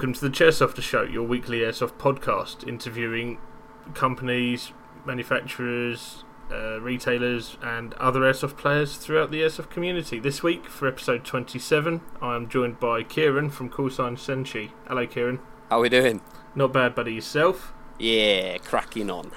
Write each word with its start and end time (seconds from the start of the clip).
Welcome 0.00 0.14
to 0.14 0.28
the 0.30 0.30
Chairsofter 0.30 0.80
Show, 0.80 1.02
your 1.02 1.24
weekly 1.24 1.58
airsoft 1.58 1.98
podcast, 1.98 2.66
interviewing 2.66 3.36
companies, 3.92 4.72
manufacturers, 5.04 6.24
uh, 6.50 6.80
retailers, 6.80 7.58
and 7.60 7.92
other 7.98 8.20
airsoft 8.20 8.56
players 8.56 8.96
throughout 8.96 9.30
the 9.30 9.42
airsoft 9.42 9.68
community. 9.68 10.18
This 10.18 10.42
week, 10.42 10.64
for 10.64 10.88
episode 10.88 11.26
27, 11.26 12.00
I 12.22 12.34
am 12.34 12.48
joined 12.48 12.80
by 12.80 13.02
Kieran 13.02 13.50
from 13.50 13.68
Callsign 13.68 14.14
Senshi. 14.14 14.70
Hello, 14.88 15.06
Kieran. 15.06 15.38
How 15.68 15.80
are 15.80 15.82
we 15.82 15.90
doing? 15.90 16.22
Not 16.54 16.72
bad, 16.72 16.94
buddy. 16.94 17.12
Yourself? 17.12 17.74
Yeah, 17.98 18.56
cracking 18.56 19.10
on. 19.10 19.32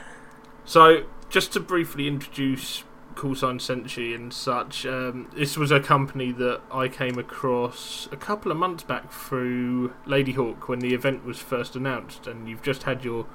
So, 0.64 1.08
just 1.28 1.52
to 1.52 1.60
briefly 1.60 2.08
introduce 2.08 2.86
Callsign 3.16 3.60
Senshi 3.60 4.16
and 4.16 4.34
such, 4.34 4.86
um, 4.86 5.30
this 5.36 5.58
was 5.58 5.72
a 5.72 5.80
company 5.80 6.32
that 6.34 6.62
I 6.72 6.88
came 6.88 7.18
across 7.18 8.08
a 8.12 8.18
couple 8.18 8.52
of 8.52 8.58
months 8.58 8.84
back 8.84 9.12
through 9.12 9.94
Ladyhawk 10.06 10.68
when 10.68 10.80
the 10.80 10.94
event 10.94 11.26
was 11.26 11.40
first 11.40 11.76
announced, 11.76 12.28
and 12.28 12.48
you've 12.50 12.62
just 12.64 12.84
had 12.84 13.04
your 13.04 13.26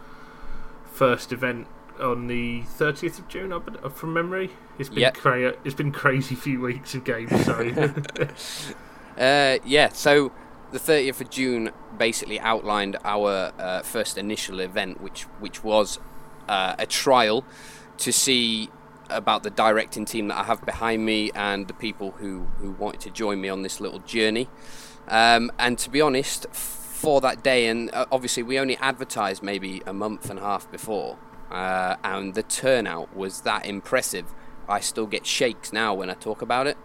first 0.92 1.32
event 1.32 1.66
on 2.00 2.26
the 2.28 2.62
30th 2.62 3.18
of 3.18 3.28
June, 3.28 3.52
I 3.52 3.88
from 3.88 4.12
memory. 4.12 4.50
It's 4.78 4.88
been 4.88 5.00
Yep. 5.00 5.14
cra- 5.16 5.56
it's 5.64 5.74
been 5.74 5.92
crazy 5.92 6.34
few 6.46 6.60
weeks 6.60 6.94
of 6.94 7.04
games, 7.04 7.44
so 7.44 7.58
Uh, 9.18 9.58
yeah, 9.64 9.88
so 9.88 10.30
the 10.70 10.78
30th 10.78 11.20
of 11.20 11.28
June 11.30 11.70
basically 11.98 12.38
outlined 12.38 12.96
our 13.04 13.52
uh, 13.58 13.82
first 13.82 14.16
initial 14.16 14.60
event, 14.60 15.00
which 15.00 15.22
which 15.40 15.64
was 15.64 15.98
uh, 16.48 16.76
a 16.78 16.86
trial 16.86 17.44
to 17.98 18.12
see 18.12 18.70
about 19.10 19.42
the 19.42 19.50
directing 19.50 20.04
team 20.04 20.28
that 20.28 20.38
I 20.38 20.44
have 20.44 20.64
behind 20.64 21.04
me 21.04 21.30
and 21.34 21.66
the 21.68 21.74
people 21.74 22.12
who, 22.12 22.46
who 22.58 22.72
wanted 22.72 23.00
to 23.02 23.10
join 23.10 23.40
me 23.40 23.48
on 23.48 23.62
this 23.62 23.80
little 23.80 24.00
journey. 24.00 24.48
Um, 25.08 25.50
and 25.58 25.78
to 25.78 25.90
be 25.90 26.00
honest, 26.00 26.46
for 26.52 27.20
that 27.20 27.42
day, 27.42 27.66
and 27.66 27.92
uh, 27.94 28.06
obviously 28.10 28.42
we 28.42 28.58
only 28.58 28.76
advertised 28.78 29.42
maybe 29.42 29.82
a 29.86 29.92
month 29.92 30.30
and 30.30 30.38
a 30.38 30.42
half 30.42 30.70
before, 30.70 31.16
uh, 31.50 31.96
and 32.04 32.34
the 32.34 32.42
turnout 32.42 33.14
was 33.16 33.42
that 33.42 33.64
impressive. 33.64 34.34
I 34.68 34.80
still 34.80 35.06
get 35.06 35.24
shakes 35.24 35.72
now 35.72 35.94
when 35.94 36.10
I 36.10 36.14
talk 36.14 36.42
about 36.42 36.66
it. 36.66 36.76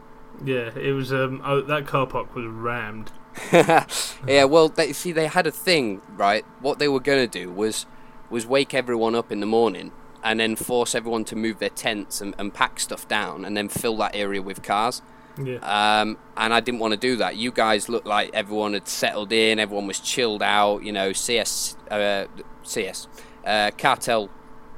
yeah, 0.44 0.78
it 0.78 0.94
was. 0.94 1.12
Um, 1.12 1.42
oh, 1.44 1.62
that 1.62 1.86
car 1.86 2.08
park 2.08 2.34
was 2.34 2.46
rammed. 2.46 3.12
yeah, 3.52 4.44
well, 4.46 4.70
they, 4.70 4.94
see, 4.94 5.12
they 5.12 5.28
had 5.28 5.48
a 5.48 5.52
thing, 5.52 6.02
right? 6.12 6.46
What 6.62 6.80
they 6.80 6.88
were 6.88 7.00
going 7.00 7.28
to 7.28 7.40
do 7.40 7.52
was 7.52 7.86
was 8.30 8.48
wake 8.48 8.74
everyone 8.74 9.16
up 9.16 9.32
in 9.32 9.42
the 9.42 9.46
morning 9.46 9.92
and 10.24 10.40
then 10.40 10.56
force 10.56 10.96
everyone 10.96 11.26
to 11.26 11.36
move 11.36 11.60
their 11.60 11.70
tents 11.70 12.22
and, 12.22 12.34
and 12.38 12.54
pack 12.54 12.80
stuff 12.80 13.08
down 13.08 13.46
and 13.46 13.56
then 13.58 13.68
fill 13.70 13.98
that 13.98 14.16
area 14.16 14.42
with 14.42 14.64
cars. 14.64 15.02
Yeah, 15.42 15.58
Um, 15.58 16.18
and 16.38 16.54
I 16.54 16.60
didn't 16.60 16.80
want 16.80 16.94
to 16.94 17.00
do 17.00 17.16
that. 17.18 17.38
You 17.38 17.52
guys 17.52 17.90
looked 17.90 18.06
like 18.06 18.30
everyone 18.34 18.74
had 18.74 18.88
settled 18.88 19.32
in, 19.32 19.60
everyone 19.60 19.88
was 19.88 20.00
chilled 20.00 20.44
out. 20.44 20.84
You 20.84 20.92
know, 20.92 21.12
CS, 21.12 21.76
uh, 21.90 22.26
CS, 22.62 23.08
uh, 23.44 23.72
Cartel 23.78 24.30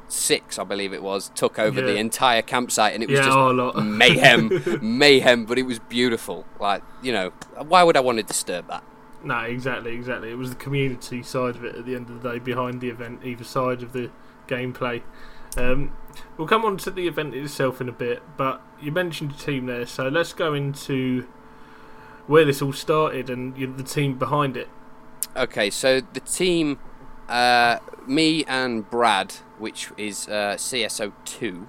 Six, 0.08 0.58
I 0.58 0.64
believe 0.64 0.94
it 0.94 1.04
was, 1.04 1.30
took 1.36 1.58
over 1.60 1.82
the 1.82 1.98
entire 1.98 2.42
campsite, 2.42 2.94
and 2.94 3.04
it 3.04 3.10
was 3.10 3.20
yeah, 3.20 3.26
just 3.26 3.38
oh, 3.38 3.74
mayhem, 3.82 4.80
mayhem. 4.82 5.46
But 5.46 5.58
it 5.58 5.64
was 5.64 5.80
beautiful. 5.80 6.46
Like, 6.60 6.84
you 7.02 7.12
know, 7.12 7.32
why 7.68 7.84
would 7.84 7.98
I 7.98 8.02
want 8.02 8.20
to 8.20 8.24
disturb 8.24 8.68
that? 8.68 8.84
No, 9.24 9.40
exactly, 9.40 9.94
exactly. 9.94 10.30
It 10.30 10.38
was 10.38 10.52
the 10.52 10.56
community 10.56 11.24
side 11.24 11.56
of 11.56 11.66
it 11.66 11.76
at 11.76 11.86
the 11.86 11.96
end 11.96 12.10
of 12.10 12.22
the 12.22 12.32
day, 12.34 12.40
behind 12.40 12.80
the 12.80 12.90
event, 12.90 13.26
either 13.26 13.44
side 13.44 13.82
of 13.82 13.92
the 13.92 14.12
gameplay. 14.48 15.02
Um, 15.58 15.96
we'll 16.38 16.48
come 16.48 16.66
on 16.66 16.78
to 16.78 16.92
the 16.92 17.08
event 17.08 17.36
itself 17.36 17.82
in 17.82 17.90
a 17.90 17.94
bit, 17.94 18.22
but 18.38 18.62
you 18.82 18.92
mentioned 18.92 19.32
a 19.32 19.38
team 19.38 19.66
there, 19.66 19.86
so 19.86 20.08
let's 20.08 20.34
go 20.34 20.54
into 20.54 21.28
where 22.28 22.46
this 22.46 22.62
all 22.62 22.74
started 22.74 23.30
and 23.30 23.58
you 23.58 23.68
know, 23.68 23.78
the 23.78 23.84
team 23.84 24.18
behind 24.18 24.58
it. 24.58 24.70
Okay, 25.36 25.70
so 25.70 26.02
the 26.02 26.20
team, 26.22 26.80
uh, 27.30 27.80
me 28.08 28.44
and 28.46 28.90
Brad, 28.90 29.34
which 29.58 29.92
is 29.98 30.28
uh, 30.28 30.56
CSO2, 30.58 31.68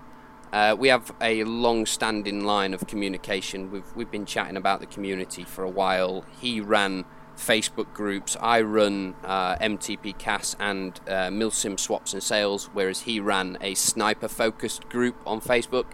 uh, 0.53 0.77
we 0.79 0.89
have 0.89 1.13
a 1.21 1.45
long-standing 1.45 2.45
line 2.45 2.73
of 2.73 2.87
communication. 2.87 3.71
We've 3.71 3.97
we've 3.97 4.11
been 4.11 4.25
chatting 4.25 4.57
about 4.57 4.81
the 4.81 4.87
community 4.87 5.45
for 5.45 5.65
a 5.65 5.69
while. 5.69 6.25
He 6.41 6.61
ran 6.61 7.05
Facebook 7.37 7.93
groups. 7.93 8.37
I 8.41 8.63
run 8.63 9.15
uh, 9.25 9.57
MTP 9.57 10.19
CAS 10.19 10.57
and 10.59 10.99
uh, 11.07 11.29
Milsim 11.29 11.79
Swaps 11.79 12.13
and 12.13 12.23
Sales, 12.23 12.71
whereas 12.73 13.03
he 13.03 13.21
ran 13.21 13.59
a 13.61 13.75
sniper-focused 13.75 14.89
group 14.89 15.17
on 15.27 15.41
Facebook. 15.41 15.87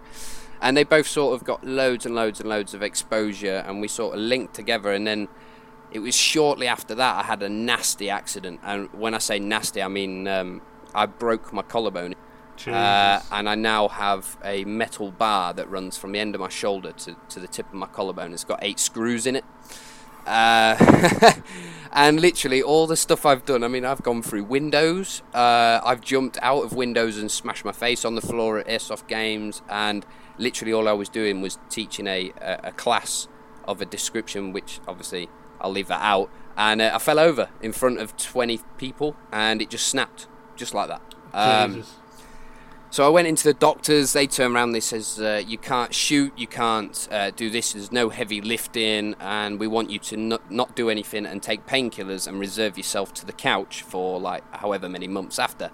And 0.60 0.76
they 0.76 0.84
both 0.84 1.08
sort 1.08 1.34
of 1.34 1.44
got 1.44 1.64
loads 1.64 2.06
and 2.06 2.14
loads 2.14 2.40
and 2.40 2.48
loads 2.48 2.72
of 2.72 2.82
exposure, 2.82 3.64
and 3.66 3.80
we 3.80 3.88
sort 3.88 4.14
of 4.14 4.20
linked 4.20 4.54
together. 4.54 4.92
And 4.92 5.06
then 5.06 5.28
it 5.92 5.98
was 5.98 6.14
shortly 6.14 6.66
after 6.66 6.94
that 6.94 7.16
I 7.16 7.22
had 7.22 7.42
a 7.42 7.48
nasty 7.48 8.08
accident, 8.10 8.60
and 8.62 8.92
when 8.92 9.14
I 9.14 9.18
say 9.18 9.38
nasty, 9.38 9.82
I 9.82 9.88
mean 9.88 10.26
um, 10.26 10.62
I 10.94 11.06
broke 11.06 11.52
my 11.52 11.62
collarbone, 11.62 12.14
uh, 12.66 13.20
and 13.30 13.48
I 13.48 13.54
now 13.54 13.88
have 13.88 14.38
a 14.44 14.64
metal 14.64 15.10
bar 15.10 15.52
that 15.54 15.68
runs 15.68 15.98
from 15.98 16.12
the 16.12 16.18
end 16.18 16.34
of 16.34 16.40
my 16.40 16.48
shoulder 16.48 16.92
to, 16.92 17.16
to 17.30 17.40
the 17.40 17.48
tip 17.48 17.66
of 17.66 17.74
my 17.74 17.86
collarbone. 17.86 18.32
It's 18.32 18.44
got 18.44 18.60
eight 18.62 18.78
screws 18.78 19.26
in 19.26 19.36
it. 19.36 19.44
Uh, 20.26 21.34
and 21.92 22.20
literally 22.20 22.62
all 22.62 22.86
the 22.86 22.96
stuff 22.96 23.26
I've 23.26 23.44
done. 23.44 23.62
I 23.62 23.68
mean, 23.68 23.84
I've 23.84 24.02
gone 24.02 24.22
through 24.22 24.44
windows. 24.44 25.22
Uh, 25.34 25.80
I've 25.84 26.00
jumped 26.00 26.38
out 26.40 26.64
of 26.64 26.72
windows 26.72 27.18
and 27.18 27.30
smashed 27.30 27.64
my 27.64 27.72
face 27.72 28.04
on 28.04 28.14
the 28.14 28.20
floor 28.20 28.58
at 28.58 28.66
airsoft 28.66 29.08
games. 29.08 29.62
And 29.68 30.06
literally 30.38 30.72
all 30.72 30.88
I 30.88 30.92
was 30.92 31.08
doing 31.08 31.42
was 31.42 31.58
teaching 31.68 32.06
a, 32.06 32.32
a, 32.40 32.60
a 32.64 32.72
class 32.72 33.28
of 33.64 33.80
a 33.80 33.84
description, 33.84 34.52
which 34.52 34.80
obviously 34.88 35.28
I'll 35.60 35.70
leave 35.70 35.88
that 35.88 36.02
out. 36.02 36.30
And 36.56 36.80
uh, 36.80 36.92
I 36.94 36.98
fell 36.98 37.18
over 37.18 37.48
in 37.60 37.72
front 37.72 37.98
of 37.98 38.16
20 38.16 38.60
people, 38.76 39.16
and 39.32 39.62
it 39.62 39.70
just 39.70 39.86
snapped, 39.86 40.26
just 40.56 40.74
like 40.74 40.88
that. 40.88 41.02
Um. 41.32 41.84
So 42.92 43.06
I 43.06 43.08
went 43.08 43.26
into 43.26 43.44
the 43.44 43.54
doctors. 43.54 44.12
They 44.12 44.26
turned 44.26 44.54
around. 44.54 44.72
They 44.72 44.80
says 44.80 45.18
uh, 45.18 45.42
you 45.46 45.56
can't 45.56 45.94
shoot, 45.94 46.30
you 46.36 46.46
can't 46.46 47.08
uh, 47.10 47.30
do 47.30 47.48
this. 47.48 47.72
There's 47.72 47.90
no 47.90 48.10
heavy 48.10 48.42
lifting, 48.42 49.16
and 49.18 49.58
we 49.58 49.66
want 49.66 49.88
you 49.88 49.98
to 50.00 50.16
not, 50.18 50.50
not 50.50 50.76
do 50.76 50.90
anything 50.90 51.24
and 51.24 51.42
take 51.42 51.64
painkillers 51.64 52.28
and 52.28 52.38
reserve 52.38 52.76
yourself 52.76 53.14
to 53.14 53.24
the 53.24 53.32
couch 53.32 53.80
for 53.80 54.20
like 54.20 54.44
however 54.56 54.90
many 54.90 55.08
months 55.08 55.38
after. 55.38 55.70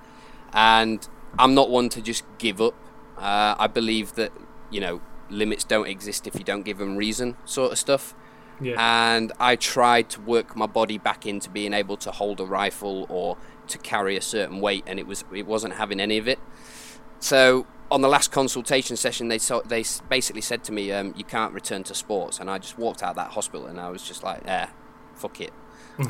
And 0.52 1.08
I'm 1.36 1.54
not 1.54 1.70
one 1.70 1.88
to 1.88 2.00
just 2.00 2.22
give 2.38 2.60
up. 2.60 2.74
Uh, 3.16 3.56
I 3.58 3.66
believe 3.66 4.14
that 4.14 4.30
you 4.70 4.80
know 4.80 5.00
limits 5.28 5.64
don't 5.64 5.88
exist 5.88 6.28
if 6.28 6.36
you 6.36 6.44
don't 6.44 6.62
give 6.62 6.78
them 6.78 6.96
reason, 6.96 7.36
sort 7.44 7.72
of 7.72 7.78
stuff 7.80 8.14
Yeah, 8.60 8.76
and 8.78 9.32
I 9.40 9.56
tried 9.56 10.08
to 10.10 10.20
work 10.20 10.54
my 10.54 10.66
body 10.66 10.98
back 10.98 11.26
into 11.26 11.50
being 11.50 11.72
able 11.72 11.96
to 11.96 12.12
hold 12.12 12.38
a 12.38 12.46
rifle 12.46 13.06
or 13.08 13.36
to 13.66 13.76
carry 13.76 14.16
a 14.16 14.22
certain 14.22 14.60
weight, 14.60 14.84
and 14.86 15.00
it 15.00 15.06
was 15.08 15.24
it 15.34 15.48
wasn't 15.48 15.74
having 15.74 15.98
any 15.98 16.16
of 16.16 16.28
it. 16.28 16.38
So 17.20 17.66
on 17.90 18.00
the 18.02 18.08
last 18.08 18.30
consultation 18.30 18.96
session, 18.96 19.28
they 19.28 19.38
so, 19.38 19.62
they 19.66 19.84
basically 20.08 20.42
said 20.42 20.62
to 20.64 20.72
me, 20.72 20.92
um, 20.92 21.14
"You 21.16 21.24
can't 21.24 21.52
return 21.52 21.82
to 21.84 21.94
sports," 21.94 22.38
and 22.38 22.50
I 22.50 22.58
just 22.58 22.78
walked 22.78 23.02
out 23.02 23.10
of 23.10 23.16
that 23.16 23.30
hospital, 23.30 23.66
and 23.66 23.80
I 23.80 23.90
was 23.90 24.02
just 24.02 24.22
like, 24.22 24.42
"Yeah, 24.44 24.68
fuck 25.14 25.40
it." 25.40 25.52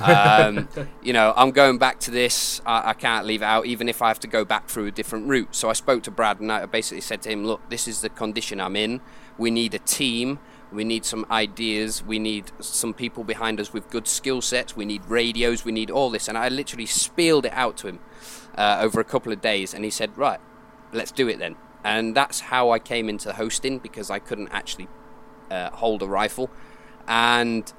um, 0.02 0.68
you 1.02 1.12
know, 1.12 1.32
I'm 1.36 1.50
going 1.50 1.78
back 1.78 2.00
to 2.00 2.10
this. 2.10 2.60
I, 2.66 2.90
I 2.90 2.92
can't 2.94 3.26
leave 3.26 3.42
it 3.42 3.46
out, 3.46 3.66
even 3.66 3.88
if 3.88 4.02
I 4.02 4.08
have 4.08 4.20
to 4.20 4.26
go 4.26 4.44
back 4.44 4.68
through 4.68 4.86
a 4.86 4.90
different 4.90 5.28
route. 5.28 5.54
So 5.54 5.70
I 5.70 5.72
spoke 5.72 6.02
to 6.04 6.10
Brad, 6.10 6.40
and 6.40 6.50
I 6.50 6.66
basically 6.66 7.00
said 7.00 7.22
to 7.22 7.30
him, 7.30 7.44
"Look, 7.44 7.68
this 7.70 7.86
is 7.86 8.00
the 8.00 8.08
condition 8.10 8.60
I'm 8.60 8.76
in. 8.76 9.00
We 9.36 9.50
need 9.50 9.74
a 9.74 9.78
team. 9.78 10.40
We 10.70 10.84
need 10.84 11.06
some 11.06 11.24
ideas. 11.30 12.04
We 12.04 12.18
need 12.18 12.52
some 12.60 12.92
people 12.92 13.24
behind 13.24 13.58
us 13.58 13.72
with 13.72 13.88
good 13.88 14.06
skill 14.06 14.42
sets. 14.42 14.76
We 14.76 14.84
need 14.84 15.02
radios. 15.06 15.64
We 15.64 15.72
need 15.72 15.90
all 15.90 16.10
this." 16.10 16.28
And 16.28 16.36
I 16.36 16.48
literally 16.48 16.86
spilled 16.86 17.46
it 17.46 17.52
out 17.52 17.76
to 17.78 17.88
him 17.88 18.00
uh, 18.56 18.78
over 18.80 19.00
a 19.00 19.04
couple 19.04 19.32
of 19.32 19.40
days, 19.40 19.72
and 19.72 19.84
he 19.84 19.90
said, 19.90 20.16
"Right, 20.18 20.40
let's 20.92 21.12
do 21.12 21.28
it 21.28 21.38
then." 21.38 21.56
And 21.84 22.14
that's 22.14 22.40
how 22.40 22.70
I 22.70 22.78
came 22.78 23.08
into 23.08 23.32
hosting 23.32 23.78
because 23.78 24.10
I 24.10 24.18
couldn't 24.18 24.48
actually 24.48 24.88
uh, 25.50 25.70
hold 25.70 26.02
a 26.02 26.06
rifle, 26.06 26.50
and 27.06 27.72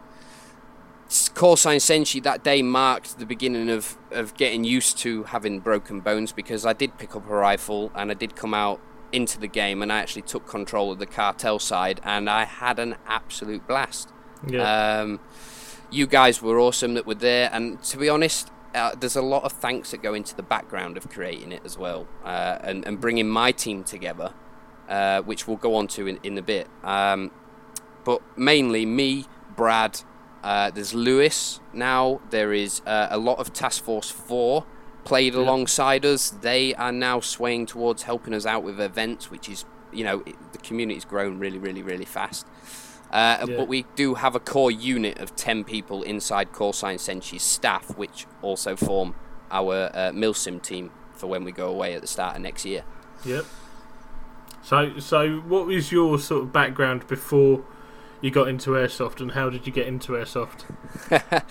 Call 1.34 1.56
Sign 1.56 1.80
Senshi 1.80 2.22
that 2.24 2.44
day 2.44 2.62
marked 2.62 3.18
the 3.18 3.26
beginning 3.26 3.70
of, 3.70 3.98
of 4.12 4.36
getting 4.36 4.64
used 4.64 4.98
to 5.00 5.24
having 5.24 5.60
broken 5.60 6.02
bones 6.02 6.32
because 6.32 6.68
I 6.68 6.74
did 6.74 7.00
pick 7.00 7.16
up 7.16 7.28
a 7.28 7.34
rifle 7.34 7.92
and 7.96 8.12
I 8.12 8.14
did 8.14 8.36
come 8.36 8.54
out 8.54 8.80
into 9.12 9.40
the 9.40 9.48
game 9.48 9.82
and 9.82 9.92
I 9.92 9.98
actually 10.00 10.22
took 10.22 10.48
control 10.48 10.92
of 10.92 11.00
the 11.00 11.08
cartel 11.08 11.58
side 11.58 12.00
and 12.04 12.30
I 12.30 12.46
had 12.46 12.78
an 12.78 12.96
absolute 13.08 13.68
blast. 13.68 14.10
yeah, 14.48 15.02
Um, 15.02 15.20
you 15.90 16.06
guys 16.06 16.44
were 16.44 16.60
awesome 16.60 16.94
that 16.94 17.08
were 17.08 17.16
there, 17.16 17.50
and 17.52 17.82
to 17.86 17.98
be 17.98 18.08
honest, 18.08 18.52
uh, 18.76 18.96
there's 19.00 19.16
a 19.16 19.22
lot 19.22 19.44
of 19.44 19.52
thanks 19.52 19.92
that 19.92 20.02
go 20.02 20.14
into 20.14 20.36
the 20.36 20.44
background 20.44 20.98
of 20.98 21.10
creating 21.10 21.52
it 21.52 21.62
as 21.66 21.78
well, 21.78 22.08
uh, 22.24 22.58
and, 22.62 22.86
and 22.86 23.00
bringing 23.02 23.28
my 23.28 23.52
team 23.52 23.84
together, 23.84 24.34
uh, 24.88 25.22
which 25.22 25.48
we'll 25.48 25.58
go 25.58 25.76
on 25.76 25.88
to 25.88 26.08
in, 26.08 26.20
in 26.24 26.38
a 26.38 26.42
bit. 26.42 26.68
Um, 26.84 27.32
but 28.04 28.22
mainly 28.38 28.86
me, 28.86 29.26
Brad, 29.56 30.02
uh, 30.44 30.72
there's 30.72 30.94
Lewis 30.94 31.60
now, 31.74 32.22
there 32.30 32.54
is 32.54 32.82
uh, 32.86 33.08
a 33.10 33.18
lot 33.18 33.40
of 33.40 33.52
Task 33.54 33.84
Force 33.84 34.10
4 34.10 34.66
played 35.04 35.34
Yeah. 35.34 35.42
alongside 35.42 36.06
us. 36.06 36.30
They 36.30 36.74
are 36.76 36.92
now 36.92 37.20
swaying 37.20 37.66
towards 37.68 38.04
helping 38.04 38.34
us 38.34 38.46
out 38.46 38.64
with 38.64 38.80
events, 38.80 39.30
which 39.32 39.50
is, 39.50 39.66
you 39.92 40.04
know, 40.04 40.22
it, 40.26 40.36
the 40.52 40.60
community's 40.60 41.06
grown 41.06 41.40
really, 41.40 41.58
really, 41.58 41.82
really 41.82 42.06
fast. 42.06 42.46
Uh, 43.12 43.46
Yeah. 43.48 43.58
But 43.58 43.68
we 43.68 43.86
do 43.96 44.16
have 44.16 44.36
a 44.36 44.40
core 44.40 44.72
unit 44.72 45.18
of 45.20 45.36
10 45.36 45.64
people 45.64 46.04
inside 46.04 46.52
Call 46.52 46.74
Sign 46.74 46.98
Senshi's 46.98 47.44
staff, 47.44 47.98
which 47.98 48.26
also 48.42 48.76
form 48.76 49.16
our 49.52 49.90
uh, 49.94 50.12
Milsim 50.12 50.62
team 50.62 50.92
for 51.14 51.28
when 51.28 51.44
we 51.44 51.52
go 51.52 51.68
away 51.70 51.94
at 51.96 52.02
the 52.02 52.08
start 52.08 52.36
of 52.36 52.42
next 52.42 52.66
year. 52.66 52.84
Yep. 53.26 53.46
So, 54.62 55.00
so 55.00 55.38
what 55.40 55.66
was 55.66 55.92
your 55.92 56.20
sort 56.20 56.44
of 56.44 56.54
background 56.54 57.08
before 57.08 57.64
you 58.22 58.30
got 58.32 58.48
into 58.50 58.72
airsoft, 58.72 59.22
and 59.22 59.32
how 59.32 59.50
did 59.50 59.66
you 59.66 59.72
get 59.74 59.88
into 59.88 60.12
airsoft? 60.14 60.66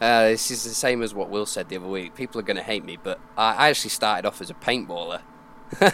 Uh, 0.00 0.30
this 0.30 0.50
is 0.50 0.64
the 0.64 0.70
same 0.70 1.00
as 1.00 1.14
what 1.14 1.30
Will 1.30 1.46
said 1.46 1.68
the 1.68 1.76
other 1.76 1.86
week. 1.86 2.16
People 2.16 2.40
are 2.40 2.42
going 2.42 2.56
to 2.56 2.62
hate 2.62 2.84
me, 2.84 2.98
but 3.00 3.20
I 3.36 3.52
I 3.54 3.68
actually 3.68 3.90
started 3.90 4.26
off 4.26 4.40
as 4.40 4.50
a 4.50 4.54
paintballer. 4.54 5.22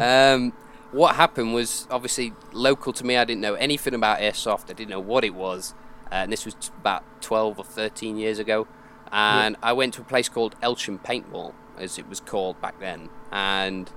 um, 0.00 0.54
what 0.92 1.16
happened 1.16 1.54
was 1.54 1.86
obviously 1.90 2.32
local 2.52 2.92
to 2.92 3.04
me. 3.04 3.16
I 3.16 3.24
didn't 3.24 3.40
know 3.40 3.54
anything 3.54 3.94
about 3.94 4.20
airsoft. 4.20 4.70
I 4.70 4.74
didn't 4.74 4.90
know 4.90 5.00
what 5.00 5.24
it 5.24 5.34
was, 5.34 5.74
uh, 6.06 6.16
and 6.16 6.32
this 6.32 6.44
was 6.44 6.54
about 6.78 7.02
twelve 7.20 7.58
or 7.58 7.64
thirteen 7.64 8.16
years 8.16 8.38
ago. 8.38 8.66
And 9.10 9.56
I 9.62 9.72
went 9.72 9.94
to 9.94 10.02
a 10.02 10.04
place 10.04 10.28
called 10.28 10.54
Elsham 10.62 11.02
Paintball, 11.02 11.52
as 11.76 11.98
it 11.98 12.08
was 12.08 12.20
called 12.20 12.60
back 12.60 12.78
then, 12.80 13.10
and 13.30 13.90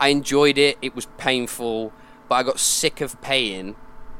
I 0.00 0.08
enjoyed 0.08 0.58
it. 0.58 0.76
It 0.82 0.94
was 0.94 1.06
painful, 1.16 1.92
but 2.28 2.34
I 2.34 2.42
got 2.42 2.58
sick 2.58 3.00
of 3.00 3.20
paying 3.22 3.76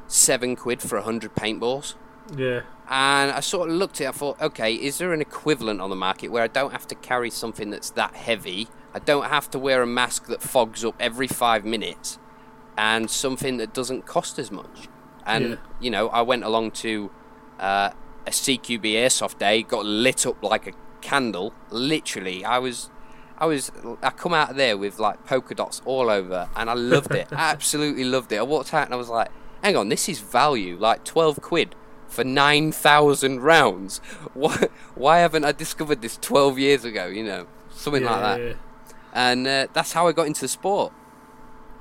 seven 0.07 0.57
quid 0.57 0.81
for 0.81 0.97
a 0.97 1.03
hundred 1.03 1.35
paintballs. 1.35 1.95
Yeah. 2.37 2.63
And 2.89 3.31
I 3.31 3.41
sort 3.41 3.71
of 3.71 3.77
looked 3.77 4.01
at 4.01 4.05
it, 4.05 4.09
I 4.09 4.13
thought, 4.13 4.41
okay, 4.41 4.75
is 4.75 4.99
there 4.99 5.13
an 5.15 5.23
equivalent 5.23 5.81
on 5.81 5.89
the 5.89 5.97
market 5.97 6.29
where 6.29 6.43
I 6.43 6.47
don't 6.47 6.73
have 6.73 6.87
to 6.89 6.95
carry 6.95 7.31
something 7.31 7.71
that's 7.71 7.91
that 7.91 8.15
heavy? 8.15 8.69
I 8.95 8.99
don't 8.99 9.27
have 9.27 9.51
to 9.53 9.59
wear 9.59 9.83
a 9.83 9.87
mask 9.87 10.27
that 10.27 10.43
fogs 10.43 10.85
up 10.85 10.95
every 11.01 11.27
five 11.29 11.65
minutes 11.65 12.19
and 12.77 13.11
something 13.11 13.57
that 13.59 13.73
doesn't 13.73 14.07
cost 14.07 14.39
as 14.39 14.51
much. 14.51 14.89
And, 15.27 15.51
Yeah. 15.51 15.57
you 15.81 15.91
know, 15.91 16.09
I 16.09 16.23
went 16.23 16.45
along 16.45 16.73
to 16.73 17.11
uh, 17.61 17.91
a 18.27 18.31
CQB 18.31 18.93
Airsoft 18.95 19.39
day, 19.39 19.63
got 19.63 19.85
lit 19.85 20.27
up 20.27 20.43
like 20.43 20.67
a 20.67 20.73
candle. 21.01 21.53
Literally, 21.71 22.45
I 22.45 22.59
was. 22.59 22.91
I 23.39 23.47
was 23.47 23.73
I 24.03 24.11
come 24.11 24.35
out 24.35 24.51
of 24.51 24.57
there 24.57 24.79
with 24.79 25.01
like 25.01 25.25
polka 25.27 25.57
dots 25.57 25.83
all 25.85 26.09
over 26.11 26.49
and 26.55 26.71
I 26.71 26.75
loved 26.75 27.13
it. 27.13 27.27
Absolutely 27.33 28.05
loved 28.05 28.31
it. 28.31 28.37
I 28.39 28.43
walked 28.43 28.73
out 28.73 28.85
and 28.85 28.95
I 28.95 28.97
was 28.97 29.09
like, 29.09 29.31
hang 29.65 29.75
on, 29.77 29.89
this 29.89 30.09
is 30.09 30.21
value, 30.21 30.77
like 30.79 31.03
twelve 31.03 31.41
quid 31.43 31.75
for 32.07 32.23
nine 32.23 32.71
thousand 32.71 33.41
rounds. 33.41 33.99
Why 34.35 34.69
why 34.95 35.19
haven't 35.19 35.45
I 35.45 35.51
discovered 35.51 36.03
this 36.03 36.17
twelve 36.19 36.57
years 36.57 36.85
ago, 36.85 37.07
you 37.07 37.25
know? 37.25 37.47
Something 37.71 38.05
like 38.05 38.21
that. 38.21 38.41
yeah. 38.41 38.53
And 39.13 39.47
uh, 39.47 39.67
that's 39.73 39.93
how 39.93 40.09
I 40.09 40.13
got 40.13 40.27
into 40.27 40.41
the 40.41 40.49
sport. 40.49 40.93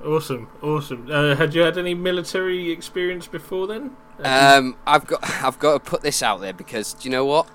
Awesome, 0.03 0.49
awesome. 0.61 1.07
Uh, 1.11 1.35
had 1.35 1.53
you 1.53 1.61
had 1.61 1.77
any 1.77 1.93
military 1.93 2.71
experience 2.71 3.27
before 3.27 3.67
then? 3.67 3.95
Um, 4.23 4.75
I've 4.85 5.05
got 5.05 5.19
I've 5.43 5.59
got 5.59 5.73
to 5.73 5.79
put 5.79 6.01
this 6.01 6.21
out 6.23 6.41
there 6.41 6.53
because 6.53 6.93
do 6.93 7.07
you 7.07 7.11
know 7.11 7.25
what? 7.25 7.47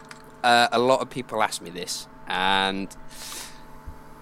Uh, 0.44 0.68
a 0.70 0.78
lot 0.78 1.00
of 1.00 1.10
people 1.10 1.42
ask 1.42 1.60
me 1.60 1.70
this, 1.70 2.06
and 2.28 2.94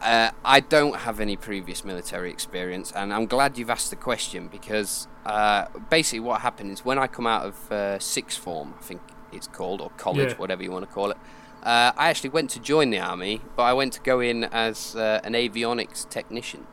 uh, 0.01 0.31
I 0.45 0.61
don't 0.61 0.97
have 1.01 1.21
any 1.21 1.37
previous 1.37 1.85
military 1.85 2.31
experience, 2.31 2.93
and 2.93 3.13
I'm 3.13 3.27
glad 3.27 3.59
you've 3.59 3.71
asked 3.71 3.91
the 3.91 3.97
question 3.97 4.49
because 4.49 5.07
uh, 5.27 5.67
basically 5.91 6.21
what 6.21 6.41
happened 6.41 6.71
is 6.71 6.85
when 6.85 6.99
I 6.99 7.07
come 7.09 7.27
out 7.27 7.45
of 7.45 7.71
uh, 7.73 7.99
sixth 7.99 8.39
form, 8.39 8.75
I 8.79 8.83
think 8.83 9.03
it's 9.33 9.47
called, 9.49 9.81
or 9.83 9.91
college, 9.99 10.31
Yeah. 10.31 10.37
whatever 10.37 10.63
you 10.63 10.71
want 10.73 10.87
to 10.89 10.93
call 10.95 11.11
it. 11.11 11.19
Uh, 11.65 11.93
I 11.97 12.11
actually 12.11 12.31
went 12.31 12.51
to 12.51 12.61
join 12.61 12.91
the 12.91 12.99
army, 12.99 13.41
but 13.57 13.63
I 13.63 13.73
went 13.73 13.95
to 13.95 14.01
go 14.01 14.21
in 14.21 14.45
as 14.45 14.95
uh, 14.95 15.21
an 15.25 15.33
avionics 15.33 16.09
technician. 16.09 16.67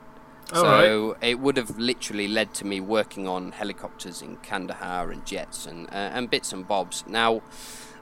All 0.53 0.63
so 0.63 1.17
it 1.21 1.39
would 1.39 1.55
have 1.55 1.77
literally 1.79 2.27
led 2.27 2.53
to 2.55 2.65
me 2.65 2.81
working 2.81 3.25
on 3.25 3.53
helicopters 3.53 4.21
in 4.21 4.35
Kandahar 4.37 5.09
and 5.09 5.25
jets 5.25 5.65
and 5.65 5.87
uh, 5.87 6.11
and 6.13 6.29
bits 6.29 6.51
and 6.51 6.67
bobs. 6.67 7.05
Now, 7.07 7.41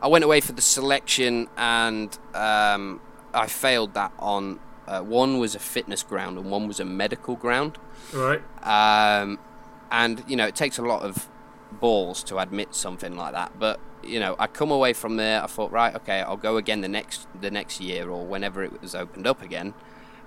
I 0.01 0.07
went 0.07 0.23
away 0.23 0.41
for 0.41 0.53
the 0.53 0.61
selection 0.61 1.47
and 1.57 2.17
um, 2.33 3.01
I 3.33 3.45
failed 3.47 3.93
that 3.93 4.13
on. 4.17 4.59
Uh, 4.87 5.01
one 5.01 5.37
was 5.37 5.53
a 5.53 5.59
fitness 5.59 6.01
ground 6.01 6.39
and 6.39 6.49
one 6.49 6.67
was 6.67 6.79
a 6.79 6.85
medical 6.85 7.35
ground. 7.35 7.77
right. 8.11 8.41
Um, 8.63 9.37
and 9.91 10.23
you 10.27 10.35
know 10.35 10.47
it 10.47 10.55
takes 10.55 10.79
a 10.79 10.81
lot 10.81 11.03
of 11.03 11.29
balls 11.71 12.23
to 12.23 12.39
admit 12.39 12.73
something 12.73 13.15
like 13.15 13.33
that. 13.33 13.59
But 13.59 13.79
you 14.03 14.19
know 14.19 14.35
I 14.39 14.47
come 14.47 14.71
away 14.71 14.93
from 14.93 15.17
there. 15.17 15.43
I 15.43 15.47
thought 15.47 15.71
right, 15.71 15.95
okay, 15.95 16.21
I'll 16.21 16.37
go 16.37 16.57
again 16.57 16.81
the 16.81 16.87
next 16.87 17.27
the 17.39 17.51
next 17.51 17.79
year 17.79 18.09
or 18.09 18.25
whenever 18.25 18.63
it 18.63 18.81
was 18.81 18.95
opened 18.95 19.27
up 19.27 19.41
again. 19.41 19.73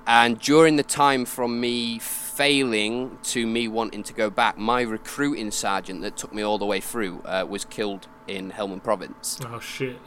And 0.07 0.41
during 0.41 0.77
the 0.77 0.83
time 0.83 1.25
from 1.25 1.61
me 1.61 1.99
failing 1.99 3.19
to 3.25 3.47
me 3.47 3.69
wanting 3.69 4.03
to 4.03 4.13
go 4.13 4.31
back, 4.31 4.59
my 4.59 4.81
recruiting 4.81 5.53
sergeant 5.53 6.03
that 6.03 6.17
took 6.17 6.33
me 6.33 6.43
all 6.43 6.59
the 6.59 6.67
way 6.67 6.81
through 6.81 7.21
uh, 7.25 7.47
was 7.49 7.65
killed 7.65 8.09
in 8.27 8.51
Helmand 8.51 8.83
Province. 8.83 9.39
Oh 9.47 9.61
shit. 9.61 9.99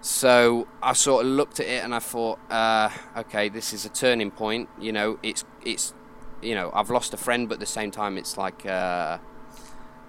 So 0.00 0.66
I 0.82 0.92
sort 0.92 1.24
of 1.24 1.32
looked 1.32 1.60
at 1.60 1.66
it 1.66 1.84
and 1.84 1.94
I 1.94 1.98
thought, 1.98 2.38
uh, 2.50 2.90
okay, 3.16 3.48
this 3.48 3.72
is 3.72 3.86
a 3.86 3.88
turning 3.88 4.30
point. 4.30 4.68
You 4.78 4.92
know, 4.92 5.18
it's 5.22 5.44
it's, 5.64 5.94
you 6.42 6.54
know, 6.54 6.70
I've 6.74 6.90
lost 6.90 7.14
a 7.14 7.16
friend, 7.16 7.48
but 7.48 7.54
at 7.54 7.60
the 7.60 7.66
same 7.66 7.90
time, 7.90 8.18
it's 8.18 8.36
like 8.36 8.66
uh, 8.66 9.18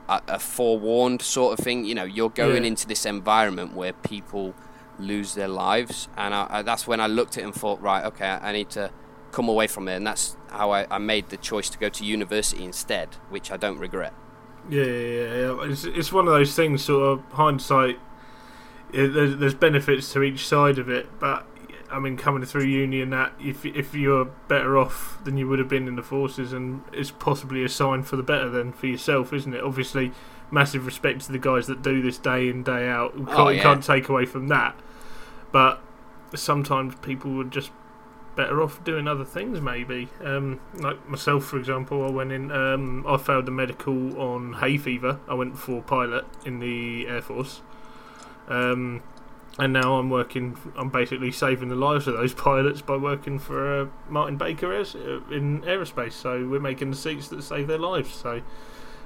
a, 0.10 0.22
a 0.28 0.40
forewarned 0.40 1.22
sort 1.22 1.58
of 1.58 1.64
thing. 1.64 1.86
You 1.86 1.96
know, 1.96 2.04
you're 2.04 2.30
going 2.30 2.64
Yeah. 2.64 2.70
into 2.70 2.88
this 2.88 3.06
environment 3.06 3.74
where 3.74 3.94
people 3.94 4.54
lose 4.98 5.34
their 5.36 5.48
lives, 5.50 6.08
and 6.16 6.34
I, 6.34 6.48
I, 6.50 6.62
that's 6.62 6.88
when 6.88 7.00
I 7.02 7.08
looked 7.08 7.38
at 7.38 7.42
it 7.44 7.46
and 7.46 7.54
thought, 7.54 7.82
right, 7.82 8.06
okay, 8.06 8.28
I 8.42 8.52
need 8.54 8.70
to 8.72 8.92
come 9.32 9.50
away 9.50 9.68
from 9.68 9.88
it, 9.90 9.96
and 9.96 10.08
that's 10.08 10.38
how 10.50 10.72
I, 10.72 10.88
I 10.90 10.98
made 11.00 11.30
the 11.30 11.38
choice 11.38 11.70
to 11.72 11.78
go 11.78 11.90
to 11.90 12.06
university 12.06 12.64
instead, 12.64 13.10
which 13.30 13.52
I 13.52 13.58
don't 13.58 13.78
regret. 13.78 14.14
Yeah, 14.70 14.84
yeah, 14.84 14.90
yeah. 14.90 15.36
yeah. 15.36 15.70
It's, 15.72 15.84
it's 15.84 16.14
one 16.14 16.28
of 16.28 16.34
those 16.34 16.56
things, 16.56 16.84
sort 16.84 17.04
of 17.20 17.26
hindsight. 17.34 18.00
It, 18.94 19.10
there's, 19.10 19.36
there's 19.38 19.54
benefits 19.54 20.14
to 20.14 20.24
each 20.24 20.48
side 20.48 20.80
of 20.80 20.90
it, 20.90 21.08
but 21.20 21.46
I 21.92 22.00
mean, 22.00 22.18
coming 22.18 22.44
through 22.46 22.64
uni 22.66 23.02
and 23.02 23.14
that, 23.14 23.34
if 23.42 23.66
if 23.66 23.94
you're 23.94 24.26
better 24.48 24.78
off 24.78 25.18
than 25.24 25.38
you 25.38 25.48
would 25.48 25.60
have 25.60 25.70
been 25.70 25.88
in 25.88 25.96
the 25.96 26.04
forces, 26.04 26.54
and 26.54 26.82
it's 26.92 27.12
possibly 27.12 27.64
a 27.64 27.70
sign 27.70 28.04
for 28.04 28.16
the 28.16 28.24
better 28.24 28.50
then 28.50 28.72
for 28.74 28.88
yourself, 28.88 29.32
isn't 29.34 29.54
it? 29.54 29.64
Obviously, 29.64 30.12
massive 30.52 30.86
respect 30.86 31.22
to 31.22 31.32
the 31.32 31.40
guys 31.40 31.68
that 31.68 31.82
do 31.82 32.02
this 32.02 32.18
day 32.18 32.50
in 32.50 32.64
day 32.64 32.88
out. 32.90 33.18
We 33.20 33.26
can't, 33.26 33.40
Oh, 33.40 33.50
yeah. 33.50 33.62
can't 33.64 33.84
take 33.84 34.10
away 34.10 34.26
from 34.26 34.48
that, 34.50 34.76
but 35.52 35.82
sometimes 36.34 36.96
people 37.02 37.32
would 37.32 37.52
just 37.52 37.72
better 38.36 38.62
off 38.62 38.84
doing 38.84 39.08
other 39.08 39.24
things 39.24 39.62
maybe 39.62 40.10
um, 40.22 40.60
like 40.74 41.08
myself 41.08 41.46
for 41.46 41.58
example 41.58 42.06
I 42.06 42.10
went 42.12 42.34
in 42.34 42.52
um, 42.52 43.06
I 43.08 43.16
failed 43.16 43.46
the 43.46 43.52
medical 43.52 44.20
on 44.20 44.56
hay 44.56 44.78
fever 44.78 45.22
I 45.30 45.36
went 45.36 45.58
for 45.58 45.82
pilot 45.82 46.26
in 46.44 46.60
the 46.60 47.08
Air 47.08 47.22
Force 47.22 47.62
um, 48.50 49.02
and 49.58 49.72
now 49.74 49.98
I'm 49.98 50.10
working 50.10 50.58
I'm 50.78 50.90
basically 50.90 51.32
saving 51.32 51.70
the 51.70 51.76
lives 51.76 52.08
of 52.08 52.16
those 52.16 52.34
pilots 52.48 52.82
by 52.82 52.98
working 52.98 53.40
for 53.40 53.82
uh, 53.82 53.88
Martin 54.10 54.38
Baker 54.38 54.74
uh, 54.74 54.80
in 55.34 55.62
aerospace 55.62 56.14
so 56.14 56.48
we're 56.48 56.60
making 56.60 56.92
the 56.92 56.98
seats 56.98 57.28
that 57.30 57.42
save 57.44 57.68
their 57.68 57.78
lives 57.80 58.14
so 58.14 58.42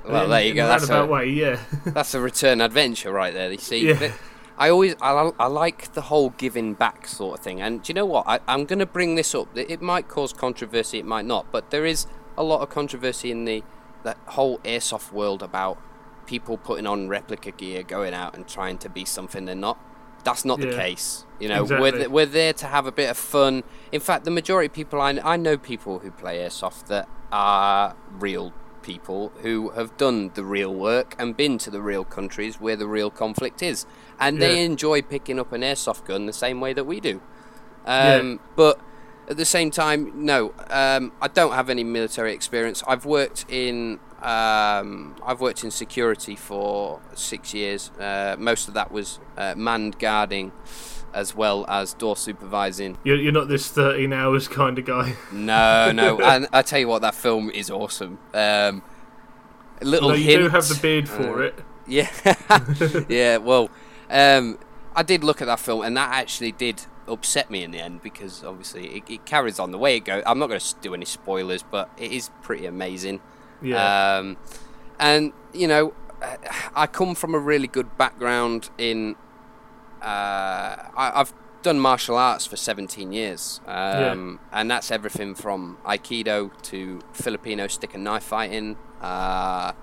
Well, 0.08 0.24
in- 0.26 0.30
there 0.30 0.44
you 0.44 0.54
go. 0.54 0.68
That's 0.68 0.90
a, 0.90 1.06
way 1.06 1.30
yeah 1.30 1.60
that's 1.86 2.14
a 2.14 2.20
return 2.20 2.62
adventure 2.62 3.12
right 3.12 3.34
there. 3.34 3.52
You 3.52 3.58
see, 3.58 3.88
Yeah. 3.90 4.12
I 4.58 4.70
always 4.70 4.96
I, 5.02 5.32
I 5.40 5.48
like 5.48 5.94
the 5.94 6.02
whole 6.02 6.32
giving 6.32 6.74
back 6.74 7.08
sort 7.08 7.40
of 7.40 7.44
thing. 7.44 7.62
And 7.62 7.82
do 7.82 7.92
you 7.92 7.94
know 7.94 8.06
what? 8.06 8.28
I, 8.28 8.40
I'm 8.48 8.66
going 8.66 8.80
to 8.80 8.86
bring 8.86 9.16
this 9.16 9.34
up. 9.34 9.56
It 9.56 9.70
it 9.72 9.82
might 9.82 10.08
cause 10.10 10.34
controversy, 10.34 11.00
it 11.00 11.06
might 11.06 11.26
not, 11.26 11.50
but 11.52 11.70
there 11.70 11.86
is 11.86 12.08
a 12.38 12.44
lot 12.44 12.62
of 12.62 12.70
controversy 12.70 13.32
in 13.32 13.46
the 13.46 13.64
that 14.04 14.18
whole 14.28 14.58
airsoft 14.60 15.12
world 15.14 15.44
about 15.44 15.78
people 16.26 16.58
putting 16.58 16.86
on 16.88 17.08
replica 17.08 17.52
gear, 17.52 17.84
going 17.84 18.14
out 18.14 18.36
and 18.36 18.48
trying 18.48 18.78
to 18.80 18.90
be 18.90 19.06
something 19.06 19.46
they're 19.46 19.56
not. 19.56 19.78
That's 20.24 20.46
not 20.46 20.60
the 20.60 20.68
case. 20.76 21.26
You 21.40 21.48
know, 21.50 21.64
we're 21.80 21.92
th- 21.92 22.10
we're 22.10 22.26
there 22.26 22.54
to 22.54 22.66
have 22.68 22.86
a 22.86 22.92
bit 22.92 23.10
of 23.10 23.18
fun. 23.18 23.64
In 23.92 24.02
fact, 24.02 24.26
the 24.26 24.32
majority 24.32 24.68
of 24.68 24.74
people 24.74 25.00
I, 25.02 25.20
I 25.24 25.38
know 25.38 25.58
people 25.58 26.00
who 26.00 26.12
play 26.12 26.40
airsoft 26.40 26.88
that 26.88 27.08
are 27.32 27.96
real 28.12 28.54
people 28.82 29.32
who 29.42 29.70
have 29.72 29.96
done 29.98 30.32
the 30.34 30.44
real 30.44 30.74
work 30.74 31.16
and 31.20 31.36
been 31.38 31.58
to 31.60 31.70
the 31.70 31.82
real 31.82 32.04
countries 32.04 32.60
where 32.60 32.76
the 32.76 32.88
real 32.88 33.10
conflict 33.10 33.62
is, 33.62 33.86
and 34.20 34.42
they 34.42 34.64
enjoy 34.64 35.02
picking 35.02 35.40
up 35.40 35.52
an 35.54 35.62
airsoft 35.62 36.06
gun 36.06 36.26
the 36.26 36.34
same 36.34 36.60
way 36.60 36.74
that 36.74 36.86
we 36.86 37.00
do. 37.00 37.22
Yeah. 37.86 38.16
Um, 38.16 38.40
But 38.56 38.80
at 39.30 39.38
the 39.38 39.46
same 39.46 39.70
time, 39.72 40.12
no, 40.26 40.54
um, 40.70 41.12
I 41.22 41.28
don't 41.28 41.54
have 41.54 41.70
any 41.70 41.84
military 41.84 42.34
experience. 42.34 42.84
I've 42.88 43.06
worked 43.06 43.46
in 43.48 44.00
um, 44.22 45.16
I've 45.24 45.40
worked 45.40 45.64
in 45.64 45.72
security 45.72 46.36
for 46.36 47.00
six 47.16 47.54
years. 47.54 47.92
Uh, 48.00 48.36
most 48.38 48.68
of 48.68 48.74
that 48.74 48.92
was 48.92 49.20
uh, 49.38 49.56
manned 49.56 50.00
guarding, 50.00 50.52
as 51.14 51.36
well 51.36 51.66
as 51.68 51.94
door 51.94 52.16
supervising. 52.16 52.98
you're, 53.04 53.18
you're 53.18 53.32
not 53.32 53.48
this 53.48 53.70
13 53.72 54.12
hours 54.14 54.48
kind 54.48 54.78
of 54.78 54.86
guy 54.86 55.16
No, 55.32 55.92
no, 55.92 56.20
and 56.24 56.48
I 56.52 56.62
tell 56.62 56.80
you 56.80 56.88
what, 56.88 57.02
that 57.02 57.16
film 57.16 57.50
is 57.50 57.70
awesome. 57.70 58.20
Um, 58.34 58.84
little 59.82 60.10
although 60.10 60.20
you 60.20 60.26
hint. 60.26 60.44
do 60.44 60.50
have 60.50 60.68
the 60.68 60.80
beard 60.82 61.08
for 61.08 61.42
uh, 61.42 61.48
it 61.48 61.64
Yeah, 61.88 62.10
yeah. 63.10 63.38
Well, 63.38 63.70
um, 64.10 64.60
I 64.96 65.04
did 65.04 65.24
look 65.24 65.42
at 65.42 65.46
that 65.46 65.60
film, 65.60 65.84
and 65.84 65.96
that 65.98 66.14
actually 66.14 66.52
did 66.52 66.86
upset 67.08 67.50
me 67.50 67.64
in 67.64 67.72
the 67.72 67.80
end 67.80 68.02
because 68.02 68.44
obviously 68.44 68.98
it, 68.98 69.04
it 69.10 69.26
carries 69.26 69.60
on 69.60 69.72
the 69.72 69.78
way 69.78 69.96
it 69.98 70.02
goes. 70.02 70.24
I'm 70.26 70.40
not 70.40 70.48
going 70.48 70.60
to 70.60 70.76
do 70.82 70.94
any 70.94 71.06
spoilers, 71.06 71.64
but 71.64 71.90
it 71.98 72.12
is 72.12 72.30
pretty 72.42 72.66
amazing. 72.66 73.22
Yeah 73.62 74.18
Um, 74.18 74.38
and 75.00 75.34
you 75.54 75.68
know, 75.68 75.94
I 76.76 76.88
come 76.88 77.16
from 77.16 77.34
a 77.34 77.40
really 77.40 77.68
good 77.68 77.98
background 77.98 78.70
in. 78.78 79.16
Uh, 80.02 80.76
I, 80.96 81.12
I've 81.16 81.34
done 81.62 81.80
martial 81.80 82.16
arts 82.18 82.46
for 82.46 82.56
17 82.56 83.12
years, 83.12 83.60
um, 83.68 84.40
and 84.52 84.72
that's 84.72 84.92
everything 84.92 85.36
from 85.36 85.78
aikido 85.86 86.52
to 86.64 87.02
Filipino 87.12 87.68
stick 87.68 87.94
and 87.94 88.04
knife 88.04 88.24
fighting. 88.24 88.78
Uh, 89.02 89.74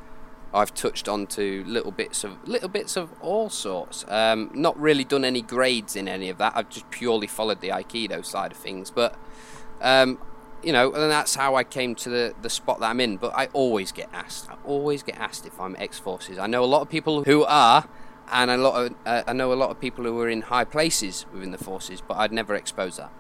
I've 0.55 0.73
touched 0.73 1.07
on 1.09 1.27
to 1.29 1.65
little 1.67 1.91
bits 1.91 2.25
of 2.25 2.47
little 2.49 2.69
bits 2.71 2.97
of 2.97 3.11
all 3.21 3.51
sorts. 3.51 4.05
Um, 4.09 4.51
not 4.55 4.79
really 4.81 5.05
done 5.05 5.25
any 5.25 5.43
grades 5.43 5.97
in 5.97 6.09
any 6.09 6.31
of 6.31 6.39
that. 6.39 6.55
I've 6.57 6.71
just 6.71 6.89
purely 6.91 7.27
followed 7.27 7.61
the 7.61 7.69
aikido 7.69 8.25
side 8.25 8.53
of 8.53 8.59
things, 8.59 8.91
but 8.91 9.19
um, 9.83 10.19
you 10.63 10.73
know, 10.73 10.93
and 10.93 11.11
that's 11.11 11.35
how 11.35 11.55
I 11.55 11.65
came 11.65 11.95
to 11.97 12.09
the, 12.09 12.35
the 12.43 12.51
spot 12.51 12.81
that 12.81 12.87
I'm 12.87 13.01
in. 13.01 13.17
But 13.17 13.33
I 13.35 13.47
always 13.53 13.93
get 13.93 14.09
asked. 14.13 14.51
I 14.51 14.57
always 14.65 15.03
get 15.03 15.17
asked 15.17 15.47
if 15.47 15.61
I'm 15.61 15.77
ex 15.79 15.99
forces. 15.99 16.39
I 16.39 16.47
know 16.47 16.65
a 16.65 16.67
lot 16.67 16.83
of 16.83 16.89
people 16.89 17.25
who 17.25 17.45
are, 17.45 17.89
and 18.33 18.51
a 18.51 18.57
lot 18.57 18.87
of 18.87 18.95
uh, 19.05 19.23
I 19.27 19.33
know 19.33 19.53
a 19.53 19.55
lot 19.55 19.71
of 19.71 19.81
people 19.81 20.05
who 20.05 20.19
are 20.21 20.29
in 20.29 20.43
high 20.43 20.65
places 20.65 21.27
within 21.33 21.51
the 21.51 21.59
forces, 21.59 22.01
but 22.01 22.17
I'd 22.17 22.33
never 22.33 22.55
expose 22.55 22.97
that. 22.97 23.13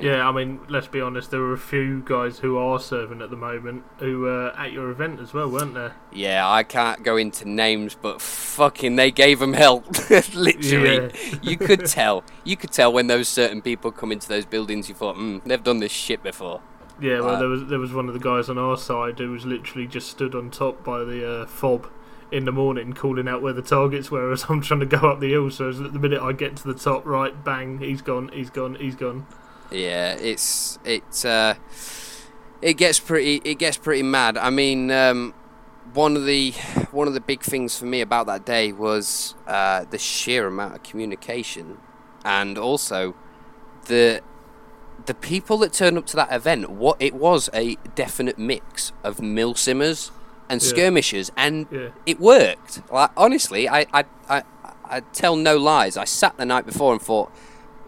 Yeah, 0.00 0.28
I 0.28 0.32
mean, 0.32 0.60
let's 0.68 0.86
be 0.86 1.00
honest. 1.00 1.30
There 1.30 1.40
were 1.40 1.52
a 1.52 1.58
few 1.58 2.02
guys 2.04 2.38
who 2.38 2.56
are 2.58 2.78
serving 2.78 3.20
at 3.22 3.30
the 3.30 3.36
moment 3.36 3.84
who 3.98 4.20
were 4.20 4.50
at 4.56 4.72
your 4.72 4.90
event 4.90 5.20
as 5.20 5.32
well, 5.34 5.50
weren't 5.50 5.74
there? 5.74 5.94
Yeah, 6.12 6.48
I 6.48 6.62
can't 6.62 7.02
go 7.02 7.16
into 7.16 7.48
names, 7.48 7.94
but 8.00 8.20
fucking, 8.20 8.96
they 8.96 9.10
gave 9.10 9.38
them 9.40 9.52
help. 9.54 9.86
Literally, 10.34 10.94
Yeah. 11.12 11.38
you 11.42 11.56
could 11.56 11.86
tell. 11.86 12.24
You 12.44 12.56
could 12.56 12.70
tell 12.72 12.92
when 12.92 13.06
those 13.06 13.28
certain 13.28 13.60
people 13.62 13.90
come 13.92 14.12
into 14.12 14.28
those 14.28 14.44
buildings. 14.46 14.88
You 14.88 14.94
thought, 14.94 15.16
mm, 15.16 15.42
they've 15.44 15.62
done 15.62 15.80
this 15.80 15.92
shit 15.92 16.22
before. 16.22 16.60
Yeah, 17.00 17.20
well, 17.20 17.36
Uh, 17.36 17.38
there 17.38 17.48
was 17.48 17.66
there 17.66 17.78
was 17.78 17.92
one 17.92 18.08
of 18.08 18.14
the 18.14 18.20
guys 18.20 18.48
on 18.48 18.58
our 18.58 18.76
side 18.76 19.18
who 19.18 19.30
was 19.30 19.46
literally 19.46 19.86
just 19.86 20.08
stood 20.10 20.34
on 20.34 20.50
top 20.50 20.82
by 20.82 21.04
the 21.04 21.42
uh, 21.42 21.46
fob 21.46 21.86
in 22.32 22.44
the 22.44 22.52
morning, 22.52 22.92
calling 22.92 23.26
out 23.28 23.40
where 23.40 23.52
the 23.52 23.62
targets 23.62 24.10
were 24.10 24.32
as 24.32 24.46
I'm 24.48 24.60
trying 24.60 24.80
to 24.80 24.86
go 24.86 24.98
up 25.08 25.20
the 25.20 25.30
hill. 25.30 25.50
So 25.50 25.72
the 25.72 25.98
minute 25.98 26.20
I 26.20 26.32
get 26.32 26.56
to 26.56 26.64
the 26.66 26.74
top, 26.74 27.06
right, 27.06 27.32
bang, 27.44 27.78
he's 27.78 28.02
gone, 28.02 28.30
he's 28.34 28.50
gone, 28.50 28.74
he's 28.74 28.96
gone. 28.96 29.26
Yeah, 29.70 30.14
it's 30.14 30.78
it 30.84 31.24
uh, 31.24 31.54
it 32.62 32.74
gets 32.74 32.98
pretty 33.00 33.40
it 33.44 33.58
gets 33.58 33.76
pretty 33.76 34.02
mad. 34.02 34.36
I 34.38 34.50
mean, 34.50 34.90
um, 34.90 35.34
one 35.92 36.16
of 36.16 36.24
the 36.24 36.52
one 36.90 37.06
of 37.08 37.14
the 37.14 37.20
big 37.20 37.42
things 37.42 37.78
for 37.78 37.84
me 37.86 38.00
about 38.00 38.26
that 38.26 38.44
day 38.44 38.72
was 38.72 39.34
uh, 39.46 39.84
the 39.90 39.98
sheer 39.98 40.46
amount 40.46 40.76
of 40.76 40.82
communication, 40.82 41.78
and 42.24 42.56
also 42.56 43.14
the 43.86 44.22
the 45.06 45.14
people 45.14 45.58
that 45.58 45.72
turned 45.72 45.98
up 45.98 46.06
to 46.06 46.16
that 46.16 46.32
event. 46.32 46.70
What 46.70 46.96
it 47.00 47.14
was 47.14 47.50
a 47.52 47.76
definite 47.94 48.38
mix 48.38 48.92
of 49.04 49.20
mill 49.20 49.54
simmers 49.54 50.10
and 50.48 50.62
Yeah. 50.62 50.68
skirmishers, 50.68 51.30
and 51.36 51.66
Yeah, 51.70 51.88
it 52.06 52.18
worked. 52.18 52.80
Like 52.90 53.10
honestly, 53.18 53.68
I 53.68 53.86
I, 53.92 54.04
I 54.30 54.42
I 54.84 55.00
tell 55.12 55.36
no 55.36 55.58
lies. 55.58 55.98
I 55.98 56.04
sat 56.04 56.38
the 56.38 56.46
night 56.46 56.64
before 56.64 56.92
and 56.94 57.02
thought, 57.02 57.30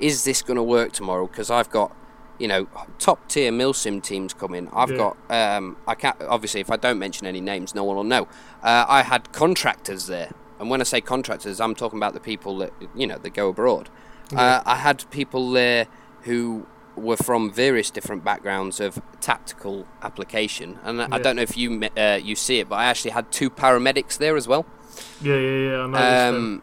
is 0.00 0.25
this 0.25 0.42
going 0.42 0.57
to 0.57 0.62
work 0.62 0.92
tomorrow? 0.92 1.26
Because 1.26 1.50
I've 1.50 1.71
got, 1.71 1.95
you 2.38 2.49
know, 2.49 2.66
top 2.99 3.28
tier 3.28 3.52
milsim 3.52 4.02
teams 4.02 4.33
coming. 4.35 4.69
I've 4.73 4.90
Yeah. 4.90 4.97
got, 4.97 5.16
um, 5.30 5.76
I 5.87 5.95
can't 5.95 6.16
obviously 6.23 6.61
if 6.61 6.71
I 6.71 6.76
don't 6.76 6.99
mention 6.99 7.26
any 7.26 7.40
names, 7.40 7.75
no 7.75 7.85
one 7.85 7.97
will 7.97 8.04
know. 8.04 8.26
Uh, 8.62 8.85
I 8.88 9.02
had 9.02 9.33
contractors 9.33 10.07
there, 10.07 10.30
and 10.59 10.71
when 10.71 10.80
I 10.80 10.85
say 10.85 11.00
contractors, 11.00 11.61
I'm 11.61 11.75
talking 11.75 11.99
about 11.99 12.14
the 12.14 12.21
people 12.21 12.59
that 12.59 12.73
you 12.95 13.07
know 13.07 13.19
that 13.19 13.35
go 13.35 13.49
abroad. 13.49 13.88
Uh, 14.35 14.62
I 14.64 14.76
had 14.76 15.11
people 15.11 15.50
there 15.50 15.87
who 16.23 16.66
were 16.97 17.16
from 17.16 17.50
various 17.50 17.90
different 17.90 18.23
backgrounds 18.25 18.78
of 18.80 19.00
tactical 19.21 19.87
application, 20.02 20.78
and 20.85 21.02
I- 21.02 21.09
I 21.12 21.19
don't 21.19 21.37
know 21.37 21.42
if 21.42 21.57
you 21.57 21.83
uh, 21.97 22.19
you 22.23 22.37
see 22.37 22.59
it, 22.61 22.69
but 22.69 22.76
I 22.76 22.85
actually 22.87 23.11
had 23.12 23.30
two 23.33 23.50
paramedics 23.50 24.19
there 24.19 24.37
as 24.37 24.47
well, 24.47 24.66
yeah, 25.21 25.35
yeah, 25.35 25.59
yeah. 25.71 25.78
I 25.83 25.87
noticed 25.87 26.26
um, 26.26 26.62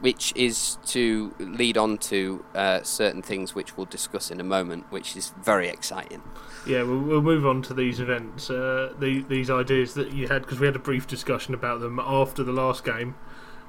which 0.00 0.32
is 0.36 0.78
to 0.86 1.34
lead 1.38 1.76
on 1.76 1.98
to 1.98 2.44
uh, 2.54 2.82
certain 2.82 3.22
things 3.22 3.54
which 3.54 3.76
we'll 3.76 3.86
discuss 3.86 4.30
in 4.30 4.40
a 4.40 4.44
moment, 4.44 4.84
which 4.90 5.16
is 5.16 5.32
very 5.42 5.68
exciting. 5.68 6.22
Yeah, 6.66 6.82
we'll, 6.82 7.00
we'll 7.00 7.22
move 7.22 7.46
on 7.46 7.62
to 7.62 7.74
these 7.74 7.98
events, 7.98 8.50
uh, 8.50 8.92
the, 8.98 9.22
these 9.22 9.50
ideas 9.50 9.94
that 9.94 10.12
you 10.12 10.28
had, 10.28 10.42
because 10.42 10.60
we 10.60 10.66
had 10.66 10.76
a 10.76 10.80
brief 10.80 11.06
discussion 11.06 11.54
about 11.54 11.80
them 11.80 11.98
after 11.98 12.44
the 12.44 12.52
last 12.52 12.84
game. 12.84 13.16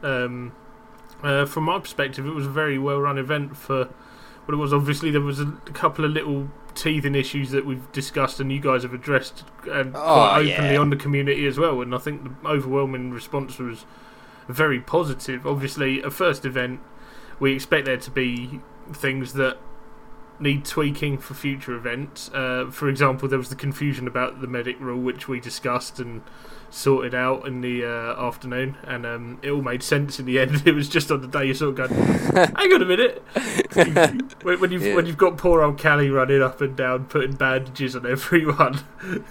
Um, 0.03 0.53
uh, 1.23 1.45
from 1.45 1.65
my 1.65 1.79
perspective, 1.79 2.25
it 2.25 2.33
was 2.33 2.45
a 2.45 2.51
very 2.51 2.77
well 2.77 2.99
run 2.99 3.17
event 3.17 3.57
for 3.57 3.85
what 4.45 4.53
it 4.53 4.57
was. 4.57 4.73
Obviously, 4.73 5.11
there 5.11 5.21
was 5.21 5.39
a, 5.39 5.45
couple 5.73 6.05
of 6.05 6.11
little 6.11 6.49
teething 6.75 7.15
issues 7.15 7.51
that 7.51 7.65
we've 7.65 7.91
discussed 7.91 8.39
and 8.39 8.51
you 8.51 8.59
guys 8.59 8.83
have 8.83 8.93
addressed 8.93 9.43
and 9.69 9.95
Oh, 9.95 9.99
quite 9.99 10.51
openly 10.51 10.73
yeah. 10.73 10.79
on 10.79 10.89
the 10.89 10.95
community 10.95 11.45
as 11.45 11.57
well. 11.57 11.81
And 11.81 11.93
I 11.93 11.97
think 11.97 12.23
the 12.23 12.47
overwhelming 12.47 13.11
response 13.11 13.57
was 13.57 13.85
very 14.49 14.79
positive. 14.81 15.45
Obviously, 15.45 16.01
a 16.01 16.09
first 16.09 16.43
event, 16.43 16.81
we 17.39 17.53
expect 17.53 17.85
there 17.85 17.97
to 17.97 18.11
be 18.11 18.59
things 18.91 19.33
that 19.33 19.57
need 20.39 20.65
tweaking 20.65 21.17
for 21.17 21.33
future 21.33 21.75
events. 21.75 22.29
Uh, 22.33 22.69
for 22.71 22.89
example, 22.89 23.27
there 23.29 23.37
was 23.37 23.49
the 23.49 23.55
confusion 23.55 24.07
about 24.07 24.41
the 24.41 24.47
medic 24.47 24.79
rule, 24.79 24.99
which 24.99 25.27
we 25.27 25.39
discussed 25.39 25.99
and 25.99 26.23
sorted 26.71 27.15
out 27.15 27.47
in 27.47 27.61
the 27.61 27.83
uh, 27.85 28.27
afternoon, 28.27 28.77
and 28.85 29.05
um, 29.05 29.39
it 29.41 29.49
all 29.51 29.61
made 29.61 29.81
sense 29.83 30.19
in 30.19 30.25
the 30.25 30.39
end. 30.39 30.63
It 30.67 30.73
was 30.75 30.87
just 30.89 31.11
on 31.11 31.21
the 31.21 31.27
day 31.27 31.45
you 31.45 31.53
sort 31.53 31.79
of 31.79 31.89
go, 31.89 31.95
"Hang 32.55 32.73
on 32.73 32.81
a 32.81 32.85
minute," 32.85 33.23
when, 34.43 34.59
when 34.59 34.71
you've 34.71 34.83
Yeah. 34.83 34.95
when 34.95 35.05
you've 35.05 35.17
got 35.17 35.37
poor 35.37 35.61
old 35.61 35.81
Callie 35.81 36.09
running 36.09 36.41
up 36.41 36.61
and 36.61 36.75
down, 36.75 37.05
putting 37.05 37.33
bandages 37.33 37.95
on 37.95 38.05
everyone. 38.05 38.79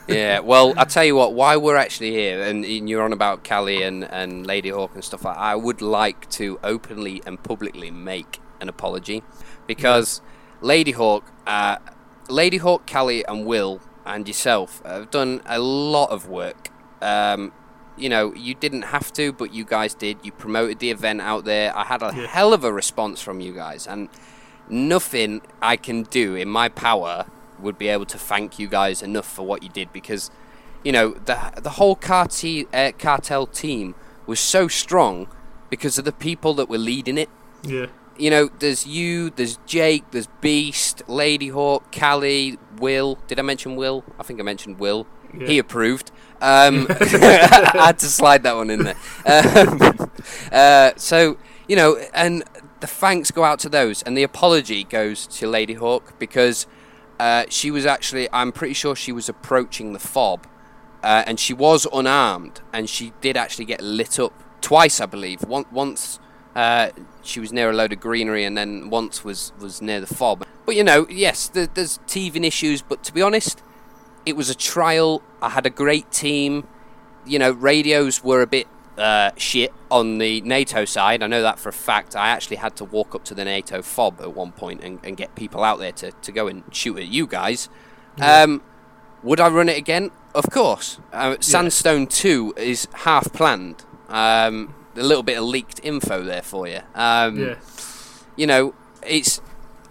yeah, 0.08 0.40
well, 0.40 0.74
I 0.76 0.84
tell 0.84 1.04
you 1.04 1.14
what, 1.14 1.34
why 1.34 1.56
we're 1.56 1.76
actually 1.76 2.10
here, 2.10 2.42
and 2.42 2.64
you're 2.64 3.02
on 3.02 3.12
about 3.12 3.44
Callie 3.44 3.82
and, 3.82 4.04
and 4.04 4.46
Lady 4.46 4.70
Hawk 4.70 4.94
and 4.94 5.04
stuff 5.04 5.24
like 5.24 5.36
that, 5.36 5.40
I 5.40 5.54
would 5.54 5.80
like 5.80 6.28
to 6.30 6.58
openly 6.64 7.22
and 7.26 7.42
publicly 7.42 7.90
make 7.90 8.40
an 8.60 8.68
apology 8.68 9.22
because 9.66 10.20
Lady 10.60 10.92
Hawk, 10.92 11.24
uh, 11.46 11.76
Lady 12.28 12.56
Hawk, 12.56 12.86
Callie, 12.90 13.24
and 13.26 13.46
Will 13.46 13.80
and 14.04 14.26
yourself 14.26 14.82
have 14.84 15.10
done 15.10 15.40
a 15.46 15.58
lot 15.58 16.10
of 16.10 16.28
work. 16.28 16.70
Um, 17.02 17.52
you 17.96 18.08
know, 18.08 18.32
you 18.34 18.54
didn't 18.54 18.82
have 18.82 19.12
to, 19.14 19.32
but 19.32 19.52
you 19.52 19.64
guys 19.64 19.92
did. 19.94 20.18
You 20.22 20.30
promoted 20.30 20.78
the 20.78 20.90
event 20.90 21.20
out 21.20 21.44
there. 21.44 21.76
I 21.76 21.84
had 21.84 22.02
a 22.02 22.12
Yeah. 22.16 22.26
hell 22.28 22.52
of 22.52 22.62
a 22.64 22.72
response 22.72 23.20
from 23.20 23.40
you 23.40 23.52
guys, 23.52 23.86
and 23.88 24.08
nothing 24.68 25.40
I 25.60 25.76
can 25.76 26.02
do 26.04 26.34
in 26.34 26.48
my 26.48 26.68
power 26.68 27.26
would 27.58 27.78
be 27.78 27.88
able 27.88 28.06
to 28.06 28.18
thank 28.18 28.58
you 28.58 28.68
guys 28.68 29.02
enough 29.02 29.26
for 29.26 29.44
what 29.44 29.62
you 29.62 29.68
did 29.68 29.92
because, 29.92 30.30
you 30.84 30.92
know, 30.92 31.10
the 31.24 31.52
the 31.56 31.70
whole 31.70 31.96
cartel, 31.96 32.64
uh, 32.72 32.92
cartel 32.98 33.46
team 33.46 33.94
was 34.26 34.38
so 34.38 34.68
strong 34.68 35.26
because 35.70 35.98
of 35.98 36.04
the 36.04 36.12
people 36.12 36.54
that 36.54 36.68
were 36.68 36.78
leading 36.78 37.18
it. 37.18 37.28
yeah, 37.62 37.86
You 38.16 38.30
know, 38.30 38.48
there's 38.60 38.86
you, 38.86 39.30
there's 39.30 39.58
Jake, 39.66 40.04
there's 40.12 40.28
Beast, 40.40 41.02
Lady 41.08 41.48
Hawk, 41.48 41.90
Callie, 41.92 42.58
Will. 42.78 43.18
Did 43.26 43.38
I 43.38 43.42
mention 43.42 43.74
Will? 43.74 44.04
I 44.18 44.22
think 44.22 44.38
I 44.38 44.42
mentioned 44.44 44.78
Will. 44.78 45.06
Yeah. 45.36 45.46
He 45.46 45.58
approved. 45.58 46.10
Um, 46.40 46.86
I 46.90 47.72
had 47.74 47.98
to 47.98 48.06
slide 48.06 48.44
that 48.44 48.56
one 48.56 48.70
in 48.70 48.84
there. 48.84 48.96
Um, 49.26 50.10
uh, 50.52 50.92
so 50.96 51.36
you 51.66 51.76
know, 51.76 51.98
and 52.14 52.44
the 52.80 52.86
thanks 52.86 53.30
go 53.30 53.44
out 53.44 53.58
to 53.60 53.68
those, 53.68 54.02
and 54.02 54.16
the 54.16 54.22
apology 54.22 54.84
goes 54.84 55.26
to 55.26 55.46
Lady 55.46 55.74
Hawk 55.74 56.18
because 56.18 56.66
uh, 57.18 57.44
she 57.48 57.70
was 57.70 57.84
actually, 57.84 58.28
I'm 58.32 58.52
pretty 58.52 58.74
sure 58.74 58.94
she 58.94 59.12
was 59.12 59.28
approaching 59.28 59.92
the 59.92 59.98
fob, 59.98 60.46
uh, 61.02 61.24
and 61.26 61.38
she 61.38 61.52
was 61.52 61.86
unarmed, 61.92 62.60
and 62.72 62.88
she 62.88 63.12
did 63.20 63.36
actually 63.36 63.64
get 63.64 63.80
lit 63.80 64.18
up 64.18 64.32
twice, 64.60 65.00
I 65.00 65.06
believe. 65.06 65.42
One, 65.42 65.66
once 65.70 66.18
uh, 66.54 66.90
she 67.22 67.40
was 67.40 67.52
near 67.52 67.70
a 67.70 67.72
load 67.72 67.92
of 67.92 68.00
greenery, 68.00 68.44
and 68.44 68.56
then 68.56 68.90
once 68.90 69.24
was 69.24 69.52
was 69.58 69.82
near 69.82 70.00
the 70.00 70.06
fob. 70.06 70.44
But 70.64 70.76
you 70.76 70.84
know, 70.84 71.06
yes, 71.10 71.48
there, 71.48 71.66
there's 71.66 71.98
teething 72.06 72.44
issues, 72.44 72.82
but 72.82 73.02
to 73.04 73.12
be 73.12 73.22
honest, 73.22 73.62
it 74.28 74.36
was 74.36 74.50
a 74.50 74.54
trial. 74.54 75.22
I 75.40 75.48
had 75.48 75.64
a 75.64 75.70
great 75.70 76.10
team. 76.10 76.68
You 77.24 77.38
know, 77.38 77.50
radios 77.50 78.22
were 78.22 78.42
a 78.42 78.46
bit 78.46 78.66
uh, 78.98 79.30
shit 79.36 79.72
on 79.90 80.18
the 80.18 80.42
NATO 80.42 80.84
side. 80.84 81.22
I 81.22 81.26
know 81.26 81.40
that 81.40 81.58
for 81.58 81.70
a 81.70 81.72
fact. 81.72 82.14
I 82.14 82.28
actually 82.28 82.56
had 82.56 82.76
to 82.76 82.84
walk 82.84 83.14
up 83.14 83.24
to 83.24 83.34
the 83.34 83.44
NATO 83.44 83.80
fob 83.80 84.20
at 84.20 84.34
one 84.34 84.52
point 84.52 84.84
and, 84.84 85.00
and 85.02 85.16
get 85.16 85.34
people 85.34 85.64
out 85.64 85.78
there 85.78 85.92
to, 85.92 86.12
to 86.12 86.32
go 86.32 86.46
and 86.46 86.62
shoot 86.70 86.98
at 86.98 87.08
you 87.08 87.26
guys. 87.26 87.70
Um, 88.20 88.62
would 89.22 89.40
I 89.40 89.48
run 89.48 89.68
it 89.68 89.78
again? 89.78 90.10
Of 90.34 90.50
course. 90.50 90.98
Uh, 91.12 91.36
Sandstone 91.40 92.06
2 92.06 92.54
is 92.56 92.86
half 92.92 93.32
planned. 93.32 93.84
Um, 94.08 94.74
a 94.94 95.02
little 95.02 95.22
bit 95.22 95.38
of 95.38 95.44
leaked 95.44 95.80
info 95.82 96.22
there 96.22 96.42
for 96.42 96.66
you. 96.66 96.80
Um, 96.94 97.38
yeah. 97.38 97.54
you 98.36 98.46
know, 98.46 98.74
it's 99.06 99.40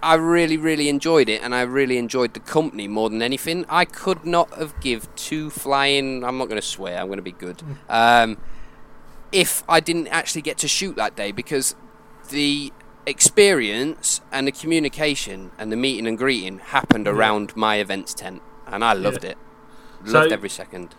I 0.01 0.15
really, 0.15 0.57
really 0.57 0.89
enjoyed 0.89 1.27
it, 1.27 1.41
and 1.41 1.55
I 1.55 1.61
really 1.61 1.97
enjoyed 1.97 2.33
the 2.33 2.39
company 2.39 2.87
more 2.87 3.09
than 3.09 3.21
anything. 3.21 3.65
I 3.67 3.83
could 3.85 4.25
not 4.25 4.53
have 4.53 4.79
give 4.79 5.13
two 5.15 5.49
flying. 5.49 6.23
I'm 6.23 6.37
not 6.37 6.49
going 6.49 6.61
to 6.61 6.67
swear. 6.67 6.99
I'm 6.99 7.07
going 7.07 7.17
to 7.17 7.23
be 7.23 7.31
good. 7.31 7.63
Um, 7.89 8.37
if 9.31 9.63
I 9.67 9.79
didn't 9.79 10.07
actually 10.07 10.43
get 10.43 10.57
to 10.59 10.67
shoot 10.67 10.95
that 10.97 11.15
day, 11.15 11.31
because 11.31 11.75
the 12.29 12.71
experience 13.05 14.21
and 14.31 14.45
the 14.47 14.51
communication 14.51 15.51
and 15.57 15.71
the 15.71 15.75
meeting 15.75 16.05
and 16.07 16.17
greeting 16.17 16.59
happened 16.59 17.05
Yeah. 17.07 17.13
around 17.13 17.55
my 17.55 17.77
events 17.77 18.13
tent, 18.13 18.41
and 18.67 18.83
I 18.85 18.93
loved 18.93 19.23
it. 19.23 19.37
So- 20.05 20.19
Loved 20.19 20.31
every 20.31 20.49
second. 20.49 20.93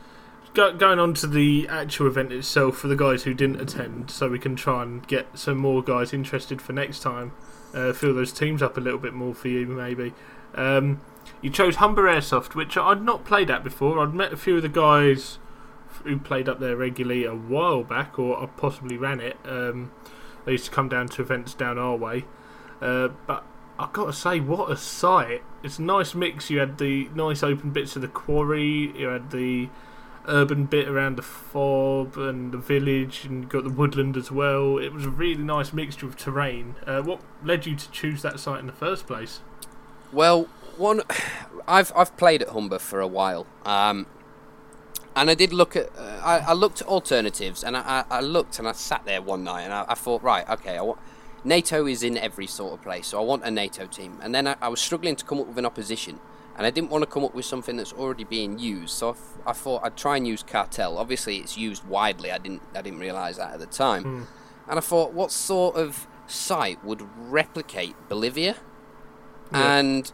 go, 0.54 0.72
going 0.74 0.98
on 0.98 1.14
to 1.14 1.26
the 1.26 1.68
actual 1.70 2.06
event 2.08 2.32
itself 2.32 2.78
for 2.78 2.88
the 2.88 2.96
guys 2.96 3.22
who 3.22 3.32
didn't 3.34 3.60
attend, 3.60 4.10
so 4.10 4.28
we 4.28 4.38
can 4.40 4.56
try 4.56 4.82
and 4.82 5.06
get 5.06 5.26
some 5.38 5.56
more 5.58 5.82
guys 5.84 6.12
interested 6.12 6.60
for 6.60 6.72
next 6.72 7.00
time. 7.00 7.32
Uh, 7.75 7.92
fill 7.92 8.14
those 8.14 8.32
teams 8.32 8.62
up 8.62 8.76
a 8.76 8.80
little 8.80 8.98
bit 8.98 9.12
more 9.12 9.34
for 9.34 9.48
you, 9.48 9.66
maybe. 9.66 10.14
Um, 10.54 11.00
you 11.42 11.50
chose 11.50 11.76
Humber 11.76 12.04
Airsoft, 12.04 12.54
which 12.54 12.76
I'd 12.76 13.02
not 13.02 13.25
played 13.25 13.50
at 13.50 13.62
before. 13.62 14.00
I'd 14.00 14.14
met 14.14 14.32
a 14.32 14.37
few 14.37 14.56
of 14.56 14.62
the 14.62 14.68
guys 14.68 15.38
who 16.04 16.18
played 16.18 16.48
up 16.48 16.60
there 16.60 16.76
regularly 16.76 17.25
a 17.25 17.34
while 17.34 17.82
back, 17.82 18.18
or 18.18 18.42
I 18.42 18.46
possibly 18.46 18.96
ran 18.96 19.20
it. 19.20 19.37
Um, 19.44 19.92
they 20.44 20.52
used 20.52 20.66
to 20.66 20.70
come 20.70 20.88
down 20.88 21.08
to 21.08 21.22
events 21.22 21.54
down 21.54 21.78
our 21.78 21.96
way. 21.96 22.25
Uh, 22.80 23.08
but 23.26 23.44
I've 23.78 23.92
got 23.92 24.06
to 24.06 24.12
say, 24.12 24.40
what 24.40 24.70
a 24.70 24.76
site! 24.76 25.42
It's 25.62 25.78
a 25.78 25.82
nice 25.82 26.14
mix. 26.14 26.50
You 26.50 26.60
had 26.60 26.78
the 26.78 27.08
nice 27.14 27.42
open 27.42 27.70
bits 27.70 27.96
of 27.96 28.02
the 28.02 28.08
quarry, 28.08 28.92
you 28.98 29.08
had 29.08 29.30
the 29.30 29.68
urban 30.28 30.66
bit 30.66 30.87
around 30.87 31.16
the 31.16 31.23
fob 31.23 32.16
and 32.16 32.52
the 32.52 32.58
village, 32.58 33.25
and 33.25 33.49
got 33.49 33.64
the 33.64 33.70
woodland 33.70 34.16
as 34.16 34.30
well. 34.30 34.78
It 34.78 34.92
was 34.92 35.06
a 35.06 35.11
really 35.11 35.42
nice 35.42 35.73
mixture 35.73 36.06
of 36.06 36.16
terrain. 36.16 36.76
Uh, 36.87 37.02
what 37.02 37.20
led 37.42 37.66
you 37.66 37.75
to 37.75 37.90
choose 37.90 38.23
that 38.23 38.38
site 38.38 38.61
in 38.61 38.66
the 38.66 38.73
first 38.73 39.06
place? 39.06 39.40
Well, 40.12 40.44
one, 40.76 41.02
I've 41.68 41.92
I've 41.97 42.16
played 42.16 42.42
at 42.42 42.50
Humber 42.50 42.78
for 42.78 43.00
a 43.00 43.06
while, 43.06 43.47
um, 43.64 44.06
and 45.16 45.30
I 45.30 45.35
did 45.35 45.52
look 45.52 45.75
at 45.75 45.90
uh, 45.97 46.20
I, 46.23 46.38
I 46.38 46.52
looked 46.52 46.80
at 46.82 46.87
alternatives, 46.87 47.64
and 47.64 47.76
I, 47.76 48.04
I, 48.08 48.20
looked 48.20 48.58
and 48.58 48.68
I 48.68 48.73
sat 48.73 49.04
there 49.04 49.20
one 49.20 49.44
night 49.44 49.62
and 49.62 49.73
I, 49.73 49.85
I 49.88 49.94
thought, 49.94 50.23
right, 50.23 50.49
okay, 50.49 50.80
want. 50.80 50.99
NATO 51.44 51.87
is 51.87 52.02
in 52.02 52.18
every 52.18 52.49
sort 52.49 52.75
of 52.75 52.82
place, 52.82 53.06
so 53.08 53.20
I 53.20 53.25
want 53.25 53.44
a 53.44 53.50
NATO 53.50 53.87
team. 53.87 54.18
And 54.20 54.35
then 54.35 54.47
I 54.61 54.68
was 54.68 54.80
struggling 54.80 55.14
to 55.16 55.25
come 55.25 55.38
up 55.38 55.47
with 55.47 55.56
an 55.56 55.64
opposition, 55.64 56.18
and 56.58 56.66
I 56.66 56.70
didn't 56.70 56.90
want 56.90 57.02
to 57.02 57.06
come 57.06 57.24
up 57.24 57.34
with 57.34 57.44
something 57.44 57.76
that's 57.76 57.92
already 57.92 58.24
being 58.24 58.58
used. 58.58 58.90
So 58.90 59.08
I, 59.08 59.10
f- 59.12 59.38
I 59.46 59.52
thought 59.52 59.84
I'd 59.84 59.96
try 59.96 60.16
and 60.16 60.26
use 60.26 60.42
Cartel. 60.42 60.98
Obviously, 60.98 61.36
it's 61.36 61.56
used 61.56 61.86
widely. 61.86 62.32
I 62.32 62.38
didn't 62.38 62.62
I 62.74 62.82
didn't 62.82 62.98
realise 62.98 63.36
that 63.36 63.54
at 63.54 63.60
the 63.60 63.66
time. 63.66 64.02
Hmm. 64.02 64.22
And 64.68 64.78
I 64.78 64.82
thought, 64.82 65.12
what 65.14 65.30
sort 65.30 65.76
of 65.76 66.08
site 66.26 66.84
would 66.84 67.08
replicate 67.16 67.94
Bolivia? 68.08 68.56
Yeah. 69.52 69.76
And 69.78 70.12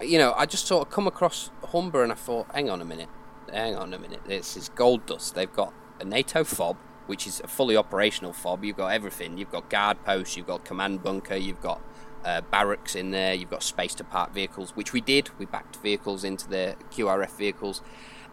you 0.00 0.16
know, 0.16 0.32
I 0.36 0.46
just 0.46 0.66
sort 0.66 0.86
of 0.86 0.92
come 0.92 1.06
across 1.06 1.50
Humber, 1.66 2.02
and 2.02 2.12
I 2.12 2.14
thought, 2.14 2.46
hang 2.54 2.70
on 2.70 2.80
a 2.80 2.84
minute, 2.84 3.08
hang 3.52 3.74
on 3.74 3.92
a 3.92 3.98
minute. 3.98 4.20
This 4.26 4.56
is 4.56 4.68
gold 4.68 5.06
dust. 5.06 5.34
They've 5.34 5.52
got 5.52 5.74
a 6.00 6.04
NATO 6.04 6.44
fob, 6.44 6.76
which 7.06 7.26
is 7.26 7.40
a 7.40 7.48
fully 7.48 7.76
operational 7.76 8.32
fob. 8.32 8.64
You've 8.64 8.76
got 8.76 8.88
everything. 8.88 9.38
You've 9.38 9.50
got 9.50 9.68
guard 9.70 10.02
posts. 10.04 10.36
You've 10.36 10.46
got 10.46 10.64
command 10.64 11.02
bunker. 11.02 11.36
You've 11.36 11.60
got 11.60 11.80
uh, 12.24 12.40
barracks 12.42 12.94
in 12.94 13.10
there. 13.10 13.34
You've 13.34 13.50
got 13.50 13.62
space 13.62 13.94
to 13.96 14.04
park 14.04 14.32
vehicles, 14.32 14.70
which 14.74 14.92
we 14.92 15.00
did. 15.00 15.30
We 15.38 15.46
backed 15.46 15.76
vehicles 15.76 16.24
into 16.24 16.48
the 16.48 16.76
QRF 16.90 17.36
vehicles, 17.36 17.82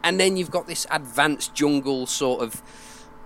and 0.03 0.19
then 0.19 0.37
you've 0.37 0.51
got 0.51 0.67
this 0.67 0.87
advanced 0.89 1.53
jungle 1.53 2.05
sort 2.05 2.41
of 2.41 2.61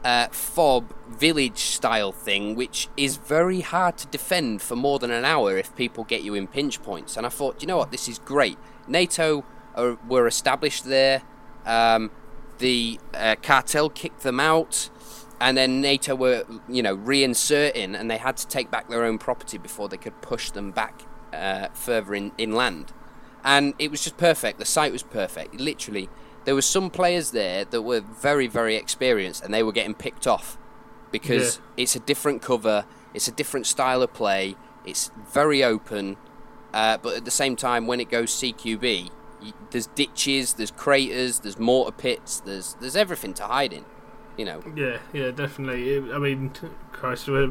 uh, 0.05 0.27
fob 0.27 0.93
village 1.09 1.57
style 1.59 2.11
thing, 2.11 2.55
which 2.55 2.87
is 2.95 3.17
very 3.17 3.61
hard 3.61 3.97
to 3.97 4.07
defend 4.07 4.61
for 4.61 4.75
more 4.75 4.99
than 4.99 5.09
an 5.09 5.25
hour 5.25 5.57
if 5.57 5.75
people 5.75 6.03
get 6.03 6.21
you 6.23 6.35
in 6.35 6.47
pinch 6.47 6.81
points. 6.83 7.17
And 7.17 7.25
I 7.25 7.29
thought, 7.29 7.61
you 7.61 7.67
know 7.67 7.77
what, 7.77 7.91
this 7.91 8.07
is 8.07 8.19
great. 8.19 8.57
NATO 8.87 9.43
are, 9.73 9.97
were 10.07 10.27
established 10.27 10.85
there. 10.85 11.23
Um, 11.65 12.11
the 12.59 12.99
uh, 13.15 13.35
cartel 13.41 13.89
kicked 13.89 14.21
them 14.21 14.39
out, 14.39 14.91
and 15.39 15.57
then 15.57 15.81
NATO 15.81 16.15
were, 16.15 16.45
you 16.67 16.81
know, 16.81 16.95
reinserting, 16.95 17.99
and 17.99 18.09
they 18.09 18.17
had 18.17 18.37
to 18.37 18.47
take 18.47 18.71
back 18.71 18.89
their 18.89 19.03
own 19.03 19.17
property 19.17 19.57
before 19.57 19.89
they 19.89 19.97
could 19.97 20.21
push 20.21 20.51
them 20.51 20.71
back 20.71 21.01
uh, 21.33 21.67
further 21.73 22.15
in 22.15 22.31
inland. 22.37 22.93
And 23.43 23.73
it 23.77 23.91
was 23.91 24.03
just 24.03 24.17
perfect. 24.17 24.59
The 24.59 24.65
site 24.65 24.91
was 24.91 25.03
perfect. 25.03 25.59
Literally, 25.59 26.09
there 26.45 26.55
were 26.55 26.61
some 26.61 26.89
players 26.89 27.31
there 27.31 27.65
that 27.65 27.81
were 27.81 27.99
very, 27.99 28.47
very 28.47 28.75
experienced, 28.75 29.43
and 29.43 29.53
they 29.53 29.63
were 29.63 29.71
getting 29.71 29.93
picked 29.93 30.25
off 30.25 30.57
because 31.11 31.59
it's 31.77 31.95
a 31.95 31.99
different 31.99 32.41
cover, 32.41 32.85
it's 33.13 33.27
a 33.27 33.31
different 33.31 33.65
style 33.65 34.01
of 34.01 34.13
play, 34.13 34.55
it's 34.85 35.11
very 35.31 35.63
open, 35.63 36.17
uh, 36.73 36.97
but 36.97 37.15
at 37.15 37.25
the 37.25 37.31
same 37.31 37.55
time, 37.55 37.87
when 37.87 37.99
it 37.99 38.09
goes 38.09 38.31
CQB, 38.31 39.09
there's 39.71 39.87
ditches, 39.87 40.53
there's 40.53 40.71
craters, 40.71 41.39
there's 41.39 41.57
mortar 41.57 41.95
pits, 41.95 42.41
there's 42.41 42.75
there's 42.79 42.95
everything 42.95 43.33
to 43.35 43.43
hide 43.43 43.71
in, 43.73 43.85
you 44.37 44.45
know. 44.45 44.61
Yeah, 44.75 44.99
yeah, 45.13 45.31
definitely. 45.31 45.97
I 46.11 46.17
mean, 46.17 46.51
Christ, 46.91 47.29
uh, 47.29 47.47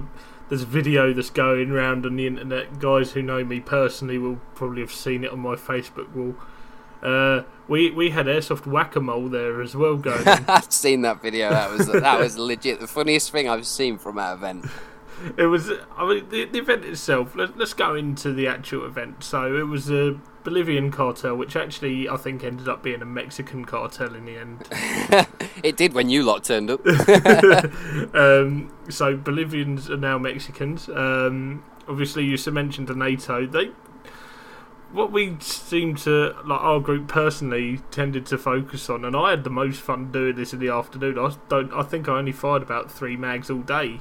there's 0.49 0.63
a 0.63 0.67
video 0.67 1.13
that's 1.13 1.31
going 1.31 1.71
around 1.71 2.07
on 2.07 2.17
the 2.17 2.27
internet. 2.27 2.79
Guys 2.79 3.13
who 3.13 3.23
know 3.23 3.45
me 3.45 3.61
personally 3.61 4.19
will 4.19 4.41
probably 4.55 4.83
have 4.83 4.93
seen 4.93 5.25
it 5.25 5.31
on 5.31 5.41
my 5.41 5.55
Facebook 5.55 6.15
wall. 6.15 6.35
Uh, 7.03 7.43
we 7.69 7.91
we 7.91 8.11
had 8.11 8.27
airsoft 8.27 8.67
whack 8.67 8.97
a 8.97 9.01
mole 9.01 9.29
there 9.29 9.61
as 9.61 9.77
well 9.77 9.97
going. 9.99 10.27
I've 10.27 10.73
seen 10.73 11.03
that 11.03 11.21
video. 11.21 11.51
That 11.51 11.71
was 11.71 11.87
that 11.87 12.19
was 12.19 12.39
legit 12.39 12.81
the 12.81 12.87
funniest 12.87 13.31
thing 13.31 13.49
I've 13.49 13.67
seen 13.67 13.99
from 13.99 14.17
that 14.17 14.35
event. 14.35 14.67
It 15.37 15.47
was. 15.47 15.71
I 15.97 16.09
mean, 16.09 16.29
the, 16.29 16.45
the 16.45 16.59
event 16.59 16.85
itself. 16.85 17.35
Let, 17.35 17.57
let's 17.57 17.75
go 17.75 17.95
into 17.95 18.33
the 18.33 18.47
actual 18.47 18.85
event. 18.85 19.25
So 19.25 19.57
it 19.57 19.67
was 19.67 19.91
a 19.91 20.19
Bolivian 20.45 20.91
cartel, 20.91 21.37
which 21.37 21.57
actually 21.57 22.09
I 22.09 22.17
think 22.17 22.45
ended 22.45 22.69
up 22.69 22.83
being 22.83 23.03
a 23.03 23.07
Mexican 23.07 23.65
cartel 23.65 24.15
in 24.15 24.27
the 24.27 24.37
end. 24.37 24.69
it 25.63 25.77
did 25.77 25.95
when 25.95 26.09
you 26.11 26.23
lot 26.23 26.45
turned 26.45 26.71
up. 26.71 26.87
um, 28.15 28.73
so 28.89 29.17
Bolivians 29.17 29.91
are 29.91 29.97
now 29.97 30.19
Mexicans. 30.19 30.89
Um, 30.89 31.65
obviously, 31.89 32.25
you 32.25 32.39
mentioned 32.53 32.89
the 32.89 32.95
NATO. 32.95 33.47
They, 33.47 33.71
what 34.93 35.11
we 35.11 35.37
seem 35.41 35.97
to 35.97 36.37
like 36.45 36.61
our 36.61 36.79
group 36.79 37.09
personally 37.09 37.81
tended 37.91 38.27
to 38.27 38.39
focus 38.39 38.89
on, 38.91 39.05
and 39.05 39.17
I 39.17 39.31
had 39.31 39.45
the 39.45 39.51
most 39.51 39.81
fun 39.81 40.13
doing 40.13 40.37
this 40.37 40.53
in 40.53 40.61
the 40.61 40.69
afternoon. 40.69 41.19
I 41.19 41.35
don't. 41.49 41.73
I 41.73 41.83
think 41.83 42.09
I 42.09 42.19
only 42.19 42.33
fired 42.33 42.63
about 42.63 42.93
three 42.93 43.17
mags 43.17 43.51
all 43.51 43.63
day. 43.63 44.01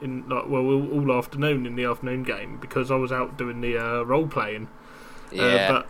In 0.00 0.28
like 0.28 0.48
well, 0.48 0.62
all, 0.62 0.92
all 0.92 1.18
afternoon 1.18 1.66
in 1.66 1.76
the 1.76 1.84
afternoon 1.84 2.22
game 2.22 2.58
because 2.58 2.90
I 2.90 2.96
was 2.96 3.12
out 3.12 3.36
doing 3.36 3.60
the 3.60 3.76
uh, 3.78 4.02
role 4.02 4.26
playing. 4.26 4.68
yeah. 5.30 5.42
Uh, 5.42 5.68
but 5.72 5.86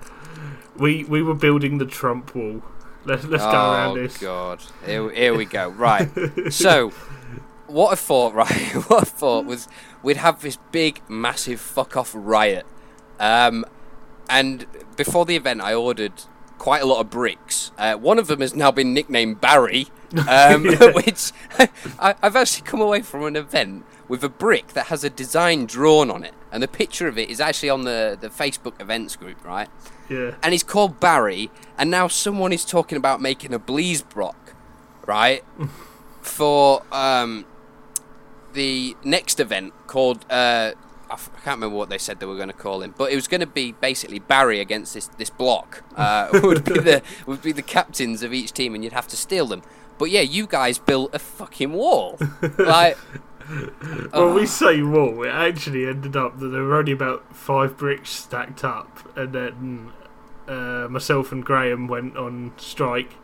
we 0.77 1.05
we 1.05 1.23
were 1.23 1.35
building 1.35 1.79
the 1.79 1.87
Trump 1.87 2.35
wall. 2.35 2.63
Let's 3.05 3.25
let's 3.25 3.45
go 3.45 3.51
oh 3.51 3.73
around 3.73 3.97
this. 3.97 4.19
god, 4.19 4.63
here, 4.85 5.11
here 5.11 5.35
we 5.35 5.47
go. 5.47 5.71
Right. 5.71 6.11
so, 6.51 6.91
what 7.67 7.93
I 7.93 7.95
thought, 7.95 8.35
right? 8.35 8.73
What 8.89 9.03
I 9.03 9.07
thought 9.07 9.47
was 9.47 9.69
we'd 10.03 10.19
have 10.19 10.43
this 10.43 10.59
big, 10.71 11.01
massive 11.09 11.61
fuck 11.61 11.97
off 11.97 12.13
riot. 12.15 12.67
Um, 13.19 13.65
and 14.29 14.67
before 14.97 15.25
the 15.25 15.35
event, 15.35 15.63
I 15.63 15.73
ordered 15.73 16.13
quite 16.61 16.83
a 16.83 16.87
lot 16.87 17.01
of 17.01 17.09
bricks. 17.09 17.73
Uh, 17.79 17.95
one 17.95 18.19
of 18.19 18.27
them 18.27 18.41
has 18.41 18.55
now 18.55 18.71
been 18.71 18.93
nicknamed 18.93 19.41
Barry, 19.41 19.87
um, 20.29 20.65
which 20.95 21.33
I, 21.99 22.15
I've 22.23 22.37
actually 22.37 22.67
come 22.67 22.83
away 22.83 23.01
from 23.01 23.25
an 23.25 23.35
event 23.35 23.85
with 24.09 24.23
a 24.23 24.29
brick 24.29 24.69
that 24.75 24.87
has 24.87 25.03
a 25.03 25.09
design 25.09 25.65
drawn 25.65 26.11
on 26.11 26.23
it, 26.23 26.35
and 26.53 26.63
the 26.63 26.69
picture 26.69 27.09
of 27.09 27.17
it 27.17 27.31
is 27.31 27.41
actually 27.41 27.71
on 27.71 27.85
the 27.85 28.17
the 28.21 28.29
Facebook 28.29 28.79
events 28.81 29.17
group, 29.17 29.43
right? 29.45 29.69
Yeah. 30.09 30.35
and 30.43 30.53
he's 30.53 30.65
called 30.65 31.01
Barry, 31.01 31.51
and 31.79 31.91
now 31.91 32.09
someone 32.09 32.53
is 32.53 32.65
talking 32.65 32.99
about 32.99 33.23
making 33.23 33.55
a 33.55 33.59
Bleeze 33.59 34.03
Bleesbrock, 34.03 34.35
right, 35.07 35.43
for 36.21 36.83
um, 36.93 37.47
the 38.53 38.97
next 39.03 39.41
event 39.41 39.73
called 39.87 40.27
uh, 40.29 40.73
I 41.11 41.15
f- 41.15 41.31
I 41.35 41.41
can't 41.41 41.57
remember 41.57 41.77
what 41.77 41.89
they 41.91 41.99
said 41.99 42.21
they 42.21 42.27
were 42.27 42.37
going 42.37 42.49
to 42.49 42.55
call 42.55 42.83
him, 42.83 42.95
but 42.97 43.11
it 43.13 43.17
was 43.17 43.27
going 43.29 43.41
to 43.41 43.47
be 43.47 43.73
basically 43.73 44.19
Barry 44.21 44.61
against 44.61 44.95
this 44.95 45.09
this 45.09 45.31
block. 45.31 45.83
Uh, 45.97 46.29
would 46.43 46.65
be 46.65 46.79
the 46.79 47.03
would 47.27 47.43
be 47.43 47.53
the 47.53 47.63
captains 47.63 48.23
of 48.23 48.33
each 48.33 48.53
team, 48.53 48.75
and 48.75 48.85
you'd 48.85 48.93
have 48.93 49.09
to 49.09 49.17
steal 49.17 49.47
them. 49.47 49.63
But 49.99 50.11
yeah, 50.11 50.23
you 50.23 50.47
guys 50.47 50.79
built 50.79 51.15
a 51.15 51.19
fucking 51.19 51.73
wall, 51.73 52.19
like. 52.59 52.97
Well, 54.13 54.33
we 54.35 54.47
say 54.47 54.81
wall. 54.83 55.25
It 55.25 55.31
actually 55.31 55.87
ended 55.87 56.17
up 56.17 56.39
that 56.39 56.49
there 56.49 56.63
were 56.63 56.77
only 56.77 56.93
about 56.93 57.35
five 57.35 57.77
bricks 57.77 58.11
stacked 58.11 58.63
up, 58.65 59.01
and 59.17 59.33
then 59.33 59.93
uh, 60.47 60.87
myself 60.89 61.33
and 61.33 61.45
Graham 61.45 61.89
went 61.89 62.17
on 62.17 62.53
strike, 62.59 63.15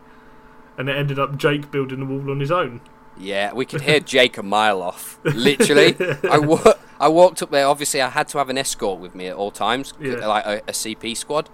and 0.76 0.88
it 0.88 0.96
ended 0.96 1.18
up 1.20 1.36
Jake 1.36 1.70
building 1.70 2.00
the 2.00 2.06
wall 2.06 2.28
on 2.30 2.40
his 2.40 2.50
own. 2.50 2.80
Yeah, 3.16 3.52
we 3.52 3.64
could 3.66 3.80
hear 3.88 4.00
Jake 4.00 4.36
a 4.36 4.42
mile 4.42 4.82
off. 4.82 5.18
Literally, 5.24 5.94
I 6.28 6.38
wa- 6.38 6.74
I 7.00 7.08
walked 7.08 7.42
up 7.42 7.50
there. 7.50 7.66
Obviously, 7.66 8.00
I 8.00 8.08
had 8.10 8.28
to 8.28 8.38
have 8.38 8.48
an 8.48 8.58
escort 8.58 8.98
with 9.00 9.14
me 9.14 9.26
at 9.26 9.36
all 9.36 9.50
times, 9.50 9.92
Yeah. 10.00 10.26
like 10.26 10.46
a, 10.46 10.58
a 10.68 10.72
CP 10.72 11.16
squad. 11.16 11.50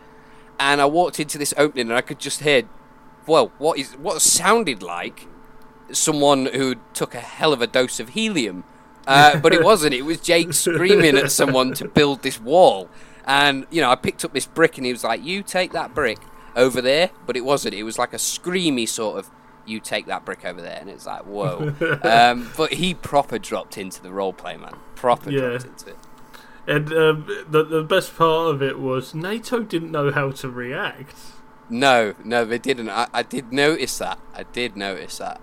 And 0.61 0.81
I 0.81 0.85
walked 0.87 1.19
into 1.19 1.39
this 1.39 1.53
opening, 1.57 1.89
and 1.89 1.97
I 1.97 2.01
could 2.03 2.19
just 2.21 2.41
hear, 2.41 2.63
well, 3.27 3.51
what 3.59 3.79
is 3.79 3.93
what 3.95 4.21
sounded 4.23 4.83
like 4.83 5.27
someone 5.91 6.47
who 6.47 6.77
took 6.95 7.15
a 7.15 7.21
hell 7.21 7.53
of 7.53 7.61
a 7.61 7.67
dose 7.67 7.99
of 8.01 8.11
helium, 8.11 8.65
uh, 9.07 9.39
but 9.41 9.53
it 9.53 9.63
wasn't. 9.65 9.95
It 9.95 10.03
was 10.03 10.21
Jake 10.21 10.53
screaming 10.65 11.17
at 11.17 11.33
someone 11.33 11.75
to 11.75 11.89
build 11.89 12.23
this 12.23 12.41
wall. 12.41 12.89
And 13.25 13.67
you 13.71 13.81
know, 13.81 13.91
I 13.91 13.97
picked 13.97 14.25
up 14.25 14.33
this 14.33 14.47
brick, 14.47 14.77
and 14.79 14.87
he 14.87 14.93
was 14.93 15.05
like, 15.05 15.25
"You 15.25 15.43
take 15.43 15.73
that 15.73 15.95
brick 15.95 16.19
over 16.55 16.81
there," 16.81 17.11
but 17.27 17.37
it 17.37 17.45
wasn't. 17.45 17.75
It 17.75 17.83
was 17.83 17.99
like 17.99 18.13
a 18.13 18.17
screamy 18.19 18.89
sort 18.89 19.19
of 19.19 19.31
you 19.67 19.81
take 19.81 20.07
that 20.07 20.25
brick 20.25 20.45
over 20.45 20.61
there, 20.61 20.79
and 20.81 20.89
it's 20.91 21.07
like, 21.07 21.23
whoa. 21.27 21.75
um, 22.03 22.51
but 22.57 22.75
he 22.75 22.95
proper 22.95 23.39
dropped 23.39 23.79
into 23.79 24.03
the 24.03 24.13
role 24.13 24.33
play, 24.33 24.57
man. 24.57 24.75
Proper 24.95 25.31
Yeah. 25.31 25.41
dropped 25.51 25.65
into 25.65 25.91
it. 25.91 25.99
And 26.67 26.93
um, 26.93 27.27
the 27.49 27.65
the 27.65 27.83
best 27.83 28.17
part 28.17 28.55
of 28.55 28.63
it 28.63 28.79
was 28.79 29.15
NATO 29.15 29.63
didn't 29.63 29.91
know 29.91 30.13
how 30.13 30.31
to 30.31 30.49
react. 30.49 31.17
No, 31.69 32.15
no, 32.25 32.45
they 32.45 32.59
didn't. 32.59 32.89
I, 32.89 33.09
I 33.13 33.23
did 33.23 33.53
notice 33.53 33.99
that. 33.99 34.19
I 34.35 34.45
did 34.45 34.77
notice 34.77 35.19
that. 35.19 35.41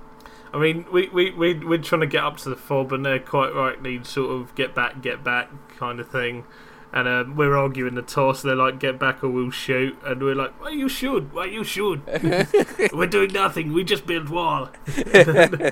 I 0.54 0.58
mean, 0.60 0.86
we, 0.92 1.10
we, 1.10 1.32
we, 1.32 1.54
we're 1.54 1.78
trying 1.78 2.02
to 2.02 2.08
get 2.08 2.24
up 2.24 2.38
to 2.38 2.50
the 2.50 2.56
fob, 2.56 2.92
and 2.94 3.06
they're 3.06 3.20
quite 3.20 3.54
rightly 3.54 4.04
sort 4.04 4.32
of 4.32 4.56
get 4.56 4.74
back, 4.74 5.02
get 5.02 5.24
back 5.24 5.50
kind 5.78 6.00
of 6.00 6.10
thing. 6.10 6.46
And 6.92 7.08
um, 7.08 7.36
we're 7.36 7.56
arguing 7.56 7.96
the 7.96 8.02
toss. 8.02 8.42
They're 8.42 8.56
like, 8.56 8.80
get 8.80 8.98
back 8.98 9.24
or 9.24 9.30
we'll 9.30 9.52
shoot. 9.52 9.98
And 10.04 10.24
we're 10.24 10.36
like, 10.36 10.60
well, 10.60 10.72
you 10.72 10.90
should. 10.90 11.32
Well, 11.34 11.46
you 11.46 11.64
should. 11.64 12.02
we're 12.94 13.06
doing 13.06 13.32
nothing. 13.32 13.74
We 13.74 13.84
just 13.84 14.08
built 14.08 14.30
wall. 14.30 14.70
and, 14.96 15.06
then, 15.14 15.72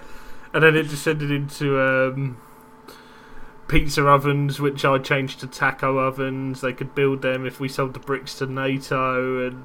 and 0.54 0.64
then 0.64 0.76
it 0.76 0.90
descended 0.90 1.32
into 1.32 1.80
um, 1.82 2.38
pizza 3.68 4.06
ovens, 4.06 4.60
which 4.60 4.86
I 4.86 5.00
changed 5.00 5.40
to 5.40 5.48
taco 5.48 5.98
ovens. 5.98 6.62
They 6.62 6.74
could 6.74 6.94
build 6.94 7.22
them 7.22 7.46
if 7.46 7.60
we 7.60 7.68
sold 7.68 7.94
the 7.94 8.00
bricks 8.00 8.36
to 8.36 8.46
NATO. 8.46 9.48
And 9.48 9.64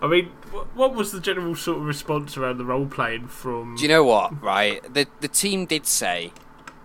I 0.00 0.06
mean, 0.06 0.26
what 0.74 0.94
was 0.94 1.12
the 1.12 1.20
general 1.20 1.54
sort 1.54 1.78
of 1.78 1.84
response 1.84 2.36
around 2.36 2.58
the 2.58 2.64
role 2.64 2.86
playing 2.86 3.28
from? 3.28 3.76
Do 3.76 3.82
you 3.82 3.88
know 3.88 4.04
what? 4.04 4.40
Right, 4.42 4.82
the 4.92 5.06
the 5.20 5.28
team 5.28 5.66
did 5.66 5.86
say, 5.86 6.32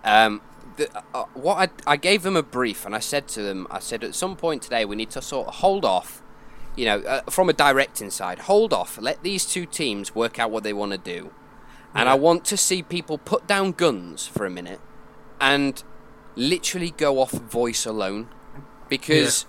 um, 0.04 0.40
the, 0.78 0.88
uh, 1.14 1.24
what 1.34 1.56
I 1.86 1.92
I 1.92 1.96
gave 1.96 2.22
them 2.22 2.36
a 2.36 2.42
brief 2.42 2.86
and 2.86 2.94
I 2.94 3.00
said 3.00 3.28
to 3.28 3.42
them, 3.42 3.66
I 3.70 3.78
said 3.80 4.02
at 4.02 4.14
some 4.14 4.34
point 4.36 4.62
today 4.62 4.84
we 4.84 4.96
need 4.96 5.10
to 5.10 5.22
sort 5.22 5.48
of 5.48 5.54
hold 5.56 5.84
off, 5.84 6.22
you 6.76 6.86
know, 6.86 7.00
uh, 7.00 7.22
from 7.30 7.48
a 7.50 7.52
directing 7.52 8.10
side, 8.10 8.38
hold 8.40 8.72
off, 8.72 8.98
let 8.98 9.22
these 9.22 9.44
two 9.44 9.66
teams 9.66 10.14
work 10.14 10.38
out 10.38 10.50
what 10.50 10.62
they 10.64 10.72
want 10.72 10.92
to 10.92 10.98
do, 10.98 11.30
and 11.94 12.06
Yeah. 12.06 12.12
I 12.12 12.14
want 12.14 12.44
to 12.46 12.56
see 12.56 12.82
people 12.82 13.18
put 13.18 13.46
down 13.46 13.72
guns 13.72 14.26
for 14.26 14.46
a 14.46 14.50
minute, 14.50 14.80
and 15.40 15.82
literally 16.36 16.92
go 16.92 17.20
off 17.20 17.32
voice 17.32 17.84
alone, 17.84 18.28
because 18.88 19.44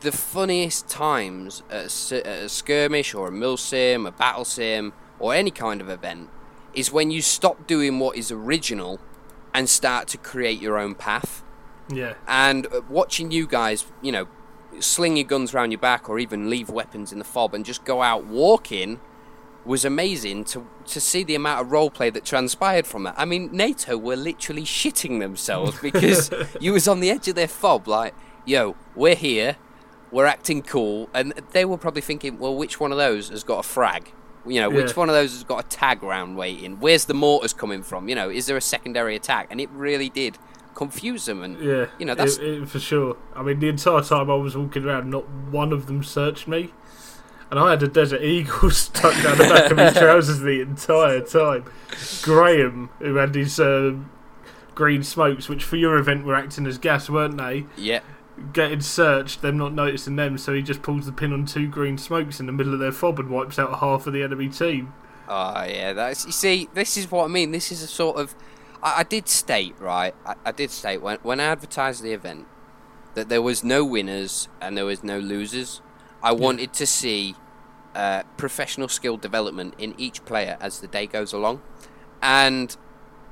the 0.00 0.12
funniest 0.12 0.88
times 0.88 1.62
at 1.70 2.12
a, 2.12 2.26
at 2.26 2.38
a 2.44 2.48
skirmish 2.48 3.14
or 3.14 3.28
a 3.28 3.32
milsim, 3.32 4.06
a 4.06 4.12
battle 4.12 4.44
sim, 4.44 4.92
or 5.18 5.34
any 5.34 5.50
kind 5.50 5.80
of 5.80 5.88
event 5.88 6.28
is 6.74 6.92
when 6.92 7.10
you 7.10 7.20
stop 7.22 7.66
doing 7.66 7.98
what 7.98 8.16
is 8.16 8.30
original 8.30 9.00
and 9.54 9.68
start 9.68 10.08
to 10.08 10.18
create 10.18 10.60
your 10.60 10.78
own 10.78 10.94
path. 10.94 11.42
Yeah, 11.90 12.14
And 12.26 12.66
uh, 12.66 12.82
watching 12.88 13.30
you 13.30 13.46
guys, 13.46 13.86
you 14.02 14.12
know, 14.12 14.28
sling 14.78 15.16
your 15.16 15.26
guns 15.26 15.54
around 15.54 15.70
your 15.70 15.80
back 15.80 16.08
or 16.08 16.18
even 16.18 16.50
leave 16.50 16.68
weapons 16.68 17.12
in 17.12 17.18
the 17.18 17.24
fob 17.24 17.54
and 17.54 17.64
just 17.64 17.84
go 17.84 18.02
out 18.02 18.26
walking 18.26 19.00
was 19.64 19.84
amazing 19.84 20.44
to 20.44 20.66
to 20.86 21.00
see 21.00 21.22
the 21.22 21.34
amount 21.34 21.60
of 21.60 21.70
role 21.70 21.90
play 21.90 22.10
that 22.10 22.24
transpired 22.24 22.86
from 22.86 23.04
that. 23.04 23.14
I 23.18 23.24
mean, 23.24 23.50
NATO 23.52 23.98
were 23.98 24.16
literally 24.16 24.62
shitting 24.64 25.20
themselves 25.20 25.78
because 25.82 26.30
you 26.60 26.72
was 26.72 26.88
on 26.88 27.00
the 27.00 27.10
edge 27.10 27.28
of 27.28 27.34
their 27.34 27.48
fob, 27.48 27.86
like, 27.86 28.14
yo, 28.46 28.76
we're 28.94 29.14
here, 29.14 29.56
we're 30.10 30.26
acting 30.26 30.62
cool, 30.62 31.10
and 31.12 31.32
they 31.52 31.64
were 31.64 31.76
probably 31.76 32.02
thinking, 32.02 32.38
well, 32.38 32.56
which 32.56 32.80
one 32.80 32.92
of 32.92 32.98
those 32.98 33.28
has 33.28 33.44
got 33.44 33.58
a 33.58 33.68
frag? 33.68 34.12
You 34.46 34.60
know, 34.60 34.70
which 34.70 34.96
one 34.96 35.08
of 35.08 35.14
those 35.14 35.32
has 35.32 35.44
got 35.44 35.64
a 35.64 35.68
tag 35.68 36.02
round 36.02 36.36
waiting? 36.36 36.80
Where's 36.80 37.04
the 37.04 37.14
mortars 37.14 37.52
coming 37.52 37.82
from? 37.82 38.08
You 38.08 38.14
know, 38.14 38.30
is 38.30 38.46
there 38.46 38.56
a 38.56 38.62
secondary 38.62 39.14
attack? 39.16 39.48
And 39.50 39.60
it 39.60 39.68
really 39.70 40.08
did 40.08 40.38
confuse 40.74 41.26
them, 41.26 41.42
and 41.42 41.60
yeah. 41.60 41.86
you 41.98 42.06
know, 42.06 42.14
that's 42.14 42.36
it, 42.36 42.62
it, 42.62 42.68
for 42.68 42.78
sure. 42.78 43.16
I 43.34 43.42
mean, 43.42 43.58
the 43.58 43.68
entire 43.68 44.00
time 44.00 44.30
I 44.30 44.34
was 44.34 44.56
walking 44.56 44.84
around, 44.84 45.10
not 45.10 45.28
one 45.28 45.72
of 45.72 45.86
them 45.86 46.04
searched 46.04 46.46
me, 46.46 46.72
and 47.50 47.58
I 47.58 47.70
had 47.70 47.82
a 47.82 47.88
Desert 47.88 48.22
Eagle 48.22 48.70
stuck 48.70 49.12
down 49.22 49.38
the 49.38 49.44
back 49.44 49.70
of 49.70 49.76
my 49.76 49.90
trousers 49.92 50.38
the 50.38 50.60
entire 50.60 51.20
time. 51.20 51.64
Graham, 52.22 52.90
who 53.00 53.16
had 53.16 53.34
his 53.34 53.58
um 53.58 54.10
green 54.76 55.02
smokes, 55.02 55.48
which 55.48 55.64
for 55.64 55.74
your 55.74 55.98
event 55.98 56.24
were 56.24 56.36
acting 56.36 56.64
as 56.64 56.78
gas, 56.78 57.10
weren't 57.10 57.36
they? 57.36 57.66
yeah. 57.76 58.00
Getting 58.52 58.80
searched, 58.80 59.42
them 59.42 59.58
not 59.58 59.72
noticing 59.72 60.16
them, 60.16 60.38
so 60.38 60.54
he 60.54 60.62
just 60.62 60.82
pulls 60.82 61.06
the 61.06 61.12
pin 61.12 61.32
on 61.32 61.44
two 61.44 61.68
green 61.68 61.98
smokes 61.98 62.40
in 62.40 62.46
the 62.46 62.52
middle 62.52 62.72
of 62.72 62.80
their 62.80 62.92
fob 62.92 63.18
and 63.18 63.30
wipes 63.30 63.58
out 63.58 63.80
half 63.80 64.06
of 64.06 64.12
the 64.12 64.22
enemy 64.22 64.48
team. 64.48 64.92
Oh 65.28 65.64
yeah, 65.64 65.92
that's 65.92 66.24
you 66.24 66.32
see, 66.32 66.68
this 66.74 66.96
is 66.96 67.10
what 67.10 67.24
I 67.24 67.28
mean. 67.28 67.50
This 67.50 67.70
is 67.70 67.82
a 67.82 67.86
sort 67.86 68.16
of 68.16 68.34
I, 68.82 69.00
I 69.00 69.02
did 69.02 69.28
state 69.28 69.74
right. 69.78 70.14
I, 70.24 70.34
I 70.46 70.52
did 70.52 70.70
state 70.70 71.02
when 71.02 71.18
when 71.22 71.40
I 71.40 71.44
advertised 71.44 72.02
the 72.02 72.12
event 72.12 72.46
that 73.14 73.28
there 73.28 73.42
was 73.42 73.64
no 73.64 73.84
winners 73.84 74.48
and 74.60 74.76
there 74.76 74.84
was 74.84 75.02
no 75.02 75.18
losers. 75.18 75.82
I 76.22 76.32
wanted 76.32 76.72
to 76.74 76.86
see 76.86 77.34
uh, 77.94 78.22
professional 78.36 78.88
skill 78.88 79.16
development 79.16 79.74
in 79.78 79.94
each 79.98 80.24
player 80.24 80.56
as 80.60 80.80
the 80.80 80.86
day 80.86 81.06
goes 81.06 81.32
along, 81.32 81.62
and 82.22 82.76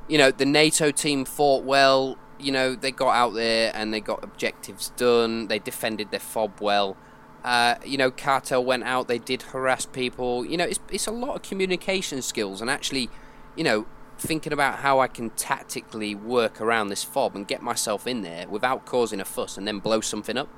you 0.09 0.19
know 0.19 0.31
the 0.31 0.47
NATO 0.47 0.91
team 0.91 1.25
fought 1.25 1.65
well. 1.65 2.19
You 2.39 2.53
know 2.53 2.75
they 2.75 2.91
got 2.91 3.11
out 3.11 3.35
there 3.35 3.73
and 3.75 3.93
they 3.93 4.01
got 4.01 4.23
objectives 4.23 4.91
done. 4.97 5.49
They 5.49 5.59
defended 5.59 6.11
their 6.11 6.21
fob 6.21 6.61
well. 6.61 6.97
Uh, 7.45 7.77
you 7.85 7.97
know, 7.97 8.11
cartel 8.11 8.65
went 8.65 8.83
out. 8.83 9.07
They 9.07 9.19
did 9.19 9.43
harass 9.43 9.87
people. 9.87 10.45
You 10.45 10.57
know, 10.57 10.65
it's 10.65 10.81
it's 10.91 11.07
a 11.07 11.13
lot 11.13 11.37
of 11.37 11.43
communication 11.43 12.21
skills 12.23 12.61
and 12.61 12.69
actually, 12.69 13.09
you 13.55 13.65
know, 13.65 13.87
thinking 14.19 14.53
about 14.53 14.81
how 14.81 15.01
I 15.01 15.09
can 15.09 15.31
tactically 15.31 16.15
work 16.15 16.61
around 16.61 16.89
this 16.89 17.05
fob 17.05 17.37
and 17.37 17.47
get 17.47 17.63
myself 17.63 18.07
in 18.07 18.23
there 18.23 18.49
without 18.49 18.85
causing 18.85 19.21
a 19.21 19.25
fuss 19.25 19.57
and 19.57 19.67
then 19.67 19.79
blow 19.79 20.01
something 20.01 20.37
up. 20.37 20.49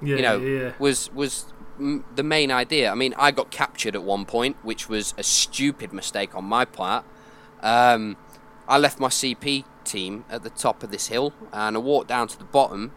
Yeah, 0.00 0.16
you 0.16 0.22
know, 0.22 0.38
yeah. 0.38 0.72
was 0.78 1.12
was 1.12 1.46
the 1.78 2.22
main 2.22 2.50
idea. 2.50 2.90
I 2.90 2.94
mean, 2.94 3.14
I 3.16 3.30
got 3.30 3.50
captured 3.50 3.94
at 3.94 4.02
one 4.02 4.24
point, 4.24 4.56
which 4.62 4.88
was 4.88 5.14
a 5.16 5.22
stupid 5.22 5.92
mistake 5.92 6.34
on 6.34 6.44
my 6.44 6.64
part. 6.64 7.04
Um, 7.62 8.16
I 8.68 8.76
left 8.78 9.00
my 9.00 9.08
CP 9.08 9.64
team 9.84 10.24
at 10.28 10.42
the 10.42 10.50
top 10.50 10.82
of 10.82 10.90
this 10.90 11.08
hill, 11.08 11.32
and 11.52 11.74
I 11.76 11.80
walked 11.80 12.08
down 12.08 12.28
to 12.28 12.38
the 12.38 12.44
bottom, 12.44 12.92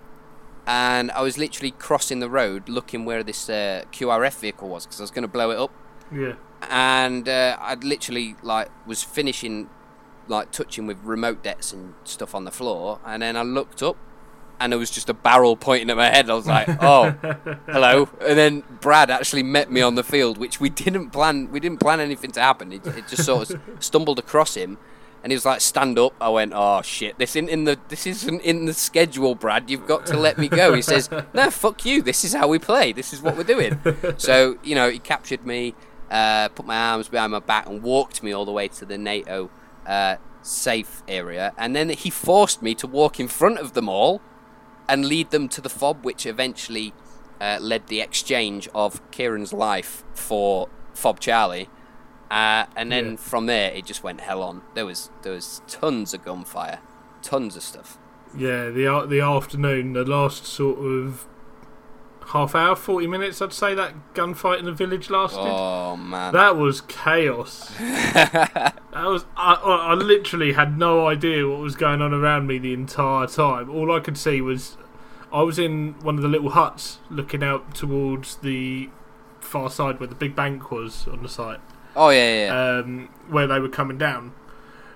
and 0.68 1.10
I 1.12 1.22
was 1.22 1.38
literally 1.38 1.72
crossing 1.72 2.20
the 2.20 2.30
road, 2.30 2.70
looking 2.70 3.06
where 3.06 3.24
this 3.24 3.50
uh, 3.50 3.84
QRF 3.92 4.40
vehicle 4.40 4.68
was, 4.70 4.86
because 4.86 5.00
I 5.00 5.04
was 5.04 5.12
going 5.12 5.24
to 5.24 5.28
blow 5.30 5.50
it 5.52 5.58
up. 5.58 5.72
yeah. 6.14 6.34
And 6.70 7.28
uh, 7.28 7.58
I'd 7.60 7.84
literally 7.84 8.36
like 8.44 8.70
was 8.86 9.02
finishing, 9.02 9.70
like 10.28 10.52
touching 10.52 10.86
with 10.86 11.00
remote 11.04 11.42
dets 11.42 11.74
and 11.74 11.96
stuff 12.04 12.36
on 12.36 12.44
the 12.44 12.52
floor, 12.52 13.00
and 13.04 13.24
then 13.24 13.36
I 13.36 13.42
looked 13.42 13.82
up, 13.82 13.98
and 14.60 14.72
there 14.72 14.78
was 14.78 14.92
just 14.92 15.10
a 15.10 15.14
barrel 15.16 15.56
pointing 15.56 15.90
at 15.90 15.98
my 15.98 16.06
head. 16.10 16.30
I 16.30 16.36
was 16.36 16.46
like, 16.46 16.68
"Oh, 16.82 17.16
hello!" 17.66 18.10
And 18.22 18.38
then 18.38 18.64
Brad 18.80 19.10
actually 19.10 19.42
met 19.42 19.72
me 19.72 19.82
on 19.82 19.96
the 19.96 20.04
field, 20.04 20.38
which 20.38 20.60
we 20.60 20.70
didn't 20.70 21.10
plan. 21.10 21.50
We 21.50 21.60
didn't 21.60 21.80
plan 21.80 22.00
anything 22.00 22.32
to 22.34 22.42
happen. 22.42 22.72
It, 22.72 22.86
it 22.86 23.08
just 23.08 23.26
sort 23.26 23.50
of 23.50 23.60
stumbled 23.80 24.20
across 24.20 24.54
him, 24.54 24.78
and 25.24 25.32
he 25.32 25.36
was 25.36 25.46
like, 25.46 25.62
"Stand 25.62 26.00
up!" 26.00 26.14
I 26.20 26.30
went, 26.30 26.54
"Oh 26.56 26.82
shit! 26.82 27.18
This 27.18 27.36
isn't 27.36 27.50
in 27.50 27.66
the 27.66 27.80
this 27.90 28.08
isn't 28.08 28.42
in 28.42 28.66
the 28.66 28.74
schedule, 28.74 29.36
Brad. 29.36 29.70
You've 29.70 29.88
got 29.88 30.06
to 30.08 30.18
let 30.18 30.38
me 30.38 30.48
go." 30.48 30.74
He 30.74 30.82
says, 30.82 31.10
"No, 31.34 31.50
fuck 31.50 31.86
you. 31.86 32.02
This 32.02 32.24
is 32.24 32.34
how 32.34 32.48
we 32.48 32.60
play. 32.60 32.92
This 32.92 33.14
is 33.14 33.22
what 33.22 33.38
we're 33.38 33.44
doing." 33.44 33.80
so 34.18 34.58
you 34.64 34.76
know, 34.76 34.90
he 34.90 35.00
captured 35.00 35.46
me, 35.46 35.76
uh, 36.10 36.50
put 36.50 36.66
my 36.66 36.78
arms 36.78 37.08
behind 37.08 37.32
my 37.32 37.40
back, 37.40 37.68
and 37.68 37.84
walked 37.84 38.24
me 38.24 38.32
all 38.32 38.46
the 38.46 38.52
way 38.52 38.68
to 38.70 38.86
the 38.86 38.98
NATO 38.98 39.50
uh, 39.86 40.16
safe 40.42 41.04
area, 41.08 41.54
and 41.58 41.76
then 41.76 41.90
he 41.90 42.10
forced 42.10 42.62
me 42.62 42.74
to 42.76 42.88
walk 42.88 43.20
in 43.20 43.28
front 43.28 43.60
of 43.60 43.74
them 43.74 43.88
all 43.90 44.22
and 44.88 45.06
lead 45.06 45.32
them 45.32 45.48
to 45.48 45.62
the 45.62 45.70
fob, 45.70 46.04
which 46.04 46.26
eventually 46.26 46.94
uh, 47.40 47.58
led 47.62 47.88
the 47.88 48.02
exchange 48.02 48.68
of 48.74 49.02
Kieran's 49.12 49.54
life 49.54 50.04
for 50.14 50.68
Fob 50.94 51.20
Charlie. 51.20 51.70
Uh, 52.32 52.66
and 52.78 52.92
then 52.92 53.12
Yeah. 53.12 53.16
from 53.18 53.46
there, 53.46 53.72
it 53.74 53.86
just 53.86 54.04
went 54.04 54.22
hell 54.22 54.42
on. 54.42 54.62
There 54.74 54.86
was 54.86 55.10
there 55.22 55.34
was 55.34 55.62
tons 55.68 56.14
of 56.14 56.24
gunfire, 56.26 56.80
tons 57.22 57.56
of 57.58 57.62
stuff. 57.64 57.98
Yeah, 58.36 58.70
the 58.70 59.06
the 59.08 59.20
afternoon, 59.20 59.94
the 59.94 60.06
last 60.06 60.46
sort 60.46 60.80
of 60.80 61.28
half 62.28 62.56
hour, 62.56 62.76
forty 62.78 63.06
minutes, 63.08 63.42
I'd 63.42 63.52
say 63.52 63.76
that 63.76 64.14
gunfight 64.14 64.60
in 64.60 64.66
the 64.66 64.72
village 64.72 65.10
lasted. 65.10 65.40
Oh 65.42 65.98
man, 65.98 66.32
That 66.34 66.56
was 66.56 66.80
chaos. 66.80 67.70
that 67.80 68.74
was 68.94 69.26
I, 69.36 69.54
I 69.56 69.76
I 69.92 69.94
literally 69.96 70.54
had 70.54 70.78
no 70.78 71.08
idea 71.08 71.48
what 71.48 71.60
was 71.60 71.76
going 71.76 72.02
on 72.02 72.14
around 72.14 72.48
me 72.48 72.58
the 72.60 72.74
entire 72.74 73.28
time. 73.28 73.70
All 73.70 73.92
I 73.92 74.00
could 74.00 74.18
see 74.18 74.40
was 74.40 74.78
I 75.34 75.42
was 75.42 75.60
in 75.60 75.96
one 76.02 76.16
of 76.16 76.22
the 76.22 76.30
little 76.30 76.52
huts 76.52 77.00
looking 77.10 77.44
out 77.44 77.76
towards 77.76 78.38
the 78.38 78.90
far 79.42 79.70
side 79.70 80.00
where 80.00 80.08
the 80.08 80.16
big 80.16 80.34
bank 80.36 80.72
was 80.72 81.08
on 81.08 81.24
the 81.24 81.30
site, 81.30 81.60
oh 81.96 82.10
yeah, 82.10 82.46
yeah, 82.46 82.80
um, 82.80 83.10
where 83.30 83.48
they 83.48 83.60
were 83.60 83.70
coming 83.70 83.98
down. 83.98 84.34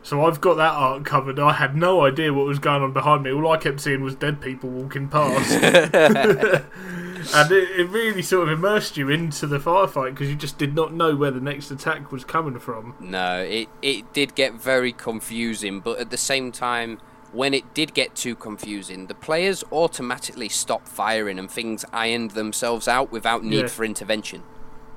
So 0.03 0.23
I've 0.23 0.39
got 0.39 0.53
that 0.58 0.73
art 0.73 1.03
covered. 1.03 1.39
I 1.39 1.53
had 1.53 1.75
no 1.75 2.05
idea 2.05 2.31
what 2.31 2.45
was 2.45 2.60
going 2.60 2.84
on 2.84 2.93
behind 2.93 3.23
me. 3.23 3.31
All 3.31 3.51
I 3.51 3.58
kept 3.58 3.79
seeing 3.81 4.03
was 4.03 4.13
dead 4.13 4.39
people 4.39 4.69
walking 4.69 5.08
past. 5.08 5.51
and 7.34 7.51
it, 7.51 7.79
it 7.79 7.89
really 7.89 8.21
sort 8.21 8.47
of 8.47 8.53
immersed 8.53 8.97
you 8.97 9.10
into 9.10 9.47
the 9.47 9.58
firefight 9.58 10.12
because 10.12 10.29
you 10.29 10.36
just 10.36 10.60
did 10.60 10.75
not 10.75 10.93
know 10.93 11.15
where 11.15 11.31
the 11.31 11.39
next 11.41 11.71
attack 11.71 12.12
was 12.12 12.23
coming 12.23 12.60
from. 12.60 12.93
No, 12.99 13.41
it 13.41 13.67
it 13.81 14.13
did 14.13 14.36
get 14.36 14.53
very 14.53 14.91
confusing, 14.91 15.79
but 15.79 15.99
at 15.99 16.12
the 16.12 16.17
same 16.17 16.51
time, 16.51 16.99
when 17.31 17.55
it 17.55 17.73
did 17.73 17.93
get 17.95 18.15
too 18.15 18.36
confusing, 18.36 19.08
the 19.08 19.15
players 19.15 19.63
automatically 19.71 20.49
stopped 20.49 20.88
firing 20.88 21.39
and 21.39 21.49
things 21.49 21.84
ironed 21.91 22.31
themselves 22.31 22.88
out 22.88 23.12
without 23.12 23.43
need 23.43 23.62
Yeah. 23.62 23.67
for 23.67 23.84
intervention. 23.84 24.43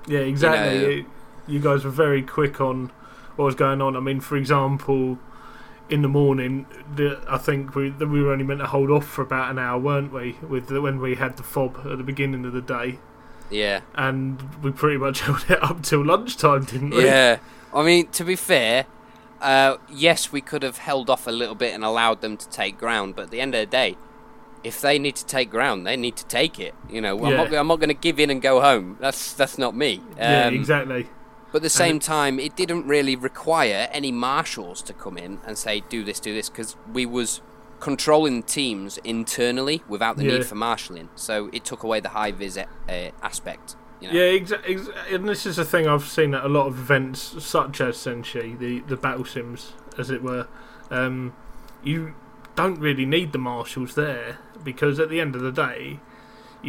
Yeah, 0.07 0.21
exactly. 0.21 0.79
know- 0.81 0.89
It- 0.91 1.07
you 1.49 1.61
guys 1.61 1.85
were 1.85 1.91
very 1.91 2.23
quick 2.23 2.61
on 2.61 2.91
what 3.37 3.45
was 3.47 3.55
going 3.55 3.81
on. 3.83 3.97
I 3.97 4.01
mean, 4.01 4.21
for 4.21 4.37
example, 4.37 5.19
in 5.89 6.03
the 6.03 6.09
morning, 6.09 6.67
the, 6.95 7.21
I 7.29 7.39
think 7.39 7.75
we 7.75 7.91
that 7.91 8.07
we 8.09 8.23
were 8.23 8.33
only 8.33 8.45
meant 8.45 8.61
to 8.61 8.67
hold 8.67 8.91
off 8.91 9.07
for 9.07 9.23
about 9.23 9.51
an 9.51 9.59
hour, 9.59 9.79
weren't 9.79 10.13
we? 10.13 10.37
With 10.47 10.69
the, 10.69 10.81
when 10.81 11.01
we 11.01 11.15
had 11.15 11.37
the 11.37 11.43
fob 11.43 11.79
at 11.85 11.97
the 11.99 12.05
beginning 12.05 12.45
of 12.45 12.53
the 12.53 12.61
day, 12.61 12.99
Yeah. 13.51 13.81
and 13.95 14.43
we 14.63 14.71
pretty 14.71 14.99
much 14.99 15.21
held 15.27 15.45
it 15.49 15.63
up 15.63 15.83
till 15.83 16.05
lunchtime, 16.05 16.65
didn't 16.65 16.91
we? 16.91 17.05
Yeah. 17.07 17.39
I 17.75 17.83
mean, 17.85 18.09
to 18.09 18.25
be 18.25 18.35
fair, 18.37 18.87
uh, 19.41 19.77
yes, 19.91 20.33
we 20.33 20.41
could 20.41 20.63
have 20.63 20.79
held 20.79 21.09
off 21.11 21.27
a 21.27 21.31
little 21.31 21.55
bit 21.55 21.75
and 21.75 21.85
allowed 21.85 22.21
them 22.23 22.37
to 22.37 22.49
take 22.49 22.77
ground, 22.79 23.15
but 23.17 23.27
at 23.27 23.31
the 23.31 23.41
end 23.41 23.55
of 23.55 23.61
the 23.61 23.67
day, 23.67 23.97
if 24.65 24.81
they 24.81 24.99
need 24.99 25.15
to 25.17 25.25
take 25.25 25.51
ground, 25.51 25.87
they 25.87 25.97
need 25.97 26.17
to 26.17 26.27
take 26.27 26.59
it. 26.59 26.75
You 26.91 27.01
know, 27.01 27.17
I'm 27.25 27.37
not, 27.37 27.55
I'm 27.55 27.69
not 27.69 27.77
going 27.79 27.89
to 27.91 27.95
give 27.95 28.19
in 28.19 28.29
and 28.31 28.43
go 28.43 28.61
home. 28.61 28.97
That's 29.01 29.33
that's 29.35 29.57
not 29.57 29.77
me. 29.77 30.03
Yeah, 30.17 30.47
Um, 30.49 30.55
exactly. 30.55 31.07
But 31.51 31.57
at 31.59 31.63
the 31.63 31.71
same 31.71 31.99
time, 31.99 32.39
it 32.39 32.55
didn't 32.57 32.87
really 32.87 33.17
require 33.17 33.89
any 33.91 34.13
marshals 34.13 34.83
to 34.83 34.93
come 34.93 35.17
in 35.17 35.39
and 35.47 35.57
say, 35.57 35.83
"Do 35.89 36.05
this, 36.05 36.21
do 36.21 36.35
this," 36.35 36.49
because 36.51 36.77
we 36.93 37.07
was 37.07 37.41
controlling 37.81 38.43
teams 38.43 38.99
internally 38.99 39.83
without 39.89 40.17
the 40.17 40.25
Yeah. 40.25 40.33
need 40.39 40.47
for 40.47 40.57
marshalling. 40.57 41.09
So 41.15 41.49
it 41.53 41.65
took 41.65 41.83
away 41.83 42.01
the 42.01 42.11
high 42.11 42.33
vis 42.33 42.57
uh, 42.59 42.65
aspect. 43.23 43.77
You 44.01 44.09
know? 44.09 44.15
Yeah, 44.15 44.39
exa- 44.39 44.61
ex- 44.67 44.89
and 45.11 45.29
this 45.29 45.47
is 45.47 45.59
a 45.59 45.65
thing 45.65 45.87
I've 45.89 46.05
seen 46.07 46.35
at 46.35 46.45
a 46.45 46.49
lot 46.49 46.67
of 46.67 46.79
events, 46.79 47.35
such 47.45 47.81
as 47.81 47.97
Senshi, 47.97 48.59
the 48.59 48.81
the 48.81 48.97
battle 48.97 49.25
sims, 49.25 49.73
as 49.97 50.11
it 50.11 50.23
were. 50.23 50.47
Um, 50.91 51.35
you 51.83 52.15
don't 52.57 52.79
really 52.81 53.07
need 53.07 53.33
the 53.33 53.39
marshals 53.39 53.95
there 53.95 54.39
because 54.65 54.99
at 55.01 55.09
the 55.09 55.21
end 55.21 55.35
of 55.37 55.43
the 55.43 55.53
day, 55.53 56.01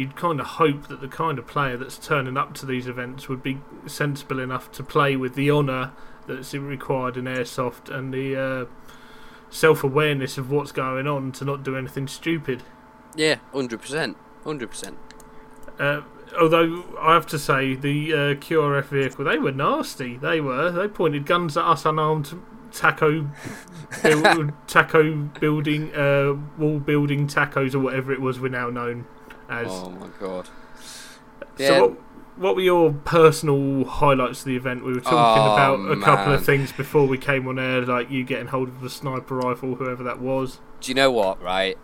you'd 0.00 0.16
kind 0.16 0.40
of 0.40 0.46
hope 0.46 0.88
that 0.88 1.02
the 1.02 1.08
kind 1.08 1.38
of 1.38 1.46
player 1.46 1.76
that's 1.76 1.98
turning 1.98 2.36
up 2.38 2.54
to 2.54 2.64
these 2.64 2.86
events 2.86 3.28
would 3.28 3.42
be 3.42 3.60
sensible 3.86 4.40
enough 4.40 4.72
to 4.72 4.82
play 4.82 5.14
with 5.14 5.34
the 5.34 5.50
honour 5.50 5.92
that's 6.26 6.54
required 6.54 7.18
in 7.18 7.24
airsoft 7.24 7.94
and 7.94 8.12
the 8.12 8.36
uh, 8.36 8.64
self 9.50 9.84
awareness 9.84 10.38
of 10.38 10.50
what's 10.50 10.72
going 10.72 11.06
on 11.06 11.32
to 11.32 11.44
not 11.44 11.62
do 11.62 11.76
anything 11.76 12.08
stupid. 12.08 12.62
Yeah, 13.14 13.36
hundred 13.52 13.82
percent, 13.82 14.16
hundred 14.42 14.70
percent. 14.70 14.96
Uh, 15.78 16.00
although 16.40 16.96
I 16.98 17.12
have 17.12 17.26
to 17.26 17.38
say, 17.38 17.74
the 17.74 18.12
uh, 18.12 18.16
QRF 18.36 18.86
vehicle, 18.86 19.24
they 19.26 19.38
were 19.38 19.52
nasty. 19.52 20.16
They 20.16 20.40
were. 20.40 20.70
They 20.70 20.88
pointed 20.88 21.26
guns 21.26 21.56
at 21.58 21.64
us 21.64 21.84
unarmed 21.84 22.40
taco, 22.72 23.30
build, 24.02 24.52
taco 24.66 25.14
building, 25.40 25.94
uh, 25.94 26.34
wall 26.56 26.78
building 26.78 27.26
tacos 27.26 27.74
or 27.74 27.80
whatever 27.80 28.12
it 28.12 28.20
was 28.20 28.40
we're 28.40 28.48
now 28.48 28.70
known 28.70 29.04
as. 29.50 29.66
Oh 29.68 29.90
my 29.90 30.08
god. 30.18 30.48
Yeah. 31.58 31.68
So, 31.68 31.80
what, 31.88 31.98
what 32.36 32.54
were 32.56 32.62
your 32.62 32.92
personal 32.92 33.84
highlights 33.84 34.40
of 34.40 34.44
the 34.46 34.56
event? 34.56 34.84
We 34.84 34.92
were 34.94 35.00
talking 35.00 35.18
Oh, 35.18 35.52
about 35.52 35.90
a 35.90 36.00
couple 36.00 36.32
of 36.32 36.44
things 36.44 36.72
before 36.72 37.06
we 37.06 37.18
came 37.18 37.46
on 37.48 37.58
air, 37.58 37.82
like 37.82 38.10
you 38.10 38.24
getting 38.24 38.46
hold 38.46 38.68
of 38.68 38.80
the 38.80 38.88
sniper 38.90 39.36
rifle, 39.36 39.74
whoever 39.74 40.02
that 40.04 40.20
was. 40.20 40.58
Do 40.80 40.90
you 40.90 40.94
know 40.94 41.10
what? 41.10 41.42
Right, 41.42 41.76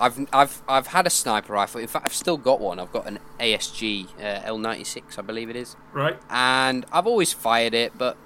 I've 0.00 0.26
I've 0.32 0.62
I've 0.68 0.88
had 0.88 1.06
a 1.06 1.10
sniper 1.10 1.52
rifle. 1.54 1.80
In 1.80 1.88
fact, 1.88 2.06
I've 2.06 2.14
still 2.14 2.36
got 2.36 2.60
one. 2.60 2.78
I've 2.78 2.92
got 2.92 3.06
an 3.08 3.18
ASG 3.40 4.06
uh, 4.20 4.42
L96, 4.48 5.18
I 5.18 5.22
believe 5.22 5.50
it 5.50 5.56
is, 5.56 5.74
Right? 5.92 6.16
and 6.30 6.84
I've 6.92 7.06
always 7.06 7.32
fired 7.32 7.74
it. 7.74 7.92
But 7.98 8.16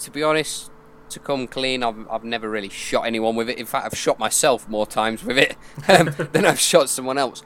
to 0.00 0.10
be 0.10 0.22
honest, 0.22 0.70
to 1.10 1.18
come 1.20 1.46
clean, 1.46 1.82
I've 1.82 2.06
I've 2.10 2.24
never 2.24 2.50
really 2.50 2.68
shot 2.68 3.06
anyone 3.06 3.36
with 3.36 3.48
it. 3.48 3.56
In 3.58 3.66
fact, 3.66 3.86
I've 3.86 3.96
shot 3.98 4.18
myself 4.18 4.68
more 4.68 4.86
times 4.86 5.24
with 5.24 5.38
it 5.38 5.56
um, 5.88 6.14
than 6.32 6.44
I've 6.44 6.60
shot 6.60 6.90
someone 6.90 7.16
else. 7.16 7.42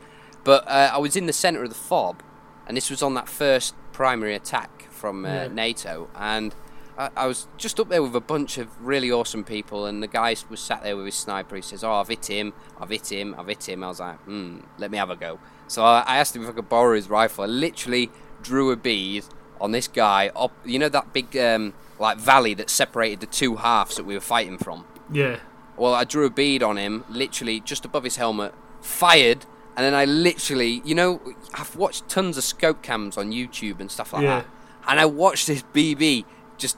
But 0.47 0.67
uh, 0.69 0.91
I 0.95 0.99
was 0.99 1.15
in 1.17 1.27
the 1.27 1.33
centre 1.35 1.63
of 1.63 1.69
the 1.69 1.75
fob, 1.75 2.23
and 2.67 2.77
this 2.77 2.89
was 2.89 3.03
on 3.03 3.13
that 3.15 3.29
first 3.29 3.75
primary 3.93 4.35
attack 4.35 4.89
from 4.91 5.25
uh, 5.25 5.29
Yeah. 5.29 5.49
NATO, 5.49 6.09
and 6.17 6.55
I, 6.97 7.11
I 7.17 7.27
was 7.27 7.47
just 7.59 7.79
up 7.79 7.89
there 7.91 8.03
with 8.03 8.15
a 8.17 8.21
bunch 8.21 8.57
of 8.57 8.69
really 8.81 9.11
awesome 9.13 9.45
people, 9.45 9.85
and 9.87 10.03
the 10.03 10.07
guy 10.07 10.35
was 10.49 10.61
sat 10.61 10.83
there 10.83 10.97
with 10.97 11.05
his 11.07 11.15
sniper. 11.17 11.57
He 11.57 11.63
says, 11.63 11.85
"Oh, 11.85 11.93
I've 11.93 12.09
hit 12.09 12.27
him, 12.31 12.53
I've 12.81 12.91
hit 12.91 13.11
him, 13.13 13.35
I've 13.39 13.49
hit 13.49 13.69
him." 13.69 13.85
I 13.85 13.89
was 13.89 14.01
like, 14.01 14.19
"Hmm, 14.21 14.61
let 14.79 14.91
me 14.91 14.97
have 14.99 15.11
a 15.11 15.17
go." 15.17 15.39
So 15.69 15.85
I, 15.85 16.05
I 16.07 16.17
asked 16.19 16.35
him 16.37 16.45
if 16.45 16.49
I 16.49 16.53
could 16.53 16.69
borrow 16.69 16.95
his 16.95 17.11
rifle. 17.11 17.45
I 17.45 17.49
literally 17.49 18.11
drew 18.43 18.71
a 18.71 18.77
bead 18.77 19.25
on 19.61 19.73
this 19.73 19.89
guy 19.89 20.31
up, 20.37 20.53
you 20.65 20.79
know 20.79 20.89
that 20.91 21.13
big 21.13 21.37
um, 21.37 21.73
like 21.99 22.19
valley 22.19 22.53
that 22.55 22.69
separated 22.71 23.21
the 23.21 23.27
two 23.27 23.57
halves 23.57 23.97
that 23.97 24.05
we 24.05 24.15
were 24.15 24.21
fighting 24.21 24.59
from. 24.59 24.85
Yeah. 25.11 25.41
Well, 25.77 25.95
I 25.95 26.05
drew 26.05 26.25
a 26.27 26.31
bead 26.31 26.63
on 26.63 26.77
him, 26.77 27.05
literally 27.09 27.61
just 27.61 27.85
above 27.85 28.05
his 28.05 28.17
helmet, 28.17 28.55
fired, 28.81 29.45
and 29.77 29.85
then 29.85 29.95
I 29.95 30.05
literally, 30.05 30.83
you 30.85 30.95
know, 30.95 31.21
I've 31.55 31.77
watched 31.77 32.09
tons 32.09 32.37
of 32.39 32.45
scope 32.45 32.83
cams 32.83 33.17
on 33.19 33.31
YouTube 33.33 33.81
and 33.81 33.91
stuff 33.91 34.13
like 34.13 34.23
Yeah. 34.23 34.41
that, 34.41 34.47
and 34.89 34.99
I 35.01 35.07
watched 35.07 35.47
this 35.47 35.63
BB 35.75 36.25
just 36.59 36.77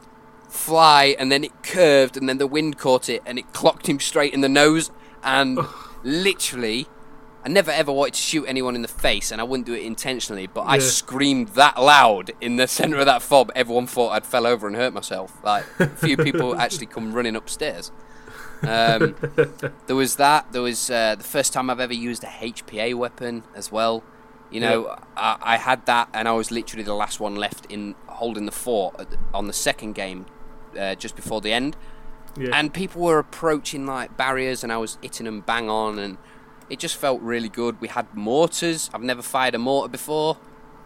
fly, 0.48 1.14
and 1.18 1.30
then 1.30 1.44
it 1.44 1.62
curved, 1.62 2.16
and 2.16 2.28
then 2.28 2.38
the 2.38 2.46
wind 2.46 2.78
caught 2.78 3.08
it, 3.08 3.22
and 3.26 3.38
it 3.38 3.52
clocked 3.52 3.88
him 3.88 4.00
straight 4.00 4.32
in 4.34 4.40
the 4.40 4.48
nose, 4.48 4.90
and 5.22 5.58
literally. 6.02 6.86
I 7.44 7.48
never 7.50 7.70
ever 7.70 7.92
wanted 7.92 8.14
to 8.14 8.20
shoot 8.20 8.44
anyone 8.46 8.74
in 8.74 8.82
the 8.82 8.88
face, 8.88 9.30
and 9.30 9.40
I 9.40 9.44
wouldn't 9.44 9.64
do 9.66 9.72
it 9.72 9.82
intentionally. 9.82 10.48
But 10.48 10.62
I 10.62 10.80
screamed 10.80 11.48
that 11.50 11.80
loud 11.80 12.32
in 12.40 12.56
the 12.56 12.66
centre 12.78 12.98
of 12.98 13.06
that 13.06 13.22
fob. 13.22 13.52
Everyone 13.54 13.86
thought 13.86 14.10
I'd 14.10 14.26
fell 14.26 14.44
over 14.46 14.66
and 14.66 14.74
hurt 14.76 14.92
myself. 14.92 15.32
Like 15.44 15.64
a 15.78 15.86
few 15.88 16.16
people 16.16 16.56
actually 16.60 16.86
come 16.86 17.12
running 17.12 17.36
upstairs. 17.36 17.90
Um, 18.62 19.14
there 19.86 19.96
was 19.96 20.16
that. 20.16 20.52
There 20.52 20.62
was 20.62 20.90
uh, 20.90 21.14
the 21.16 21.24
first 21.24 21.52
time 21.52 21.70
I've 21.70 21.80
ever 21.80 21.94
used 21.94 22.24
a 22.24 22.28
HPA 22.28 22.94
weapon 22.94 23.44
as 23.54 23.70
well. 23.70 24.02
You 24.50 24.60
know, 24.60 24.96
I, 25.16 25.36
I 25.40 25.56
had 25.56 25.84
that, 25.86 26.08
and 26.14 26.26
I 26.26 26.32
was 26.32 26.50
literally 26.50 26.82
the 26.82 26.94
last 26.94 27.20
one 27.20 27.36
left 27.36 27.66
in 27.70 27.94
holding 28.06 28.46
the 28.46 28.52
fort 28.52 29.06
on 29.34 29.46
the 29.46 29.52
second 29.52 29.94
game, 29.94 30.26
uh, 30.78 30.94
just 30.94 31.16
before 31.16 31.40
the 31.40 31.52
end. 31.52 31.76
Yeah. 32.36 32.50
And 32.52 32.72
people 32.72 33.02
were 33.02 33.18
approaching 33.18 33.84
like 33.86 34.16
barriers, 34.16 34.64
and 34.64 34.72
I 34.72 34.78
was 34.78 34.98
hitting 35.02 35.26
them 35.26 35.40
bang 35.42 35.68
on, 35.68 35.98
and 35.98 36.16
it 36.70 36.78
just 36.78 36.96
felt 36.96 37.20
really 37.20 37.48
good. 37.48 37.80
We 37.80 37.88
had 37.88 38.14
mortars. 38.14 38.90
I've 38.94 39.02
never 39.02 39.22
fired 39.22 39.54
a 39.54 39.58
mortar 39.58 39.90
before. 39.90 40.38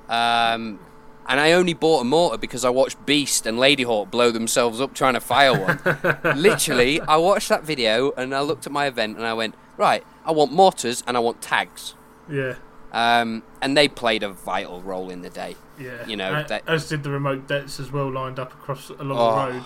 Um, 0.08 0.80
and 1.28 1.38
I 1.40 1.52
only 1.52 1.74
bought 1.74 2.00
a 2.00 2.04
mortar 2.04 2.38
because 2.38 2.64
I 2.64 2.70
watched 2.70 3.04
Beast 3.06 3.46
and 3.46 3.58
Ladyhawk 3.58 4.11
blow 4.11 4.30
themselves 4.30 4.80
up 4.80 4.94
trying 4.94 5.14
to 5.14 5.20
fire 5.20 5.52
one. 5.58 5.78
Literally, 6.40 7.00
I 7.00 7.16
watched 7.16 7.48
that 7.48 7.62
video 7.64 8.12
and 8.12 8.35
I 8.35 8.40
looked 8.40 8.66
at 8.66 8.72
my 8.72 8.87
event 8.87 9.16
and 9.16 9.26
I 9.26 9.32
went, 9.35 9.54
right, 9.76 10.04
I 10.24 10.32
want 10.32 10.52
mortars 10.52 11.02
and 11.06 11.16
I 11.16 11.20
want 11.20 11.40
tags. 11.42 11.94
yeah. 12.28 12.54
Um, 12.94 13.42
and 13.62 13.74
they 13.74 13.88
played 13.88 14.22
a 14.22 14.28
vital 14.28 14.82
role 14.82 15.08
in 15.08 15.22
the 15.22 15.30
day. 15.30 15.56
Yeah. 15.80 16.06
You 16.06 16.14
know, 16.16 16.44
that- 16.46 16.62
as 16.68 16.90
did 16.90 17.02
the 17.04 17.11
remote 17.11 17.48
dets 17.48 17.80
as 17.80 17.90
well, 17.90 18.12
lined 18.12 18.38
up 18.38 18.52
across 18.52 18.90
along 18.90 19.16
Oh. 19.18 19.46
the 19.46 19.52
road. 19.54 19.62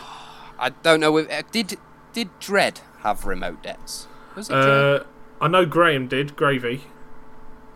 I 0.60 0.68
don't 0.68 1.00
know 1.00 1.16
if 1.16 1.28
uh, 1.30 1.42
did 1.50 1.76
did 2.12 2.30
Dread 2.38 2.80
have 3.00 3.26
remote 3.26 3.64
dets? 3.64 4.06
Was 4.36 4.48
it 4.48 4.54
Uh, 4.54 5.00
I 5.40 5.48
know 5.48 5.66
Graham 5.66 6.06
did 6.06 6.36
gravy. 6.36 6.84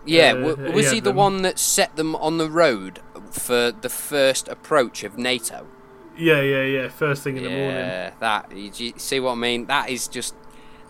Yeah, 0.06 0.32
Uh, 0.32 0.34
w- 0.50 0.66
he 0.68 0.72
was 0.72 0.90
he 0.92 1.00
the 1.00 1.10
them. 1.10 1.16
one 1.16 1.42
that 1.42 1.58
set 1.58 1.96
them 1.96 2.14
on 2.14 2.38
the 2.38 2.48
road 2.48 3.00
for 3.32 3.72
the 3.72 3.88
first 3.88 4.48
approach 4.48 5.04
of 5.04 5.16
NATO? 5.18 5.66
Yeah, 6.16 6.40
yeah, 6.42 6.62
yeah. 6.64 6.88
First 6.88 7.22
thing 7.22 7.36
in 7.36 7.44
the 7.44 7.50
morning. 7.50 7.68
Yeah, 7.76 8.12
that 8.20 8.54
you, 8.54 8.92
see 8.96 9.20
what 9.20 9.32
I 9.32 9.34
mean? 9.36 9.66
That 9.66 9.88
is 9.90 10.08
just 10.08 10.34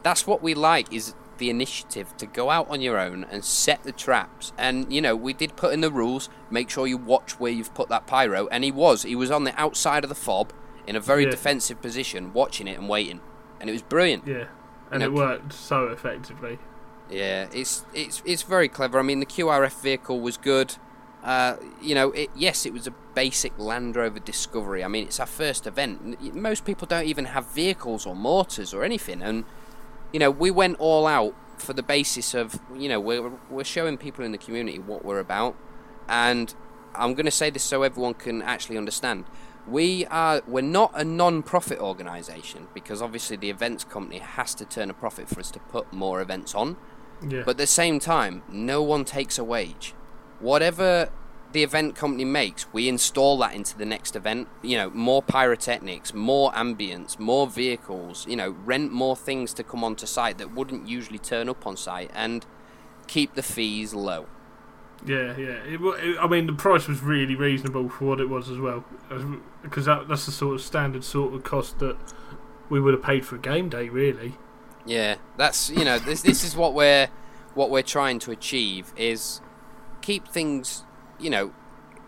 that's 0.03 0.26
what 0.26 0.42
we 0.42 0.55
like 0.55 0.92
is 0.92 1.14
the 1.38 1.50
initiative 1.50 2.14
to 2.18 2.26
go 2.26 2.50
out 2.50 2.68
on 2.68 2.81
your 2.81 2.98
own 2.98 3.24
and 3.31 3.44
set 3.44 3.83
the 3.83 3.92
traps. 3.92 4.53
And 4.59 4.92
you 4.92 5.00
know, 5.00 5.14
we 5.14 5.33
did 5.33 5.57
put 5.57 5.72
in 5.72 5.81
the 5.81 5.90
rules. 5.90 6.29
Make 6.50 6.68
sure 6.70 6.87
you 6.87 6.96
watch 6.98 7.38
where 7.38 7.53
you've 7.53 7.74
put 7.74 7.88
that 7.90 8.07
pyro. 8.07 8.46
And 8.48 8.64
he 8.64 8.72
was, 8.72 9.03
he 9.05 9.14
was 9.16 9.31
on 9.31 9.44
the 9.44 9.59
outside 9.61 10.05
of 10.05 10.09
the 10.09 10.14
fob 10.16 10.53
in 10.87 10.96
a 10.96 11.00
very 11.00 11.24
Yeah. 11.24 11.31
defensive 11.31 11.81
position, 11.81 12.33
watching 12.33 12.66
it 12.66 12.79
and 12.79 12.88
waiting. 12.88 13.20
And 13.61 13.70
it 13.70 13.72
was 13.72 13.83
brilliant. 13.83 14.26
Yeah, 14.26 14.46
and 14.90 15.03
You 15.03 15.09
it 15.09 15.12
worked 15.12 15.53
so 15.53 15.87
effectively. 15.88 16.59
Yeah, 17.11 17.46
it's 17.53 17.85
it's 17.94 18.22
it's 18.24 18.42
very 18.42 18.68
clever. 18.68 18.98
I 18.98 19.03
mean, 19.03 19.20
the 19.20 19.26
QRF 19.26 19.81
vehicle 19.83 20.20
was 20.20 20.37
good. 20.37 20.76
Uh, 21.23 21.57
you 21.83 21.95
know, 21.95 22.11
it, 22.13 22.31
yes, 22.35 22.65
it 22.65 22.73
was 22.73 22.87
a 22.87 22.93
basic 23.15 23.59
Land 23.59 23.95
Rover 23.97 24.21
Discovery. 24.21 24.83
I 24.83 24.89
mean, 24.89 25.05
it's 25.05 25.21
our 25.21 25.27
first 25.27 25.67
event. 25.67 26.35
Most 26.35 26.65
people 26.65 26.87
don't 26.87 27.07
even 27.07 27.27
have 27.27 27.47
vehicles 27.47 28.07
or 28.07 28.17
mortars 28.17 28.73
or 28.73 28.85
anything, 28.85 29.21
and 29.23 29.45
you 30.13 30.19
know, 30.19 30.31
we 30.31 30.51
went 30.51 30.79
all 30.79 31.07
out 31.07 31.35
for 31.59 31.75
the 31.75 31.83
basis 31.83 32.33
of 32.35 32.59
you 32.75 32.89
know 32.89 32.99
we're 32.99 33.31
we're 33.51 33.65
showing 33.65 33.99
people 33.99 34.25
in 34.25 34.33
the 34.33 34.39
community 34.39 34.79
what 34.79 35.05
we're 35.05 35.19
about, 35.19 35.57
and 36.09 36.55
I'm 36.95 37.15
going 37.15 37.27
to 37.27 37.31
say 37.31 37.51
this 37.51 37.63
so 37.63 37.83
everyone 37.83 38.15
can 38.15 38.43
actually 38.43 38.79
understand. 38.79 39.25
We 39.69 40.07
are 40.07 40.43
we're 40.47 40.63
not 40.63 40.93
a 40.95 41.05
non-profit 41.05 41.79
organisation 41.79 42.69
because 42.73 43.03
obviously 43.03 43.37
the 43.37 43.51
events 43.51 43.85
company 43.85 44.19
has 44.19 44.55
to 44.55 44.65
turn 44.65 44.91
a 44.91 44.95
profit 44.95 45.29
for 45.29 45.39
us 45.41 45.51
to 45.53 45.59
put 45.61 45.93
more 45.93 46.21
events 46.21 46.55
on. 46.55 46.77
Yeah. 47.29 47.43
But 47.45 47.53
at 47.53 47.59
the 47.59 47.67
same 47.67 48.01
time, 48.01 48.43
no 48.49 48.83
one 48.83 49.05
takes 49.05 49.39
a 49.39 49.45
wage. 49.45 49.95
Whatever 50.40 51.11
the 51.53 51.62
event 51.62 51.94
company 51.94 52.24
makes, 52.24 52.66
we 52.72 52.88
install 52.88 53.38
that 53.38 53.55
into 53.55 53.76
the 53.76 53.85
next 53.85 54.16
event. 54.16 54.48
You 54.62 54.76
know, 54.76 54.90
more 54.90 55.22
pyrotechnics, 55.22 56.14
more 56.14 56.53
ambience, 56.53 57.18
more 57.18 57.46
vehicles, 57.46 58.26
you 58.26 58.37
know, 58.37 58.57
rent 58.64 58.92
more 58.92 59.16
things 59.16 59.53
to 59.55 59.64
come 59.64 59.85
onto 59.85 60.07
site 60.07 60.38
that 60.38 60.55
wouldn't 60.55 60.88
usually 60.88 61.18
turn 61.18 61.48
up 61.48 61.66
on 61.66 61.76
site 61.76 62.11
and 62.14 62.46
keep 63.07 63.35
the 63.35 63.42
fees 63.42 63.94
low. 63.94 64.26
Yeah, 65.05 65.37
yeah. 65.37 65.59
It, 65.64 65.81
it, 65.81 66.18
I 66.20 66.26
mean, 66.26 66.46
the 66.46 66.53
price 66.53 66.87
was 66.87 67.03
really 67.03 67.35
reasonable 67.35 67.88
for 67.88 68.05
what 68.05 68.20
it 68.20 68.29
was 68.29 68.50
as 68.50 68.59
well, 68.59 68.85
because 69.62 69.87
that, 69.87 70.09
that's 70.09 70.26
the 70.26 70.33
sort 70.33 70.55
of 70.57 70.61
standard 70.61 71.05
sort 71.05 71.35
of 71.35 71.42
cost 71.42 71.79
that 71.79 71.96
we 72.68 72.81
would 72.81 72.94
have 72.94 73.03
paid 73.03 73.24
for 73.24 73.37
a 73.37 73.38
game 73.38 73.68
day, 73.68 73.88
really. 73.88 74.35
Yeah, 74.87 75.16
that's 75.37 75.70
you 75.70 75.85
know 75.85 75.98
this 75.98 76.22
this 76.22 76.42
is 76.42 76.57
what 76.57 76.72
we're 76.72 77.09
what 77.55 77.70
we're 77.70 77.83
trying 77.83 78.18
to 78.20 78.31
achieve 78.31 78.92
is 78.96 79.40
keep 80.03 80.27
things 80.29 80.85
you 81.19 81.31
know 81.31 81.53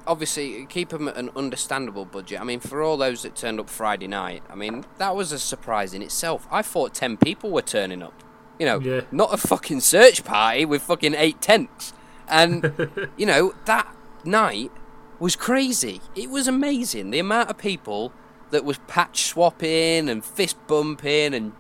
obviously 0.07 0.66
keep 0.66 0.88
them 0.88 1.07
at 1.07 1.16
an 1.16 1.31
understandable 1.37 2.05
budget. 2.05 2.40
I 2.40 2.44
mean, 2.44 2.59
for 2.59 2.83
all 2.83 2.96
those 2.96 3.22
that 3.22 3.37
turned 3.37 3.61
up 3.61 3.70
Friday 3.70 4.09
night, 4.09 4.42
I 4.50 4.55
mean 4.57 4.85
that 4.98 5.14
was 5.14 5.31
a 5.33 5.38
surprise 5.38 5.94
in 5.94 6.02
itself. 6.02 6.46
I 6.50 6.62
thought 6.62 6.92
ten 6.94 7.16
people 7.16 7.50
were 7.50 7.62
turning 7.62 8.02
up. 8.02 8.14
You 8.59 8.66
know, 8.66 8.81
Yeah. 8.81 9.02
not 9.12 9.33
a 9.33 9.37
fucking 9.37 9.81
search 9.81 10.24
party 10.24 10.64
with 10.64 10.83
fucking 10.83 11.14
eight 11.14 11.40
tents. 11.40 11.92
And 12.28 13.11
you 13.16 13.26
know 13.26 13.55
that 13.66 13.94
night 14.24 14.72
was 15.20 15.37
crazy. 15.37 16.00
It 16.16 16.31
was 16.31 16.48
amazing. 16.48 17.11
The 17.11 17.18
amount 17.20 17.50
of 17.50 17.59
people 17.59 18.12
that 18.50 18.64
was 18.64 18.78
patch 18.88 19.22
swapping 19.24 20.09
and 20.09 20.24
fist 20.24 20.57
bumping 20.66 21.33
and 21.33 21.52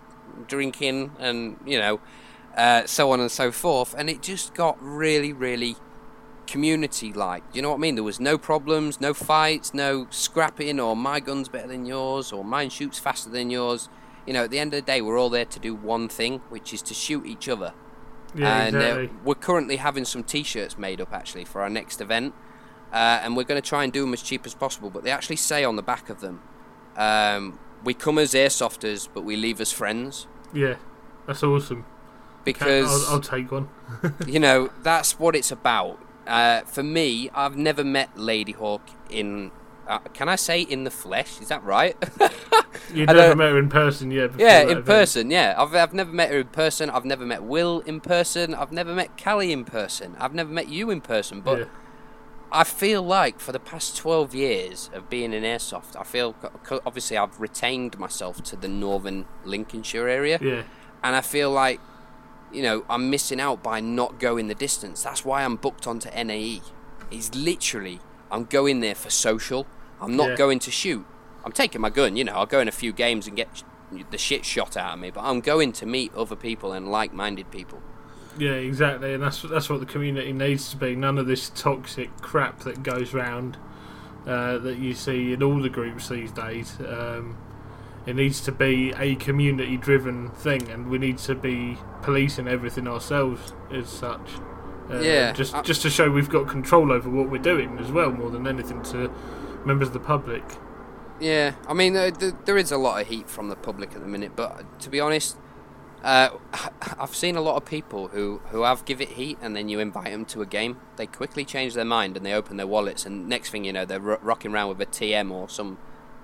drinking 0.48 1.12
and 1.18 1.58
you 1.64 1.78
know 1.78 2.00
uh, 2.56 2.84
so 2.86 3.12
on 3.12 3.20
and 3.20 3.30
so 3.30 3.52
forth. 3.52 3.94
And 3.96 4.10
it 4.10 4.20
just 4.20 4.52
got 4.54 4.76
really, 4.80 5.32
really 5.32 5.76
community 6.52 7.14
like. 7.14 7.50
Do 7.50 7.56
You 7.56 7.62
know 7.62 7.70
what 7.70 7.76
I 7.76 7.78
mean? 7.78 7.94
There 7.94 8.04
was 8.04 8.20
no 8.20 8.36
problems, 8.36 9.00
no 9.00 9.14
fights, 9.14 9.72
no 9.72 10.06
scrapping 10.10 10.78
or 10.78 10.94
my 10.94 11.18
gun's 11.18 11.48
better 11.48 11.68
than 11.68 11.86
yours 11.86 12.30
or 12.30 12.44
mine 12.44 12.68
shoots 12.68 12.98
faster 12.98 13.30
than 13.30 13.48
yours. 13.48 13.88
You 14.26 14.34
know, 14.34 14.44
at 14.44 14.50
the 14.50 14.58
end 14.58 14.74
of 14.74 14.84
the 14.84 14.86
day, 14.86 15.00
we're 15.00 15.18
all 15.18 15.30
there 15.30 15.46
to 15.46 15.58
do 15.58 15.74
one 15.74 16.08
thing, 16.08 16.40
which 16.50 16.74
is 16.74 16.82
to 16.82 16.94
shoot 16.94 17.24
each 17.24 17.48
other. 17.48 17.72
Yeah, 18.34 18.64
and 18.64 18.76
exactly. 18.76 19.06
uh, 19.06 19.10
we're 19.24 19.34
currently 19.34 19.76
having 19.76 20.04
some 20.04 20.22
T-shirts 20.22 20.76
made 20.76 21.00
up 21.00 21.12
actually 21.12 21.46
for 21.46 21.62
our 21.62 21.70
next 21.70 22.02
event, 22.02 22.34
uh, 22.92 23.20
and 23.22 23.34
we're 23.34 23.44
going 23.44 23.60
to 23.60 23.66
try 23.66 23.82
and 23.82 23.92
do 23.92 24.02
them 24.02 24.12
as 24.12 24.22
cheap 24.22 24.44
as 24.44 24.54
possible. 24.54 24.90
But 24.90 25.04
they 25.04 25.10
actually 25.10 25.36
say 25.36 25.64
on 25.64 25.76
the 25.76 25.82
back 25.82 26.10
of 26.10 26.20
them, 26.20 26.42
um, 26.96 27.58
"We 27.82 27.94
come 27.94 28.18
as 28.18 28.32
airsofters, 28.34 29.08
but 29.12 29.24
we 29.24 29.36
leave 29.36 29.60
as 29.60 29.72
friends." 29.72 30.26
yeah, 30.52 30.76
that's 31.26 31.42
awesome. 31.42 31.84
Because 32.44 33.08
I'll, 33.08 33.14
I'll 33.14 33.20
take 33.20 33.50
one. 33.50 33.68
you 34.26 34.38
know 34.38 34.70
that's 34.82 35.18
what 35.18 35.34
it's 35.34 35.50
about. 35.50 35.98
Uh, 36.26 36.62
for 36.62 36.82
me, 36.82 37.30
I've 37.34 37.56
never 37.56 37.84
met 37.84 38.16
Lady 38.16 38.52
Hawk 38.52 38.88
in. 39.10 39.50
Uh, 39.86 39.98
can 40.14 40.28
I 40.28 40.36
say 40.36 40.62
in 40.62 40.84
the 40.84 40.90
flesh? 40.90 41.40
Is 41.40 41.48
that 41.48 41.62
right? 41.64 41.96
You 42.94 43.06
I 43.08 43.12
never 43.12 43.36
met 43.36 43.52
her 43.52 43.58
in 43.58 43.68
person, 43.68 44.10
yeah? 44.10 44.26
before 44.26 44.46
yeah, 44.46 44.62
in 44.62 44.70
event. 44.70 44.86
person. 44.86 45.30
Yeah, 45.30 45.54
I've 45.56 45.74
I've 45.74 45.94
never 45.94 46.12
met 46.12 46.30
her 46.30 46.40
in 46.40 46.48
person. 46.48 46.90
I've 46.90 47.04
never 47.04 47.24
met 47.24 47.42
Will 47.42 47.80
in 47.80 48.00
person. 48.00 48.54
I've 48.54 48.72
never 48.72 48.94
met 48.94 49.22
Callie 49.22 49.52
in 49.52 49.64
person. 49.64 50.16
I've 50.18 50.34
never 50.34 50.50
met 50.50 50.68
you 50.68 50.90
in 50.90 51.00
person. 51.00 51.40
But 51.40 51.58
yeah. 51.60 51.64
I 52.50 52.64
feel 52.64 53.02
like 53.02 53.40
for 53.40 53.52
the 53.52 53.60
past 53.60 53.96
12 53.96 54.34
years 54.34 54.90
of 54.92 55.08
being 55.08 55.32
in 55.32 55.42
airsoft, 55.42 55.96
I 55.98 56.04
feel 56.04 56.34
obviously 56.84 57.16
I've 57.16 57.40
retained 57.40 57.98
myself 57.98 58.42
to 58.44 58.56
the 58.56 58.68
northern 58.68 59.26
Lincolnshire 59.44 60.08
area, 60.08 60.38
yeah, 60.40 60.62
and 61.02 61.16
I 61.16 61.22
feel 61.22 61.50
like 61.50 61.80
you 62.52 62.62
know 62.62 62.84
I'm 62.88 63.10
missing 63.10 63.40
out 63.40 63.62
by 63.62 63.80
not 63.80 64.18
going 64.18 64.48
the 64.48 64.54
distance. 64.54 65.02
That's 65.02 65.24
why 65.24 65.42
I'm 65.44 65.56
booked 65.56 65.86
onto 65.86 66.08
NAE. 66.10 66.60
It's 67.10 67.34
literally 67.34 68.00
I'm 68.30 68.44
going 68.44 68.80
there 68.80 68.94
for 68.94 69.10
social. 69.10 69.66
I'm 70.00 70.16
not 70.16 70.30
Yeah. 70.30 70.36
going 70.36 70.58
to 70.60 70.70
shoot. 70.70 71.04
I'm 71.44 71.52
taking 71.52 71.80
my 71.80 71.90
gun. 71.90 72.16
You 72.16 72.24
know, 72.24 72.32
I'll 72.34 72.46
go 72.46 72.60
in 72.60 72.68
a 72.68 72.72
few 72.72 72.92
games 72.92 73.26
and 73.26 73.36
get 73.36 73.62
the 74.10 74.18
shit 74.18 74.44
shot 74.44 74.76
out 74.76 74.94
of 74.94 75.00
me, 75.00 75.10
but 75.10 75.22
I'm 75.22 75.40
going 75.40 75.72
to 75.74 75.86
meet 75.86 76.14
other 76.14 76.36
people 76.36 76.72
and 76.72 76.90
like-minded 76.90 77.50
people. 77.50 77.82
yeah, 78.38 78.52
exactly, 78.52 79.12
and 79.12 79.22
that's 79.22 79.42
that's 79.42 79.68
what 79.68 79.80
the 79.80 79.86
community 79.86 80.32
needs 80.32 80.70
to 80.70 80.76
be. 80.76 80.96
None 80.96 81.18
of 81.18 81.26
this 81.26 81.50
toxic 81.50 82.16
crap 82.22 82.60
that 82.60 82.82
goes 82.82 83.12
round 83.12 83.58
uh, 84.26 84.56
that 84.58 84.78
you 84.78 84.94
see 84.94 85.32
in 85.34 85.42
all 85.42 85.60
the 85.60 85.68
groups 85.68 86.08
these 86.08 86.32
days. 86.32 86.78
Um, 86.80 87.36
it 88.06 88.16
needs 88.16 88.40
to 88.42 88.52
be 88.52 88.92
a 88.96 89.14
community-driven 89.16 90.30
thing, 90.30 90.68
and 90.70 90.88
we 90.88 90.98
need 90.98 91.18
to 91.18 91.34
be 91.34 91.78
policing 92.02 92.48
everything 92.48 92.88
ourselves 92.88 93.52
as 93.72 93.88
such. 93.88 94.28
Uh, 94.90 94.98
Yeah, 95.00 95.32
just 95.32 95.54
I- 95.54 95.62
just 95.62 95.82
to 95.82 95.90
show 95.90 96.10
we've 96.10 96.28
got 96.28 96.48
control 96.48 96.92
over 96.92 97.08
what 97.08 97.30
we're 97.30 97.38
doing 97.42 97.78
as 97.78 97.90
well, 97.92 98.10
more 98.10 98.30
than 98.30 98.46
anything 98.46 98.82
to 98.84 99.10
members 99.64 99.88
of 99.88 99.94
the 99.94 100.00
public. 100.00 100.42
Yeah, 101.20 101.52
I 101.68 101.74
mean, 101.74 101.96
uh, 101.96 102.10
th- 102.10 102.34
there 102.46 102.56
is 102.58 102.72
a 102.72 102.76
lot 102.78 103.00
of 103.00 103.06
heat 103.06 103.28
from 103.30 103.48
the 103.48 103.54
public 103.56 103.94
at 103.94 104.00
the 104.00 104.08
minute, 104.08 104.32
but 104.34 104.80
to 104.80 104.90
be 104.90 104.98
honest, 104.98 105.36
uh, 106.02 106.30
I've 106.98 107.14
seen 107.14 107.36
a 107.36 107.40
lot 107.40 107.54
of 107.54 107.64
people 107.64 108.08
who, 108.08 108.40
who 108.50 108.62
have 108.62 108.84
give 108.84 109.00
it 109.00 109.10
heat, 109.10 109.38
and 109.40 109.54
then 109.54 109.68
you 109.68 109.78
invite 109.78 110.10
them 110.10 110.24
to 110.26 110.42
a 110.42 110.46
game, 110.46 110.78
they 110.96 111.06
quickly 111.06 111.44
change 111.44 111.74
their 111.74 111.84
mind 111.84 112.16
and 112.16 112.26
they 112.26 112.32
open 112.32 112.56
their 112.56 112.66
wallets, 112.66 113.06
and 113.06 113.28
next 113.28 113.50
thing 113.50 113.64
you 113.64 113.72
know, 113.72 113.84
they're 113.84 114.00
ro- 114.00 114.18
rocking 114.20 114.52
around 114.52 114.68
with 114.70 114.80
a 114.80 114.86
TM 114.86 115.30
or 115.30 115.48
some 115.48 115.78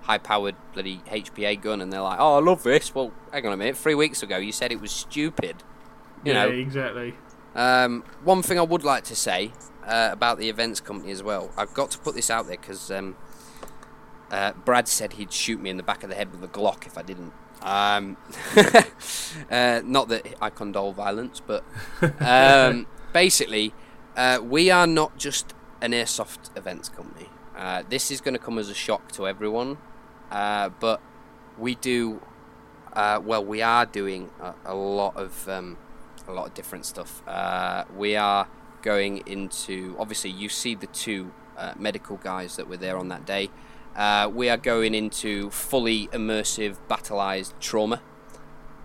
high-powered 0.09 0.57
bloody 0.73 1.03
HPA 1.07 1.61
gun, 1.61 1.81
and 1.81 1.93
they're 1.93 2.01
like, 2.01 2.19
"Oh, 2.19 2.37
I 2.37 2.41
love 2.41 2.63
this." 2.63 2.95
Well, 2.95 3.13
hang 3.33 3.47
on 3.47 3.53
a 3.53 3.57
minute. 3.57 3.77
Three 3.77 3.95
weeks 3.95 4.23
ago, 4.23 4.39
you 4.39 4.53
said 4.53 4.73
it 4.73 4.81
was 4.81 4.91
stupid. 4.91 5.63
You 6.25 6.33
yeah, 6.33 6.45
know, 6.45 6.51
exactly. 6.51 7.15
um, 7.55 8.03
one 8.25 8.43
thing 8.43 8.59
I 8.59 8.63
would 8.63 8.83
like 8.83 9.05
to 9.05 9.15
say 9.15 9.53
uh, 9.87 10.11
about 10.13 10.39
the 10.39 10.49
events 10.49 10.81
company 10.81 11.13
as 11.13 11.23
well, 11.23 11.51
I've 11.57 11.75
got 11.75 11.91
to 11.93 11.99
put 11.99 12.15
this 12.15 12.31
out 12.31 12.47
there 12.47 12.57
because 12.57 12.91
um, 12.91 13.17
uh, 14.31 14.53
Brad 14.65 14.89
said 14.89 15.15
he'd 15.15 15.33
shoot 15.33 15.61
me 15.61 15.71
in 15.71 15.77
the 15.77 15.83
back 15.83 16.03
of 16.03 16.11
the 16.11 16.17
head 16.17 16.33
with 16.33 16.43
a 16.43 16.49
Glock 16.49 16.87
if 16.87 16.99
I 16.99 17.03
didn't. 17.03 17.33
Um, 17.63 18.17
uh, 19.51 19.83
not 19.85 20.09
that 20.09 20.27
I 20.41 20.51
condole 20.51 20.93
violence, 20.93 21.41
but 21.45 21.65
um, 22.21 22.87
basically, 23.13 23.75
uh, 24.17 24.41
we 24.43 24.71
are 24.71 24.87
not 24.87 25.19
just 25.19 25.55
an 25.81 25.93
airsoft 25.93 26.57
events 26.57 26.89
company. 26.89 27.29
Uh, 27.57 27.83
this 27.89 28.11
is 28.11 28.21
going 28.21 28.35
to 28.35 28.39
come 28.39 28.59
as 28.59 28.69
a 28.69 28.75
shock 28.75 29.11
to 29.13 29.27
everyone, 29.27 29.79
uh, 30.31 30.71
but 30.81 31.01
we 31.59 31.75
do. 31.75 32.21
Uh, 32.93 33.21
well, 33.23 33.45
we 33.45 33.63
are 33.63 33.87
doing 33.87 34.31
a, 34.41 34.55
a 34.65 34.75
lot 34.75 35.17
of 35.17 35.49
um, 35.49 35.77
a 36.27 36.33
lot 36.33 36.47
of 36.47 36.55
different 36.55 36.87
stuff. 36.87 37.27
Uh, 37.27 37.85
we 37.97 38.17
are 38.17 38.49
going 38.83 39.19
into 39.27 39.97
obviously 39.99 40.31
you 40.31 40.49
see 40.49 40.75
the 40.75 40.87
two 40.89 41.33
uh, 41.57 41.73
medical 41.77 42.17
guys 42.17 42.57
that 42.57 42.69
were 42.69 42.77
there 42.77 42.97
on 42.97 43.09
that 43.09 43.27
day. 43.27 43.51
Uh, 43.97 44.31
we 44.33 44.49
are 44.49 44.57
going 44.57 44.95
into 44.95 45.51
fully 45.51 46.07
immersive 46.09 46.77
battleized 46.89 47.53
trauma, 47.59 48.01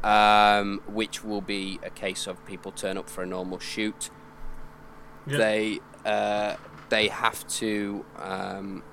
um, 0.04 0.82
which 0.88 1.24
will 1.24 1.42
be 1.42 1.80
a 1.84 1.90
case 1.90 2.26
of 2.26 2.44
people 2.46 2.72
turn 2.72 2.98
up 2.98 3.10
for 3.10 3.22
a 3.22 3.26
normal 3.28 3.60
shoot. 3.60 4.10
Yeah. 5.28 5.38
They 5.38 5.80
uh, 6.06 6.56
they 6.90 7.10
have 7.10 7.48
to 7.60 8.06
um, 8.18 8.84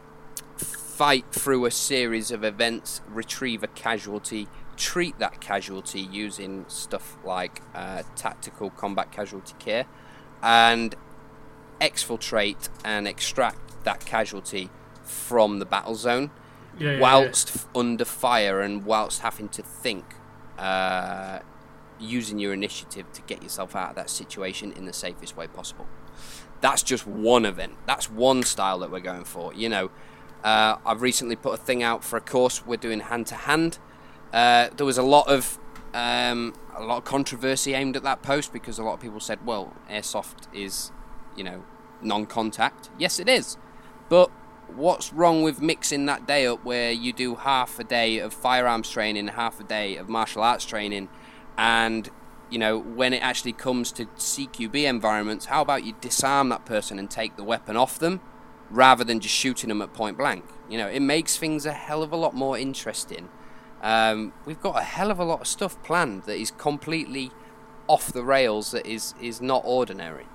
fight 1.00 1.24
through 1.32 1.64
a 1.64 1.70
series 1.70 2.30
of 2.30 2.44
events, 2.44 3.00
retrieve 3.08 3.62
a 3.62 3.66
casualty, 3.68 4.46
treat 4.76 5.18
that 5.18 5.40
casualty 5.40 5.98
using 6.02 6.62
stuff 6.68 7.16
like 7.24 7.62
uh, 7.74 8.02
tactical 8.16 8.68
combat 8.68 9.10
casualty 9.10 9.54
care, 9.58 9.86
and 10.42 10.94
exfiltrate 11.80 12.68
and 12.84 13.08
extract 13.08 13.82
that 13.84 14.04
casualty 14.04 14.68
from 15.02 15.58
the 15.58 15.64
battle 15.64 15.94
zone 15.94 16.30
Yeah, 16.78 16.92
yeah, 16.92 17.00
whilst 17.00 17.48
f- 17.56 17.66
under 17.74 18.04
fire 18.04 18.60
and 18.60 18.84
whilst 18.84 19.22
having 19.22 19.48
to 19.48 19.62
think, 19.62 20.04
uh, 20.58 21.38
using 21.98 22.38
your 22.38 22.52
initiative 22.52 23.10
to 23.14 23.22
get 23.22 23.42
yourself 23.42 23.74
out 23.74 23.88
of 23.88 23.96
that 23.96 24.10
situation 24.10 24.70
in 24.72 24.84
the 24.84 24.92
safest 24.92 25.34
way 25.34 25.46
possible. 25.46 25.86
That's 26.60 26.82
just 26.82 27.06
one 27.06 27.46
event. 27.46 27.78
That's 27.86 28.10
one 28.10 28.42
style 28.42 28.80
that 28.80 28.90
we're 28.90 29.00
going 29.00 29.24
for. 29.24 29.54
You 29.54 29.70
know, 29.70 29.90
uh, 30.44 30.76
I've 30.84 31.02
recently 31.02 31.36
put 31.36 31.54
a 31.54 31.62
thing 31.62 31.82
out 31.82 32.04
for 32.04 32.16
a 32.16 32.20
course 32.20 32.64
we're 32.64 32.76
doing 32.76 33.00
hand 33.00 33.26
to 33.28 33.34
hand. 33.34 33.78
Uh, 34.32 34.68
There 34.76 34.86
was 34.86 34.98
a 34.98 35.02
lot 35.02 35.28
of 35.28 35.58
um, 35.92 36.54
a 36.76 36.84
lot 36.84 36.98
of 36.98 37.04
controversy 37.04 37.74
aimed 37.74 37.96
at 37.96 38.04
that 38.04 38.22
post 38.22 38.52
because 38.52 38.78
a 38.78 38.84
lot 38.84 38.94
of 38.94 39.00
people 39.00 39.20
said, 39.20 39.44
"Well, 39.44 39.74
airsoft 39.90 40.46
is, 40.52 40.92
you 41.36 41.44
know, 41.44 41.64
non-contact." 42.00 42.90
Yes, 42.98 43.18
it 43.18 43.28
is, 43.28 43.56
but 44.08 44.30
what's 44.68 45.12
wrong 45.12 45.42
with 45.42 45.60
mixing 45.60 46.06
that 46.06 46.26
day 46.26 46.46
up 46.46 46.64
where 46.64 46.92
you 46.92 47.12
do 47.12 47.34
half 47.34 47.78
a 47.80 47.84
day 47.84 48.18
of 48.18 48.32
firearms 48.32 48.88
training, 48.88 49.26
half 49.28 49.58
a 49.60 49.64
day 49.64 49.96
of 49.96 50.08
martial 50.08 50.42
arts 50.42 50.64
training, 50.64 51.08
and 51.58 52.08
you 52.50 52.58
know 52.58 52.78
when 52.78 53.12
it 53.12 53.22
actually 53.22 53.52
comes 53.52 53.92
to 53.92 54.06
CQB 54.06 54.84
environments, 54.84 55.46
how 55.46 55.60
about 55.60 55.84
you 55.84 55.94
disarm 56.00 56.48
that 56.50 56.64
person 56.64 56.98
and 56.98 57.10
take 57.10 57.36
the 57.36 57.44
weapon 57.44 57.76
off 57.76 57.98
them, 57.98 58.20
rather 58.70 59.04
than 59.04 59.20
just 59.20 59.34
shooting 59.34 59.68
them 59.68 59.82
at 59.82 59.92
point 59.92 60.16
blank? 60.16 60.44
You 60.68 60.78
know, 60.78 60.88
it 60.88 61.00
makes 61.00 61.36
things 61.36 61.66
a 61.66 61.72
hell 61.72 62.02
of 62.02 62.12
a 62.12 62.16
lot 62.16 62.34
more 62.34 62.56
interesting. 62.56 63.28
Um, 63.82 64.32
we've 64.44 64.60
got 64.60 64.76
a 64.78 64.84
hell 64.84 65.10
of 65.10 65.18
a 65.18 65.24
lot 65.24 65.40
of 65.40 65.46
stuff 65.46 65.82
planned 65.82 66.24
that 66.24 66.38
is 66.38 66.50
completely 66.50 67.30
off 67.86 68.12
the 68.12 68.22
rails, 68.22 68.70
that 68.70 68.86
is 68.86 69.14
is 69.20 69.40
not 69.40 69.62
ordinary. 69.64 70.26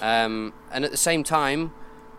Um, 0.00 0.52
and 0.70 0.84
at 0.84 0.90
the 0.90 0.96
same 0.96 1.22
time, 1.22 1.72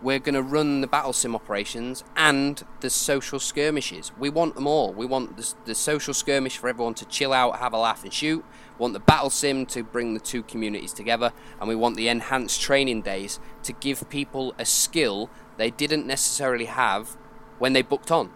we're 0.04 0.18
going 0.18 0.34
to 0.34 0.42
run 0.42 0.82
the 0.82 0.86
battle 0.86 1.14
sim 1.14 1.34
operations 1.34 2.04
and 2.14 2.62
the 2.80 2.90
social 2.90 3.40
skirmishes. 3.40 4.12
We 4.18 4.28
want 4.28 4.54
them 4.54 4.66
all. 4.66 4.92
We 4.92 5.06
want 5.06 5.38
the, 5.38 5.54
the 5.64 5.74
social 5.74 6.12
skirmish 6.12 6.58
for 6.58 6.68
everyone 6.68 6.94
to 6.94 7.06
chill 7.06 7.32
out, 7.32 7.58
have 7.58 7.72
a 7.72 7.78
laugh, 7.78 8.04
and 8.04 8.12
shoot. 8.12 8.44
We 8.78 8.82
want 8.82 8.92
the 8.92 9.00
battle 9.00 9.30
sim 9.30 9.64
to 9.66 9.82
bring 9.82 10.12
the 10.12 10.20
two 10.20 10.42
communities 10.42 10.92
together, 10.92 11.32
and 11.58 11.68
we 11.68 11.74
want 11.74 11.96
the 11.96 12.08
enhanced 12.08 12.60
training 12.60 13.00
days 13.02 13.40
to 13.62 13.72
give 13.72 14.08
people 14.10 14.54
a 14.58 14.66
skill 14.66 15.30
they 15.56 15.70
didn't 15.70 16.06
necessarily 16.06 16.66
have 16.66 17.16
when 17.58 17.72
they 17.72 17.82
booked 17.82 18.10
on. 18.10 18.30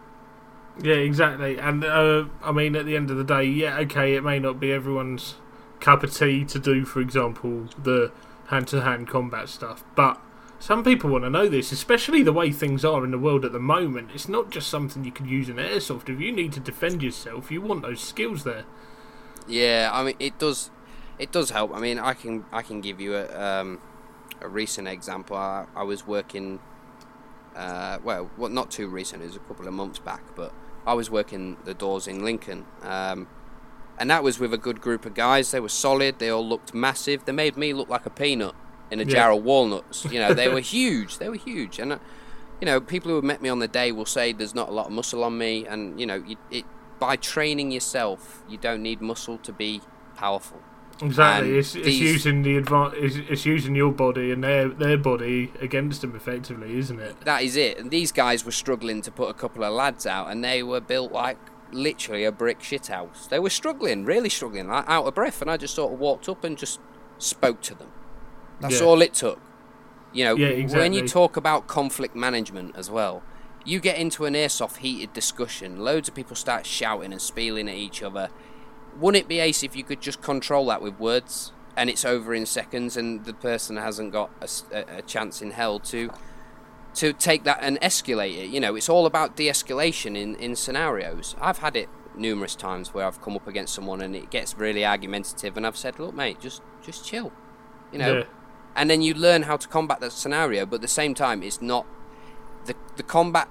Yeah, 0.82 0.94
exactly. 0.94 1.58
And 1.58 1.84
uh, 1.84 2.26
I 2.42 2.52
mean, 2.52 2.76
at 2.76 2.86
the 2.86 2.96
end 2.96 3.10
of 3.10 3.16
the 3.16 3.24
day, 3.24 3.44
yeah, 3.44 3.76
okay, 3.80 4.14
it 4.14 4.22
may 4.22 4.38
not 4.38 4.58
be 4.58 4.72
everyone's 4.72 5.34
cup 5.80 6.02
of 6.02 6.14
tea 6.14 6.44
to 6.46 6.58
do, 6.58 6.84
for 6.84 7.00
example, 7.00 7.68
the 7.82 8.10
hand-to-hand 8.46 9.08
combat 9.08 9.48
stuff, 9.48 9.84
but 9.94 10.20
some 10.60 10.82
people 10.82 11.10
want 11.10 11.24
to 11.24 11.30
know 11.30 11.48
this, 11.48 11.70
especially 11.70 12.22
the 12.22 12.32
way 12.32 12.50
things 12.50 12.84
are 12.84 13.04
in 13.04 13.12
the 13.12 13.18
world 13.18 13.44
at 13.44 13.52
the 13.52 13.60
moment. 13.60 14.10
It's 14.12 14.28
not 14.28 14.50
just 14.50 14.68
something 14.68 15.04
you 15.04 15.12
can 15.12 15.28
use 15.28 15.48
in 15.48 15.56
airsoft. 15.56 16.08
If 16.08 16.20
you 16.20 16.32
need 16.32 16.52
to 16.54 16.60
defend 16.60 17.02
yourself, 17.02 17.50
you 17.50 17.60
want 17.60 17.82
those 17.82 18.00
skills 18.00 18.44
there. 18.44 18.64
Yeah, 19.46 19.90
I 19.92 20.02
mean 20.02 20.16
it 20.18 20.38
does, 20.38 20.70
it 21.18 21.30
does 21.30 21.50
help. 21.50 21.74
I 21.74 21.80
mean 21.80 21.98
I 21.98 22.12
can 22.12 22.44
I 22.52 22.62
can 22.62 22.80
give 22.80 23.00
you 23.00 23.14
a 23.14 23.40
um, 23.40 23.80
a 24.40 24.48
recent 24.48 24.88
example. 24.88 25.36
I, 25.36 25.66
I 25.76 25.84
was 25.84 26.06
working, 26.06 26.58
uh, 27.54 27.98
well, 28.02 28.30
well, 28.36 28.50
not 28.50 28.70
too 28.70 28.88
recent. 28.88 29.22
It 29.22 29.26
was 29.26 29.36
a 29.36 29.40
couple 29.40 29.68
of 29.68 29.74
months 29.74 30.00
back, 30.00 30.22
but 30.34 30.52
I 30.86 30.94
was 30.94 31.08
working 31.08 31.56
the 31.64 31.74
doors 31.74 32.08
in 32.08 32.24
Lincoln, 32.24 32.66
um, 32.82 33.28
and 33.96 34.10
that 34.10 34.24
was 34.24 34.40
with 34.40 34.52
a 34.52 34.58
good 34.58 34.80
group 34.80 35.06
of 35.06 35.14
guys. 35.14 35.52
They 35.52 35.60
were 35.60 35.68
solid. 35.68 36.18
They 36.18 36.30
all 36.30 36.46
looked 36.46 36.74
massive. 36.74 37.24
They 37.24 37.32
made 37.32 37.56
me 37.56 37.72
look 37.72 37.88
like 37.88 38.06
a 38.06 38.10
peanut 38.10 38.54
in 38.90 39.00
a 39.00 39.04
Yeah. 39.04 39.10
jar 39.14 39.32
of 39.32 39.42
walnuts. 39.44 40.04
You 40.06 40.18
know, 40.20 40.34
they 40.34 40.48
were 40.48 40.60
huge. 40.78 41.18
They 41.18 41.28
were 41.28 41.36
huge, 41.36 41.78
and 41.78 41.92
uh, 41.94 41.98
you 42.60 42.66
know, 42.66 42.80
people 42.80 43.08
who 43.10 43.14
have 43.16 43.24
met 43.24 43.40
me 43.42 43.48
on 43.48 43.58
the 43.60 43.68
day 43.68 43.92
will 43.92 44.06
say 44.06 44.32
there's 44.32 44.54
not 44.54 44.68
a 44.68 44.72
lot 44.72 44.86
of 44.86 44.92
muscle 44.92 45.22
on 45.24 45.38
me, 45.38 45.66
and 45.66 45.98
you 46.00 46.06
know, 46.06 46.22
you, 46.26 46.36
it 46.50 46.64
by 46.98 47.14
training 47.16 47.70
yourself, 47.70 48.42
you 48.48 48.58
don't 48.58 48.82
need 48.82 49.00
muscle 49.00 49.38
to 49.38 49.52
be 49.52 49.80
powerful. 50.16 50.58
Exactly. 51.00 51.50
And 51.50 51.58
It's, 51.58 51.76
it's 51.76 51.84
these- 51.86 52.00
using 52.00 52.42
the 52.42 52.60
advan- 52.60 52.92
it's, 52.94 53.14
it's 53.30 53.46
using 53.46 53.76
your 53.76 53.92
body 53.92 54.32
and 54.32 54.42
their 54.42 54.66
their 54.68 54.98
body 54.98 55.52
against 55.60 56.00
them 56.00 56.16
effectively, 56.16 56.76
isn't 56.76 56.98
it? 56.98 57.20
That 57.20 57.42
is 57.44 57.54
it. 57.56 57.78
And 57.78 57.92
these 57.92 58.10
guys 58.10 58.44
were 58.44 58.50
struggling 58.50 59.00
to 59.02 59.12
put 59.12 59.28
a 59.30 59.34
couple 59.34 59.62
of 59.62 59.72
lads 59.72 60.06
out, 60.06 60.28
and 60.28 60.42
they 60.42 60.60
were 60.64 60.80
built 60.80 61.12
like 61.12 61.38
literally 61.70 62.24
a 62.24 62.32
brick 62.32 62.58
shithouse. 62.60 63.28
They 63.28 63.38
were 63.38 63.50
struggling, 63.50 64.04
really 64.06 64.28
struggling, 64.30 64.66
like 64.66 64.86
out 64.88 65.04
of 65.06 65.14
breath. 65.14 65.40
And 65.40 65.48
I 65.48 65.56
just 65.56 65.74
sort 65.76 65.92
of 65.92 66.00
walked 66.00 66.28
up 66.28 66.42
and 66.42 66.58
just 66.58 66.80
spoke 67.18 67.60
to 67.62 67.74
them. 67.76 67.88
That's 68.60 68.80
Yeah. 68.80 68.86
all 68.86 69.02
it 69.02 69.14
took. 69.14 69.40
You 70.12 70.24
know, 70.24 70.36
Yeah, 70.36 70.66
when 70.78 70.92
you 70.94 71.06
talk 71.06 71.36
about 71.36 71.66
conflict 71.66 72.16
management 72.16 72.74
as 72.76 72.90
well, 72.90 73.22
you 73.64 73.78
get 73.80 73.98
into 73.98 74.24
an 74.24 74.34
airsoft 74.34 74.78
heated 74.78 75.12
discussion, 75.12 75.80
loads 75.80 76.08
of 76.08 76.14
people 76.14 76.34
start 76.34 76.64
shouting 76.66 77.12
and 77.12 77.20
spieling 77.20 77.68
at 77.68 77.74
each 77.74 78.02
other. 78.02 78.30
Wouldn't 78.98 79.22
it 79.24 79.28
be 79.28 79.38
ace 79.38 79.62
if 79.62 79.76
you 79.76 79.84
could 79.84 80.00
just 80.00 80.22
control 80.22 80.66
that 80.66 80.80
with 80.82 80.98
words 80.98 81.52
and 81.76 81.88
it's 81.90 82.04
over 82.04 82.34
in 82.34 82.46
seconds 82.46 82.96
and 82.96 83.24
the 83.26 83.34
person 83.34 83.76
hasn't 83.76 84.12
got 84.12 84.30
a, 84.40 84.98
a 84.98 85.02
chance 85.02 85.42
in 85.42 85.52
hell 85.52 85.78
to 85.80 86.10
to 86.94 87.12
take 87.12 87.44
that 87.44 87.58
and 87.60 87.78
escalate 87.80 88.38
it? 88.38 88.48
You 88.48 88.58
know, 88.60 88.74
it's 88.74 88.88
all 88.88 89.04
about 89.06 89.36
de-escalation 89.36 90.16
in, 90.16 90.34
in 90.36 90.56
scenarios. 90.56 91.36
I've 91.40 91.58
had 91.58 91.76
it 91.76 91.88
numerous 92.16 92.56
times 92.56 92.92
where 92.94 93.04
I've 93.06 93.20
come 93.20 93.36
up 93.36 93.46
against 93.46 93.74
someone 93.74 94.00
and 94.00 94.16
it 94.16 94.30
gets 94.30 94.56
really 94.56 94.84
argumentative 94.84 95.56
and 95.56 95.66
I've 95.66 95.76
said, 95.76 95.98
look, 96.00 96.14
mate, 96.14 96.40
just 96.40 96.62
just 96.82 97.04
chill. 97.04 97.30
You 97.92 97.98
know, 97.98 98.16
Yeah. 98.18 98.24
And 98.76 98.88
then 98.88 99.02
you 99.02 99.14
learn 99.14 99.42
how 99.42 99.56
to 99.56 99.68
combat 99.68 100.00
that 100.00 100.12
scenario. 100.12 100.66
But 100.66 100.76
at 100.76 100.82
the 100.82 100.88
same 100.88 101.14
time, 101.14 101.42
it's 101.42 101.60
not 101.60 101.86
the 102.66 102.74
the 102.96 103.02
combat 103.02 103.48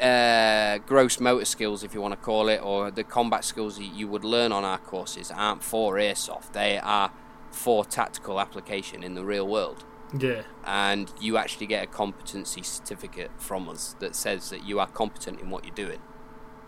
uh, 0.00 0.78
gross 0.78 1.20
motor 1.20 1.44
skills, 1.44 1.84
if 1.84 1.94
you 1.94 2.00
want 2.00 2.12
to 2.12 2.20
call 2.20 2.48
it, 2.48 2.60
or 2.62 2.90
the 2.90 3.04
combat 3.04 3.44
skills 3.44 3.76
that 3.76 3.84
you 3.84 4.08
would 4.08 4.24
learn 4.24 4.52
on 4.52 4.64
our 4.64 4.78
courses 4.78 5.30
aren't 5.30 5.62
for 5.62 5.94
airsoft. 5.94 6.52
They 6.52 6.78
are 6.78 7.12
for 7.50 7.84
tactical 7.84 8.40
application 8.40 9.02
in 9.02 9.14
the 9.14 9.24
real 9.24 9.46
world. 9.46 9.84
Yeah. 10.18 10.42
And 10.64 11.12
you 11.20 11.36
actually 11.36 11.66
get 11.66 11.84
a 11.84 11.86
competency 11.86 12.62
certificate 12.62 13.30
from 13.36 13.68
us 13.68 13.94
that 14.00 14.16
says 14.16 14.50
that 14.50 14.64
you 14.64 14.80
are 14.80 14.86
competent 14.86 15.40
in 15.40 15.50
what 15.50 15.64
you're 15.64 15.74
doing. 15.74 16.00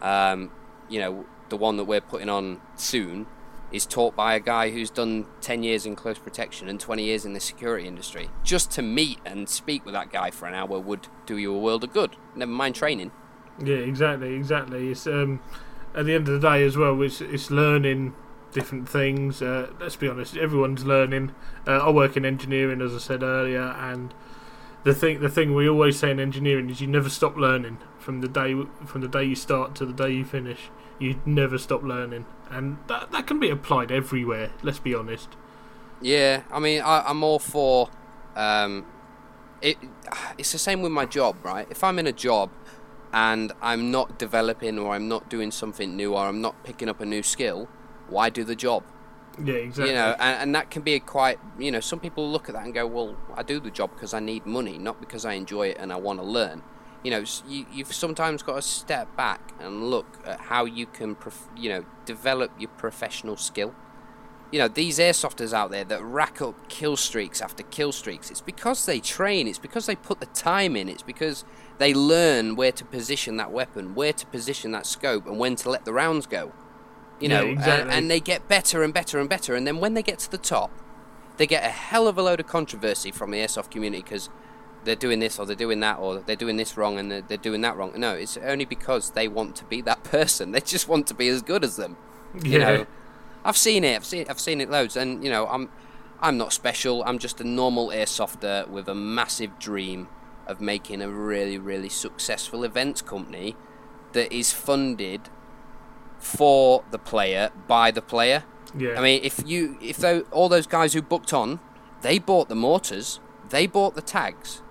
Um, 0.00 0.50
you 0.88 1.00
know, 1.00 1.26
the 1.48 1.56
one 1.56 1.76
that 1.76 1.84
we're 1.84 2.00
putting 2.00 2.28
on 2.28 2.60
soon 2.76 3.26
is 3.72 3.86
taught 3.86 4.14
by 4.14 4.34
a 4.34 4.40
guy 4.40 4.70
who's 4.70 4.90
done 4.90 5.26
10 5.40 5.62
years 5.62 5.86
in 5.86 5.96
close 5.96 6.18
protection 6.18 6.68
and 6.68 6.78
20 6.78 7.02
years 7.02 7.24
in 7.24 7.32
the 7.32 7.40
security 7.40 7.86
industry. 7.86 8.28
Just 8.44 8.70
to 8.72 8.82
meet 8.82 9.18
and 9.24 9.48
speak 9.48 9.84
with 9.84 9.94
that 9.94 10.12
guy 10.12 10.30
for 10.30 10.46
an 10.46 10.54
hour 10.54 10.78
would 10.78 11.08
do 11.26 11.38
you 11.38 11.54
a 11.54 11.58
world 11.58 11.84
of 11.84 11.92
good. 11.92 12.16
Never 12.34 12.50
mind 12.50 12.74
training. 12.74 13.12
Yeah, 13.62 13.76
exactly, 13.76 14.34
exactly. 14.34 14.90
It's 14.90 15.06
um, 15.06 15.40
at 15.94 16.06
the 16.06 16.14
end 16.14 16.28
of 16.28 16.40
the 16.40 16.48
day 16.48 16.64
as 16.64 16.76
well. 16.76 17.00
It's 17.02 17.20
it's 17.20 17.50
learning 17.50 18.14
different 18.52 18.88
things. 18.88 19.42
Uh, 19.42 19.70
let's 19.80 19.96
be 19.96 20.08
honest, 20.08 20.36
everyone's 20.36 20.84
learning. 20.84 21.34
Uh, 21.66 21.78
I 21.78 21.90
work 21.90 22.16
in 22.16 22.24
engineering, 22.24 22.80
as 22.80 22.94
I 22.94 22.98
said 22.98 23.22
earlier, 23.22 23.74
and 23.78 24.14
the 24.84 24.94
thing 24.94 25.20
the 25.20 25.28
thing 25.28 25.54
we 25.54 25.68
always 25.68 25.98
say 25.98 26.10
in 26.10 26.20
engineering 26.20 26.70
is 26.70 26.80
you 26.80 26.86
never 26.86 27.08
stop 27.08 27.36
learning 27.36 27.78
from 27.98 28.20
the 28.20 28.28
day 28.28 28.54
from 28.84 29.00
the 29.00 29.08
day 29.08 29.24
you 29.24 29.34
start 29.34 29.74
to 29.76 29.86
the 29.86 29.92
day 29.92 30.10
you 30.10 30.24
finish. 30.24 30.70
You 31.02 31.20
never 31.26 31.58
stop 31.58 31.82
learning, 31.82 32.26
and 32.48 32.78
that 32.86 33.10
that 33.10 33.26
can 33.26 33.40
be 33.40 33.50
applied 33.50 33.90
everywhere. 33.90 34.52
Let's 34.62 34.78
be 34.78 34.94
honest. 34.94 35.30
Yeah, 36.00 36.42
I 36.48 36.60
mean, 36.60 36.80
I, 36.80 37.02
I'm 37.08 37.24
all 37.24 37.40
for. 37.40 37.90
Um, 38.36 38.86
it. 39.60 39.78
It's 40.38 40.52
the 40.52 40.58
same 40.58 40.80
with 40.80 40.92
my 40.92 41.04
job, 41.04 41.44
right? 41.44 41.66
If 41.68 41.82
I'm 41.82 41.98
in 41.98 42.06
a 42.06 42.12
job 42.12 42.50
and 43.12 43.50
I'm 43.60 43.90
not 43.90 44.16
developing, 44.16 44.78
or 44.78 44.94
I'm 44.94 45.08
not 45.08 45.28
doing 45.28 45.50
something 45.50 45.96
new, 45.96 46.14
or 46.14 46.28
I'm 46.28 46.40
not 46.40 46.62
picking 46.62 46.88
up 46.88 47.00
a 47.00 47.04
new 47.04 47.24
skill, 47.24 47.68
why 48.08 48.30
do 48.30 48.44
the 48.44 48.54
job? 48.54 48.84
Yeah, 49.42 49.54
exactly. 49.54 49.90
You 49.90 49.96
know, 49.96 50.14
and, 50.20 50.42
and 50.42 50.54
that 50.54 50.70
can 50.70 50.82
be 50.82 50.94
a 50.94 51.00
quite. 51.00 51.40
You 51.58 51.72
know, 51.72 51.80
some 51.80 51.98
people 51.98 52.30
look 52.30 52.48
at 52.48 52.54
that 52.54 52.64
and 52.64 52.72
go, 52.72 52.86
"Well, 52.86 53.16
I 53.34 53.42
do 53.42 53.58
the 53.58 53.72
job 53.72 53.90
because 53.94 54.14
I 54.14 54.20
need 54.20 54.46
money, 54.46 54.78
not 54.78 55.00
because 55.00 55.24
I 55.24 55.32
enjoy 55.32 55.70
it 55.70 55.78
and 55.80 55.92
I 55.92 55.96
want 55.96 56.20
to 56.20 56.24
learn." 56.24 56.62
You 57.02 57.10
know, 57.10 57.24
you, 57.48 57.66
you've 57.72 57.92
sometimes 57.92 58.42
got 58.42 58.56
to 58.56 58.62
step 58.62 59.14
back 59.16 59.52
and 59.60 59.90
look 59.90 60.06
at 60.24 60.38
how 60.40 60.64
you 60.64 60.86
can, 60.86 61.14
prof- 61.16 61.48
you 61.56 61.68
know, 61.68 61.84
develop 62.04 62.52
your 62.58 62.70
professional 62.70 63.36
skill 63.36 63.74
you 64.50 64.58
know 64.58 64.68
these 64.68 64.98
airsofters 64.98 65.54
out 65.54 65.70
there 65.70 65.82
that 65.82 66.02
rack 66.02 66.42
up 66.42 66.68
kill 66.68 66.94
streaks 66.94 67.40
after 67.40 67.62
kill 67.62 67.90
streaks 67.90 68.30
it's 68.30 68.42
because 68.42 68.84
they 68.84 69.00
train 69.00 69.48
it's 69.48 69.58
because 69.58 69.86
they 69.86 69.96
put 69.96 70.20
the 70.20 70.26
time 70.26 70.76
in 70.76 70.90
it's 70.90 71.02
because 71.02 71.44
they 71.78 71.94
learn 71.94 72.54
where 72.54 72.70
to 72.70 72.84
position 72.84 73.38
that 73.38 73.50
weapon 73.50 73.94
where 73.94 74.12
to 74.12 74.26
position 74.26 74.70
that 74.70 74.84
scope 74.84 75.26
and 75.26 75.38
when 75.38 75.56
to 75.56 75.70
let 75.70 75.86
the 75.86 75.92
rounds 75.92 76.26
go 76.26 76.52
you 77.18 77.30
Yeah, 77.30 77.40
know 77.40 77.46
exactly. 77.46 77.82
and, 77.82 77.90
and 77.92 78.10
they 78.10 78.20
get 78.20 78.46
better 78.46 78.82
and 78.82 78.92
better 78.92 79.18
and 79.18 79.26
better 79.26 79.54
and 79.54 79.66
then 79.66 79.78
when 79.80 79.94
they 79.94 80.02
get 80.02 80.18
to 80.18 80.30
the 80.30 80.36
top 80.36 80.70
they 81.38 81.46
get 81.46 81.64
a 81.64 81.70
hell 81.70 82.06
of 82.06 82.18
a 82.18 82.22
load 82.22 82.38
of 82.38 82.46
controversy 82.46 83.10
from 83.10 83.30
the 83.30 83.38
airsoft 83.38 83.70
community 83.70 84.02
because 84.02 84.28
they're 84.84 84.96
doing 84.96 85.20
this 85.20 85.38
or 85.38 85.46
they're 85.46 85.54
doing 85.54 85.80
that 85.80 85.98
or 85.98 86.18
they're 86.20 86.36
doing 86.36 86.56
this 86.56 86.76
wrong 86.76 86.98
and 86.98 87.10
they're, 87.10 87.22
they're 87.22 87.36
doing 87.36 87.60
that 87.60 87.76
wrong 87.76 87.92
no 87.96 88.12
it's 88.12 88.36
only 88.38 88.64
because 88.64 89.10
they 89.10 89.28
want 89.28 89.54
to 89.56 89.64
be 89.64 89.80
that 89.80 90.02
person 90.04 90.52
they 90.52 90.60
just 90.60 90.88
want 90.88 91.06
to 91.06 91.14
be 91.14 91.28
as 91.28 91.42
good 91.42 91.64
as 91.64 91.76
them 91.76 91.96
you 92.42 92.58
yeah. 92.58 92.58
know 92.58 92.86
I've 93.44 93.56
seen 93.56 93.84
it. 93.84 93.96
I've 93.96 94.04
seen. 94.04 94.26
I've 94.28 94.40
seen 94.40 94.60
it 94.60 94.70
loads, 94.70 94.96
and 94.96 95.22
you 95.22 95.30
know, 95.30 95.46
I'm, 95.48 95.68
I'm 96.20 96.36
not 96.38 96.52
special. 96.52 97.02
I'm 97.04 97.18
just 97.18 97.40
a 97.40 97.44
normal 97.44 97.88
airsofter 97.88 98.68
with 98.68 98.88
a 98.88 98.94
massive 98.94 99.58
dream 99.58 100.08
of 100.46 100.60
making 100.60 101.02
a 101.02 101.08
really, 101.08 101.58
really 101.58 101.88
successful 101.88 102.64
events 102.64 103.02
company 103.02 103.56
that 104.12 104.32
is 104.32 104.52
funded 104.52 105.22
for 106.18 106.84
the 106.90 106.98
player 106.98 107.50
by 107.66 107.90
the 107.90 108.02
player. 108.02 108.44
yeah. 108.76 108.98
I 108.98 109.02
mean, 109.02 109.20
if 109.24 109.42
you, 109.44 109.78
if 109.80 110.04
all 110.30 110.48
those 110.48 110.66
guys 110.66 110.92
who 110.92 111.02
booked 111.02 111.32
on, 111.32 111.60
they 112.02 112.18
bought 112.18 112.48
the 112.48 112.54
mortars, 112.54 113.20
they 113.48 113.66
bought 113.66 113.94
the 113.94 114.02
tags. 114.02 114.62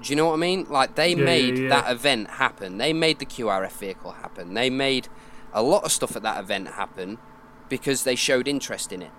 Do 0.00 0.12
you 0.12 0.16
know 0.16 0.26
what 0.28 0.34
I 0.34 0.36
mean? 0.38 0.66
Like 0.68 0.94
they 0.94 1.14
Yeah, 1.14 1.24
made 1.24 1.62
yeah, 1.62 1.68
that 1.68 1.90
event 1.90 2.30
happen. 2.32 2.78
They 2.78 2.92
made 2.92 3.18
the 3.18 3.26
QRF 3.26 3.78
vehicle 3.78 4.12
happen. 4.12 4.54
They 4.54 4.70
made 4.70 5.08
a 5.52 5.62
lot 5.62 5.84
of 5.84 5.92
stuff 5.92 6.16
at 6.16 6.22
that 6.22 6.40
event 6.40 6.68
happen 6.68 7.18
because 7.68 8.04
they 8.04 8.14
showed 8.14 8.48
interest 8.48 8.92
in 8.92 9.02
it. 9.02 9.14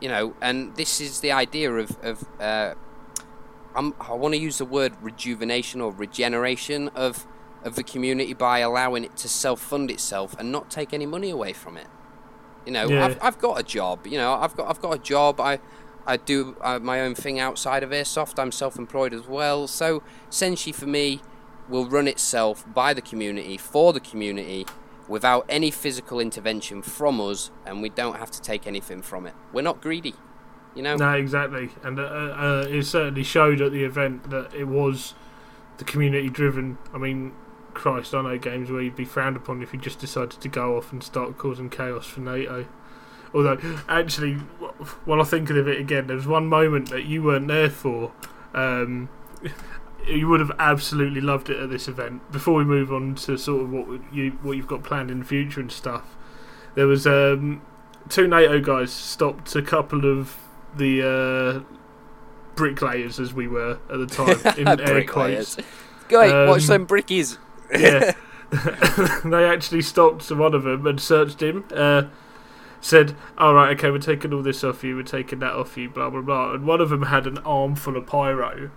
You 0.00 0.08
know, 0.08 0.36
and 0.40 0.76
this 0.76 1.00
is 1.00 1.20
the 1.20 1.32
idea 1.32 1.72
of 1.72 1.98
of 2.02 2.24
uh, 2.40 2.74
I'm, 3.74 3.94
I 4.00 4.14
want 4.14 4.34
to 4.34 4.40
use 4.40 4.58
the 4.58 4.64
word 4.64 4.96
rejuvenation 5.00 5.80
or 5.80 5.92
regeneration 5.92 6.88
of 6.94 7.26
of 7.62 7.74
the 7.74 7.84
community 7.84 8.32
by 8.32 8.60
allowing 8.60 9.04
it 9.04 9.16
to 9.18 9.28
self 9.28 9.60
fund 9.60 9.90
itself 9.90 10.34
and 10.38 10.50
not 10.50 10.70
take 10.70 10.92
any 10.92 11.06
money 11.06 11.30
away 11.30 11.52
from 11.52 11.76
it. 11.76 11.88
You 12.66 12.72
know, 12.72 12.92
Yeah. 12.92 12.98
I've, 12.98 13.18
I've 13.22 13.38
got 13.38 13.60
a 13.60 13.62
job. 13.62 14.06
You 14.06 14.18
know, 14.18 14.34
I've 14.34 14.54
got 14.56 14.68
I've 14.70 14.80
got 14.80 14.92
a 14.96 14.98
job. 14.98 15.40
I 15.40 15.60
I 16.06 16.16
do 16.16 16.56
uh, 16.60 16.78
my 16.78 17.00
own 17.00 17.14
thing 17.14 17.38
outside 17.38 17.82
of 17.82 17.90
airsoft. 17.90 18.38
I'm 18.38 18.52
self-employed 18.52 19.12
as 19.12 19.26
well. 19.26 19.66
So 19.66 20.02
Senshi 20.30 20.74
for 20.74 20.86
me 20.86 21.20
will 21.68 21.86
run 21.86 22.08
itself 22.08 22.64
by 22.72 22.92
the 22.92 23.02
community 23.02 23.56
for 23.56 23.92
the 23.92 24.00
community 24.00 24.66
without 25.08 25.44
any 25.48 25.70
physical 25.70 26.20
intervention 26.20 26.82
from 26.82 27.20
us, 27.20 27.50
and 27.66 27.82
we 27.82 27.88
don't 27.88 28.16
have 28.16 28.30
to 28.30 28.40
take 28.40 28.66
anything 28.66 29.02
from 29.02 29.26
it. 29.26 29.34
We're 29.52 29.62
not 29.62 29.80
greedy. 29.80 30.14
You 30.74 30.82
know. 30.82 30.96
No, 30.96 31.12
exactly, 31.14 31.70
and 31.82 31.98
uh, 31.98 32.02
uh, 32.02 32.66
it 32.68 32.84
certainly 32.84 33.24
showed 33.24 33.60
at 33.60 33.72
the 33.72 33.82
event 33.82 34.30
that 34.30 34.54
it 34.54 34.68
was 34.68 35.14
the 35.78 35.84
community 35.84 36.28
driven. 36.28 36.78
I 36.94 36.98
mean, 36.98 37.32
Christ, 37.74 38.14
I 38.14 38.22
know 38.22 38.38
games 38.38 38.70
where 38.70 38.80
you'd 38.80 38.94
be 38.94 39.04
frowned 39.04 39.36
upon 39.36 39.62
if 39.62 39.72
you 39.72 39.80
just 39.80 39.98
decided 39.98 40.40
to 40.40 40.48
go 40.48 40.76
off 40.76 40.92
and 40.92 41.02
start 41.02 41.36
causing 41.38 41.70
chaos 41.70 42.06
for 42.06 42.20
NATO. 42.20 42.66
Although, 43.32 43.58
actually, 43.88 44.34
wh- 44.60 45.06
while 45.08 45.20
I 45.20 45.24
think 45.24 45.50
of 45.50 45.68
it 45.68 45.78
again, 45.80 46.06
there 46.08 46.16
was 46.16 46.26
one 46.26 46.46
moment 46.46 46.90
that 46.90 47.04
you 47.04 47.22
weren't 47.22 47.46
there 47.48 47.70
for. 47.70 48.12
Um, 48.54 49.08
you 50.06 50.26
would 50.28 50.40
have 50.40 50.50
absolutely 50.58 51.20
loved 51.20 51.48
it 51.50 51.60
at 51.60 51.70
this 51.70 51.86
event. 51.86 52.32
Before 52.32 52.54
we 52.54 52.64
move 52.64 52.92
on 52.92 53.14
to 53.16 53.36
sort 53.36 53.62
of 53.62 53.70
what 53.70 53.86
you 54.12 54.30
what 54.42 54.56
you've 54.56 54.66
got 54.66 54.82
planned 54.82 55.10
in 55.10 55.20
the 55.20 55.24
future 55.24 55.60
and 55.60 55.70
stuff, 55.70 56.16
there 56.74 56.86
was 56.86 57.06
um, 57.06 57.62
two 58.08 58.26
NATO 58.26 58.60
guys 58.60 58.92
stopped 58.92 59.54
a 59.54 59.62
couple 59.62 60.04
of 60.10 60.36
the 60.76 61.64
uh, 61.66 61.74
bricklayers 62.56 63.20
as 63.20 63.32
we 63.32 63.46
were 63.46 63.78
at 63.90 63.98
the 63.98 64.06
time 64.06 64.38
in 64.58 64.66
air 64.80 65.04
quotes. 65.04 65.56
Go 66.08 66.20
ahead, 66.20 66.48
watch 66.48 66.62
Um, 66.62 66.66
them 66.68 66.86
brickies. 66.86 67.38
Yeah, 67.72 68.12
they 69.24 69.44
actually 69.44 69.82
stopped 69.82 70.28
one 70.30 70.54
of 70.54 70.64
them 70.64 70.86
and 70.86 71.00
searched 71.00 71.40
him. 71.42 71.64
Uh, 71.72 72.04
said, 72.80 73.14
"All 73.38 73.54
right, 73.54 73.76
okay, 73.76 73.90
we're 73.90 73.98
taking 73.98 74.32
all 74.32 74.42
this 74.42 74.64
off 74.64 74.82
you. 74.84 74.96
We're 74.96 75.02
taking 75.02 75.38
that 75.40 75.52
off 75.52 75.76
you. 75.76 75.90
Blah 75.90 76.10
blah 76.10 76.22
blah." 76.22 76.54
And 76.54 76.66
one 76.66 76.80
of 76.80 76.90
them 76.90 77.02
had 77.02 77.26
an 77.26 77.38
arm 77.38 77.76
full 77.76 77.96
of 77.96 78.06
pyro. 78.06 78.70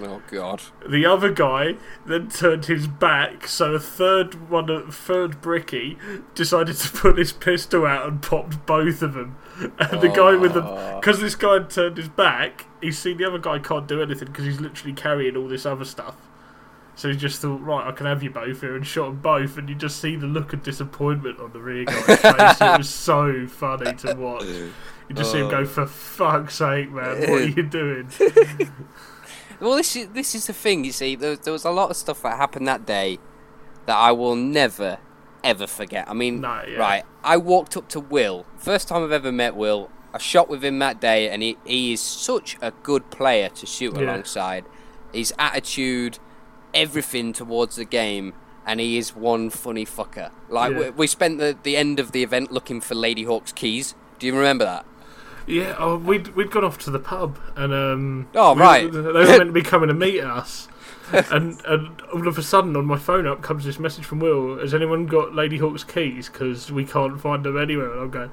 Oh 0.00 0.22
god. 0.30 0.62
The 0.88 1.06
other 1.06 1.30
guy 1.30 1.76
then 2.04 2.28
turned 2.28 2.64
his 2.64 2.86
back, 2.88 3.46
so 3.46 3.74
a 3.74 3.78
third 3.78 4.50
one, 4.50 4.68
a 4.68 4.90
third 4.90 5.40
bricky, 5.40 5.96
decided 6.34 6.76
to 6.76 6.90
put 6.90 7.18
his 7.18 7.32
pistol 7.32 7.86
out 7.86 8.08
and 8.08 8.20
popped 8.20 8.66
both 8.66 9.02
of 9.02 9.14
them. 9.14 9.36
And 9.78 10.00
the 10.00 10.08
guy 10.08 10.34
with 10.34 10.54
the, 10.54 10.62
ah. 10.62 10.94
Oh. 10.94 11.00
because 11.00 11.20
this 11.20 11.36
guy 11.36 11.54
had 11.54 11.70
turned 11.70 11.96
his 11.96 12.08
back, 12.08 12.66
he's 12.80 12.98
seen 12.98 13.18
the 13.18 13.24
other 13.24 13.38
guy 13.38 13.58
can't 13.60 13.86
do 13.86 14.02
anything 14.02 14.28
because 14.28 14.44
he's 14.44 14.60
literally 14.60 14.94
carrying 14.94 15.36
all 15.36 15.46
this 15.46 15.64
other 15.64 15.84
stuff. 15.84 16.16
So 16.96 17.08
he 17.10 17.16
just 17.16 17.40
thought, 17.42 17.60
right, 17.60 17.86
I 17.88 17.92
can 17.92 18.06
have 18.06 18.22
you 18.22 18.30
both 18.30 18.60
here, 18.60 18.76
and 18.76 18.86
shot 18.86 19.06
them 19.06 19.16
both. 19.20 19.58
And 19.58 19.68
you 19.68 19.74
just 19.74 20.00
see 20.00 20.14
the 20.16 20.26
look 20.26 20.52
of 20.52 20.62
disappointment 20.62 21.40
on 21.40 21.52
the 21.52 21.58
rear 21.60 21.84
guy's 21.84 22.04
face. 22.20 22.60
It 22.60 22.78
was 22.78 22.88
so 22.88 23.46
funny 23.48 23.94
to 23.94 24.14
watch. 24.14 24.44
You 24.44 25.14
just 25.14 25.32
see 25.32 25.38
him 25.38 25.46
Oh. 25.46 25.50
go, 25.50 25.64
for 25.66 25.86
fuck's 25.86 26.54
sake, 26.54 26.90
man, 26.92 27.20
what 27.20 27.28
are 27.30 27.46
you 27.46 27.62
doing? 27.64 28.08
Well, 29.60 29.76
this 29.76 29.94
is 29.94 30.08
this 30.08 30.34
is 30.34 30.46
the 30.48 30.52
thing. 30.52 30.84
You 30.84 30.90
see, 30.92 31.14
there, 31.14 31.36
there 31.36 31.52
was 31.52 31.64
a 31.64 31.70
lot 31.70 31.88
of 31.88 31.96
stuff 31.96 32.22
that 32.22 32.36
happened 32.36 32.66
that 32.66 32.84
day 32.84 33.18
that 33.86 33.96
I 33.96 34.10
will 34.10 34.34
never 34.34 34.98
ever 35.44 35.66
forget. 35.66 36.08
I 36.08 36.12
mean, 36.12 36.42
right? 36.42 37.04
I 37.22 37.36
walked 37.36 37.76
up 37.76 37.88
to 37.90 38.00
Will. 38.00 38.46
First 38.58 38.88
time 38.88 39.04
I've 39.04 39.12
ever 39.12 39.30
met 39.30 39.54
Will. 39.54 39.90
I 40.12 40.18
shot 40.18 40.48
with 40.48 40.64
him 40.64 40.80
that 40.80 41.00
day, 41.00 41.30
and 41.30 41.40
he, 41.42 41.56
he 41.64 41.92
is 41.92 42.00
such 42.00 42.56
a 42.60 42.72
good 42.82 43.10
player 43.10 43.48
to 43.50 43.64
shoot 43.66 43.94
Yeah. 43.96 44.02
alongside. 44.02 44.64
His 45.12 45.32
attitude, 45.38 46.18
everything 46.74 47.32
towards 47.32 47.76
the 47.76 47.84
game, 47.84 48.32
and 48.66 48.80
he 48.80 48.98
is 48.98 49.14
one 49.14 49.50
funny 49.50 49.84
fucker. 49.86 50.30
Like 50.48 50.72
Yeah. 50.72 50.78
we, 50.78 50.90
we 50.90 51.06
spent 51.06 51.38
the, 51.38 51.56
the 51.62 51.76
end 51.76 52.00
of 52.00 52.12
the 52.12 52.22
event 52.22 52.50
looking 52.52 52.80
for 52.80 52.94
Lady 52.94 53.24
Hawk's 53.24 53.52
keys. 53.52 53.94
Do 54.18 54.26
you 54.26 54.34
remember 54.36 54.64
that? 54.64 54.86
Yeah, 55.46 55.76
oh, 55.78 55.96
we'd 55.98 56.28
we'd 56.28 56.50
gone 56.50 56.64
off 56.64 56.78
to 56.78 56.90
the 56.90 56.98
pub, 56.98 57.38
and 57.56 57.72
um, 57.74 58.28
Oh, 58.34 58.54
we- 58.54 58.60
right. 58.60 58.90
they 58.90 58.98
were 59.00 59.12
meant 59.24 59.40
to 59.46 59.52
be 59.52 59.60
coming 59.72 59.88
to 59.88 59.94
meet 59.94 60.20
us, 60.20 60.68
and 61.12 61.60
and 61.66 62.00
all 62.14 62.26
of 62.26 62.38
a 62.38 62.42
sudden 62.42 62.74
on 62.76 62.86
my 62.86 62.96
phone 62.96 63.26
up 63.26 63.42
comes 63.42 63.64
this 63.66 63.78
message 63.78 64.06
from 64.06 64.20
Will: 64.20 64.58
Has 64.58 64.72
anyone 64.72 65.04
got 65.04 65.34
Lady 65.34 65.58
Hawk's 65.58 65.84
keys? 65.84 66.30
Because 66.30 66.72
we 66.72 66.86
can't 66.86 67.20
find 67.20 67.44
them 67.44 67.60
anywhere. 67.60 67.92
And 67.92 68.00
I'm 68.00 68.10
going, 68.10 68.30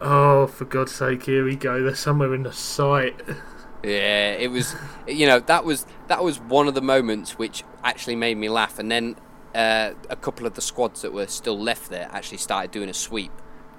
oh, 0.00 0.48
for 0.48 0.64
God's 0.64 0.92
sake, 0.92 1.26
here 1.26 1.44
we 1.44 1.54
go. 1.54 1.80
They're 1.80 1.94
somewhere 1.94 2.34
in 2.34 2.42
the 2.42 2.52
site. 2.52 3.20
Yeah, 3.82 4.32
it 4.32 4.50
was. 4.50 4.74
You 5.06 5.26
know, 5.26 5.40
that 5.40 5.64
was 5.64 5.86
that 6.08 6.22
was 6.22 6.38
one 6.40 6.68
of 6.68 6.74
the 6.74 6.82
moments 6.82 7.38
which 7.38 7.64
actually 7.82 8.16
made 8.16 8.36
me 8.36 8.48
laugh. 8.48 8.78
And 8.78 8.90
then 8.90 9.16
uh, 9.54 9.92
a 10.08 10.16
couple 10.16 10.46
of 10.46 10.54
the 10.54 10.60
squads 10.60 11.02
that 11.02 11.12
were 11.12 11.26
still 11.26 11.58
left 11.58 11.90
there 11.90 12.08
actually 12.12 12.38
started 12.38 12.70
doing 12.70 12.88
a 12.88 12.94
sweep. 12.94 13.32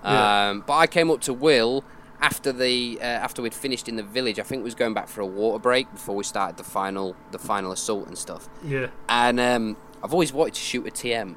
Yeah. 0.03 0.49
Um, 0.49 0.63
but 0.67 0.73
I 0.73 0.87
came 0.87 1.09
up 1.09 1.21
to 1.21 1.33
Will 1.33 1.83
after 2.19 2.51
the 2.51 2.97
uh, 3.01 3.05
after 3.05 3.41
we'd 3.41 3.53
finished 3.53 3.87
in 3.87 3.95
the 3.95 4.03
village. 4.03 4.39
I 4.39 4.43
think 4.43 4.63
was 4.63 4.75
going 4.75 4.93
back 4.93 5.07
for 5.07 5.21
a 5.21 5.25
water 5.25 5.59
break 5.59 5.91
before 5.91 6.15
we 6.15 6.23
started 6.23 6.57
the 6.57 6.63
final 6.63 7.15
the 7.31 7.39
final 7.39 7.71
assault 7.71 8.07
and 8.07 8.17
stuff. 8.17 8.49
Yeah, 8.63 8.87
And 9.07 9.39
um, 9.39 9.77
I've 10.03 10.13
always 10.13 10.33
wanted 10.33 10.55
to 10.55 10.59
shoot 10.59 10.85
a 10.87 10.91
TM, 10.91 11.35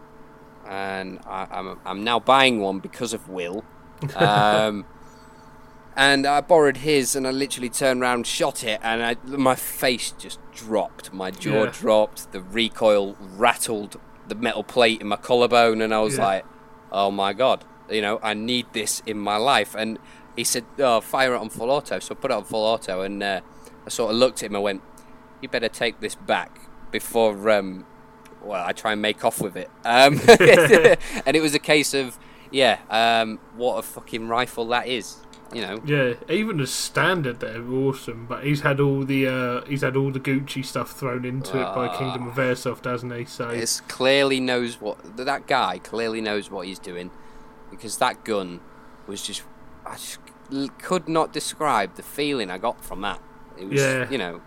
and 0.67 1.21
I, 1.27 1.47
I'm 1.51 1.79
I'm 1.85 2.05
now 2.05 2.19
buying 2.19 2.61
one 2.61 2.81
because 2.81 3.13
of 3.13 3.29
Will. 3.29 3.65
Um, 4.15 4.85
and 5.97 6.27
I 6.27 6.41
borrowed 6.41 6.79
his, 6.79 7.17
and 7.17 7.27
I 7.27 7.31
literally 7.31 7.69
turned 7.71 8.03
around, 8.03 8.27
shot 8.27 8.63
it, 8.65 8.81
and 8.83 9.03
I, 9.03 9.17
my 9.25 9.55
face 9.55 10.13
just 10.19 10.39
dropped. 10.53 11.13
My 11.13 11.31
jaw 11.31 11.65
Yeah. 11.65 11.71
dropped. 11.73 12.33
The 12.33 12.41
recoil 12.41 13.17
rattled 13.37 13.99
the 14.29 14.35
metal 14.35 14.63
plate 14.65 15.01
in 15.01 15.07
my 15.09 15.17
collarbone, 15.17 15.81
and 15.81 15.95
I 15.95 16.01
was 16.01 16.17
Yeah. 16.19 16.25
like, 16.27 16.45
"Oh 16.93 17.11
my 17.11 17.33
god!" 17.33 17.65
You 17.89 18.03
know, 18.03 18.19
I 18.23 18.35
need 18.35 18.67
this 18.73 19.01
in 19.07 19.19
my 19.19 19.37
life. 19.37 19.75
And 19.77 19.99
he 20.35 20.45
said, 20.45 20.65
"Oh, 20.79 21.01
fire 21.01 21.35
it 21.35 21.39
on 21.39 21.49
full 21.49 21.71
auto." 21.71 21.99
So 22.01 22.15
I 22.15 22.21
put 22.21 22.31
it 22.31 22.35
on 22.35 22.45
full 22.45 22.65
auto, 22.65 23.01
and 23.03 23.23
uh, 23.23 23.41
I 23.87 23.89
sort 23.91 24.11
of 24.13 24.17
looked 24.19 24.43
at 24.43 24.51
him. 24.51 24.55
and 24.57 24.65
went, 24.65 24.83
"You 25.41 25.49
better 25.49 25.69
take 25.69 26.01
this 26.01 26.15
back 26.15 26.59
before." 26.91 27.49
Um, 27.51 27.87
well, 28.43 28.65
I 28.65 28.73
try 28.73 28.93
and 28.93 29.03
make 29.03 29.25
off 29.25 29.41
with 29.41 29.57
it. 29.57 29.71
Um, 29.85 30.21
and 31.27 31.37
it 31.37 31.41
was 31.41 31.55
a 31.55 31.59
case 31.59 31.95
of, 31.95 32.17
yeah, 32.51 32.79
um, 32.91 33.41
what 33.57 33.77
a 33.79 33.83
fucking 33.83 34.29
rifle 34.29 34.67
that 34.69 34.87
is. 34.87 35.17
You 35.55 35.63
know, 35.63 35.81
yeah. 35.87 36.15
Even 36.29 36.61
as 36.61 36.73
standard, 36.73 37.39
they're 37.41 37.67
awesome. 37.71 38.27
But 38.27 38.45
he's 38.45 38.63
had 38.63 38.81
all 38.81 39.05
the 39.05 39.27
uh, 39.29 39.65
he's 39.67 39.83
had 39.83 39.95
all 39.97 40.11
the 40.11 40.19
Gucci 40.21 40.65
stuff 40.65 40.91
thrown 40.93 41.25
into 41.25 41.53
it 41.61 41.75
by 41.75 41.87
Ah. 41.87 41.97
Kingdom 41.99 42.27
of 42.29 42.35
Airsoft, 42.35 42.85
hasn't 42.85 43.15
he? 43.15 43.25
So 43.27 43.49
it's 43.51 43.81
clearly 43.83 44.41
knows 44.41 44.81
what 44.81 45.17
that 45.17 45.47
guy 45.47 45.79
clearly 45.79 46.21
knows 46.21 46.51
what 46.51 46.67
he's 46.67 46.81
doing, 46.81 47.11
because 47.71 47.99
that 47.99 48.25
gun 48.25 48.61
was 49.07 49.23
just, 49.23 49.43
I 49.87 49.93
just 49.93 50.19
could 50.79 51.09
not 51.09 51.33
describe 51.33 51.95
the 51.95 52.03
feeling 52.03 52.51
I 52.51 52.59
got 52.59 52.85
from 52.85 53.01
that. 53.03 53.21
It 53.57 53.67
was, 53.69 53.81
Yeah. 53.81 54.11
you 54.11 54.19
know, 54.19 54.41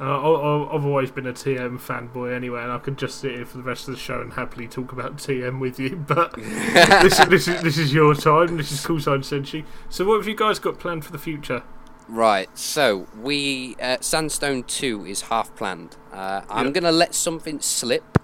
Uh, 0.00 0.04
I- 0.04 0.74
I've 0.76 0.84
always 0.86 1.10
been 1.10 1.26
a 1.26 1.32
TM 1.32 1.78
fanboy 1.78 2.32
anyway, 2.34 2.62
and 2.62 2.70
I 2.70 2.78
could 2.78 2.96
just 2.96 3.18
sit 3.20 3.32
here 3.34 3.44
for 3.44 3.56
the 3.56 3.64
rest 3.64 3.88
of 3.88 3.94
the 3.94 4.00
show 4.00 4.20
and 4.20 4.32
happily 4.32 4.68
talk 4.68 4.92
about 4.92 5.16
TM 5.16 5.58
with 5.58 5.80
you. 5.80 5.96
But 6.06 6.34
this, 6.36 7.18
this, 7.26 7.48
is, 7.48 7.62
this 7.62 7.78
is 7.78 7.92
your 7.92 8.14
time. 8.14 8.56
This 8.56 8.70
is 8.70 8.80
Callsign 8.80 9.20
Senshi. 9.24 9.64
So, 9.88 10.04
what 10.04 10.18
have 10.18 10.28
you 10.28 10.36
guys 10.36 10.58
got 10.60 10.78
planned 10.78 11.04
for 11.04 11.10
the 11.10 11.18
future? 11.18 11.62
Right, 12.08 12.48
so 12.56 13.06
we 13.20 13.76
uh, 13.82 13.98
Sandstone 14.00 14.62
Two 14.62 15.04
is 15.04 15.22
half 15.22 15.54
planned. 15.56 15.96
Uh, 16.12 16.40
I'm 16.48 16.66
Yep. 16.66 16.74
gonna 16.74 16.92
let 16.92 17.14
something 17.14 17.60
slip 17.60 18.18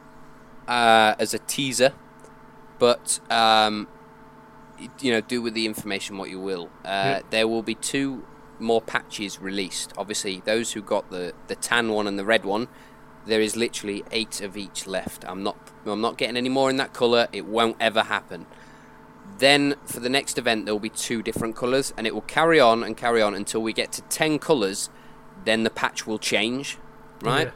uh, 0.66 1.14
as 1.18 1.34
a 1.34 1.38
teaser, 1.40 1.92
but 2.78 3.18
um, 3.30 3.88
you 5.00 5.12
know, 5.12 5.20
do 5.20 5.42
with 5.42 5.52
the 5.54 5.66
information 5.66 6.16
what 6.18 6.30
you 6.30 6.40
will. 6.40 6.70
Uh, 6.84 7.16
Yep. 7.20 7.30
There 7.30 7.48
will 7.48 7.62
be 7.62 7.74
two 7.74 8.24
more 8.58 8.80
patches 8.80 9.40
released. 9.40 9.92
Obviously, 9.96 10.42
those 10.44 10.72
who 10.72 10.82
got 10.82 11.10
the 11.10 11.32
the 11.48 11.56
tan 11.56 11.90
one 11.90 12.06
and 12.06 12.18
the 12.18 12.24
red 12.24 12.44
one, 12.44 12.68
there 13.26 13.40
is 13.40 13.56
literally 13.56 14.04
eight 14.10 14.40
of 14.40 14.56
each 14.56 14.86
left. 14.86 15.24
I'm 15.26 15.42
not 15.42 15.56
I'm 15.86 16.00
not 16.00 16.18
getting 16.18 16.36
any 16.36 16.48
more 16.48 16.70
in 16.70 16.76
that 16.76 16.92
color. 16.92 17.28
It 17.32 17.46
won't 17.46 17.76
ever 17.80 18.02
happen. 18.02 18.46
Then 19.38 19.74
for 19.84 20.00
the 20.00 20.08
next 20.08 20.38
event, 20.38 20.64
there 20.64 20.74
will 20.74 20.80
be 20.80 20.88
two 20.90 21.22
different 21.22 21.56
colours, 21.56 21.92
and 21.96 22.06
it 22.06 22.14
will 22.14 22.22
carry 22.22 22.60
on 22.60 22.82
and 22.84 22.96
carry 22.96 23.20
on 23.20 23.34
until 23.34 23.62
we 23.62 23.72
get 23.72 23.90
to 23.92 24.02
10 24.02 24.38
colours. 24.38 24.90
Then 25.44 25.64
the 25.64 25.70
patch 25.70 26.06
will 26.06 26.18
change, 26.18 26.78
right? 27.20 27.48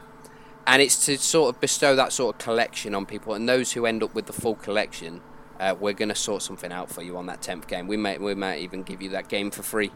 And 0.67 0.81
it's 0.81 1.05
to 1.05 1.17
sort 1.17 1.55
of 1.55 1.61
bestow 1.61 1.95
that 1.95 2.11
sort 2.11 2.35
of 2.35 2.39
collection 2.39 2.93
on 2.93 3.05
people, 3.05 3.33
and 3.33 3.47
those 3.47 3.71
who 3.73 3.85
end 3.85 4.03
up 4.03 4.13
with 4.13 4.25
the 4.25 4.33
full 4.33 4.55
collection, 4.55 5.21
uh, 5.59 5.75
we're 5.79 5.93
going 5.93 6.09
to 6.09 6.15
sort 6.15 6.41
something 6.41 6.71
out 6.71 6.89
for 6.89 7.01
you 7.01 7.17
on 7.17 7.25
that 7.27 7.41
10th 7.41 7.67
game. 7.67 7.87
We 7.87 7.97
might, 7.97 8.21
we 8.21 8.35
might 8.35 8.59
even 8.59 8.83
give 8.83 9.01
you 9.01 9.09
that 9.09 9.29
game 9.29 9.49
for 9.49 9.63
free, 9.63 9.91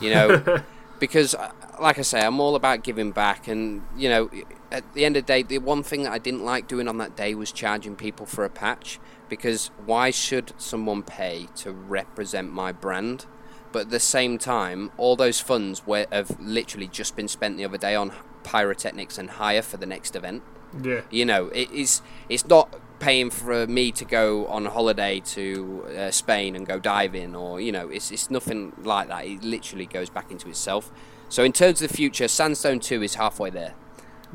you 0.00 0.10
know? 0.10 0.62
because, 1.00 1.34
uh, 1.34 1.52
like 1.80 1.98
I 1.98 2.02
say, 2.02 2.20
I'm 2.20 2.40
all 2.40 2.54
about 2.54 2.82
giving 2.82 3.10
back, 3.10 3.48
and, 3.48 3.82
you 3.96 4.08
know, 4.08 4.30
at 4.70 4.94
the 4.94 5.04
end 5.04 5.16
of 5.16 5.24
the 5.24 5.32
day, 5.32 5.42
the 5.42 5.58
one 5.58 5.82
thing 5.82 6.04
that 6.04 6.12
I 6.12 6.18
didn't 6.18 6.44
like 6.44 6.68
doing 6.68 6.88
on 6.88 6.98
that 6.98 7.16
day 7.16 7.34
was 7.34 7.52
charging 7.52 7.96
people 7.96 8.26
for 8.26 8.44
a 8.44 8.50
patch 8.50 8.98
because 9.28 9.70
why 9.86 10.10
should 10.10 10.52
someone 10.58 11.02
pay 11.02 11.48
to 11.56 11.72
represent 11.72 12.52
my 12.52 12.70
brand? 12.70 13.26
But 13.72 13.82
at 13.82 13.90
the 13.90 14.00
same 14.00 14.36
time, 14.36 14.90
all 14.98 15.16
those 15.16 15.40
funds 15.40 15.86
were, 15.86 16.06
have 16.12 16.38
literally 16.38 16.86
just 16.86 17.16
been 17.16 17.28
spent 17.28 17.56
the 17.56 17.64
other 17.64 17.78
day 17.78 17.94
on 17.94 18.12
pyrotechnics 18.44 19.16
and 19.18 19.30
hire 19.30 19.62
for 19.62 19.78
the 19.78 19.86
next 19.86 20.14
event. 20.14 20.42
Yeah, 20.82 21.02
You 21.10 21.24
know, 21.24 21.46
it 21.48 21.70
is 21.70 22.02
it's 22.28 22.46
not 22.46 22.78
paying 23.02 23.30
for 23.30 23.66
me 23.66 23.90
to 23.92 24.04
go 24.04 24.46
on 24.46 24.64
holiday 24.66 25.20
to 25.20 25.84
uh, 25.98 26.10
Spain 26.10 26.54
and 26.56 26.64
go 26.64 26.78
diving, 26.78 27.34
or 27.34 27.60
you 27.60 27.72
know, 27.72 27.88
it's 27.88 28.10
it's 28.10 28.30
nothing 28.30 28.72
like 28.78 29.08
that. 29.08 29.26
It 29.26 29.42
literally 29.42 29.86
goes 29.86 30.08
back 30.08 30.30
into 30.30 30.48
itself. 30.48 30.90
So 31.28 31.42
in 31.42 31.52
terms 31.52 31.82
of 31.82 31.90
the 31.90 31.96
future, 31.96 32.28
Sandstone 32.28 32.80
Two 32.80 33.02
is 33.02 33.16
halfway 33.16 33.50
there. 33.50 33.74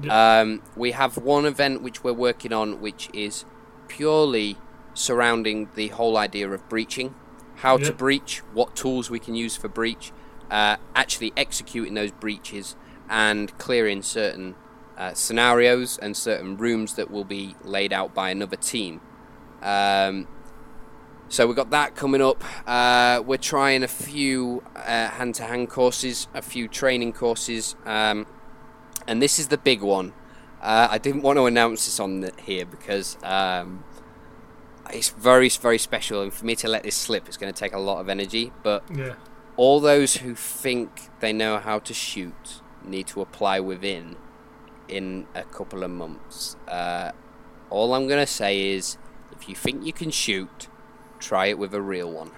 Um, 0.09 0.61
we 0.75 0.91
have 0.91 1.17
one 1.17 1.45
event 1.45 1.81
which 1.81 2.03
we're 2.03 2.13
working 2.13 2.53
on, 2.53 2.81
which 2.81 3.09
is 3.13 3.45
purely 3.87 4.57
surrounding 4.93 5.69
the 5.73 5.87
whole 5.87 6.17
idea 6.17 6.47
of 6.49 6.67
breaching, 6.69 7.15
how 7.55 7.77
to 7.77 7.91
breach, 7.93 8.39
what 8.53 8.75
tools 8.75 9.09
we 9.09 9.19
can 9.19 9.33
use 9.33 9.55
for 9.55 9.69
breach, 9.69 10.11
uh, 10.51 10.75
actually 10.93 11.33
executing 11.35 11.95
those 11.95 12.11
breaches, 12.11 12.75
and 13.09 13.57
clearing 13.57 14.03
certain 14.03 14.55
uh, 14.97 15.13
scenarios 15.13 15.97
and 15.99 16.17
certain 16.17 16.57
rooms 16.57 16.95
that 16.95 17.11
will 17.11 17.23
be 17.23 17.55
laid 17.63 17.93
out 17.93 18.13
by 18.13 18.29
another 18.29 18.57
team. 18.57 18.99
Um, 19.61 20.27
so 21.29 21.45
we've 21.45 21.55
got 21.55 21.71
that 21.71 21.95
coming 21.95 22.21
up. 22.21 22.43
Uh, 22.67 23.21
we're 23.25 23.37
trying 23.37 23.83
a 23.83 23.87
few 23.87 24.63
uh, 24.75 25.09
hand-to-hand 25.09 25.69
courses, 25.69 26.27
a 26.33 26.41
few 26.41 26.67
training 26.67 27.13
courses, 27.13 27.75
um, 27.85 28.25
and 29.07 29.21
this 29.21 29.37
is 29.37 29.49
the 29.49 29.57
big 29.57 29.81
one. 29.81 30.13
Uh, 30.61 30.87
I 30.89 30.97
didn't 30.97 31.21
want 31.21 31.37
to 31.37 31.45
announce 31.45 31.85
this 31.85 31.99
on 31.99 32.21
the, 32.21 32.31
here 32.41 32.65
because 32.65 33.17
um, 33.23 33.83
it's 34.91 35.09
very, 35.09 35.49
very 35.49 35.77
special, 35.77 36.21
and 36.21 36.33
for 36.33 36.45
me 36.45 36.55
to 36.55 36.67
let 36.67 36.83
this 36.83 36.95
slip, 36.95 37.27
it's 37.27 37.37
going 37.37 37.53
to 37.53 37.59
take 37.59 37.73
a 37.73 37.79
lot 37.79 37.99
of 37.99 38.09
energy. 38.09 38.51
But 38.63 38.83
yeah, 38.93 39.15
all 39.57 39.79
those 39.79 40.17
who 40.17 40.33
think 40.33 41.09
they 41.19 41.33
know 41.33 41.59
how 41.59 41.79
to 41.79 41.93
shoot 41.93 42.61
need 42.83 43.07
to 43.07 43.21
apply 43.21 43.59
within 43.59 44.15
in 44.87 45.27
a 45.35 45.43
couple 45.43 45.83
of 45.83 45.91
months. 45.91 46.55
Uh, 46.67 47.11
all 47.69 47.93
I'm 47.93 48.07
going 48.07 48.19
to 48.19 48.31
say 48.31 48.71
is 48.71 48.97
if 49.31 49.47
you 49.49 49.55
think 49.55 49.85
you 49.85 49.93
can 49.93 50.11
shoot, 50.11 50.67
try 51.19 51.47
it 51.47 51.57
with 51.57 51.73
a 51.73 51.81
real 51.81 52.11
one. 52.11 52.31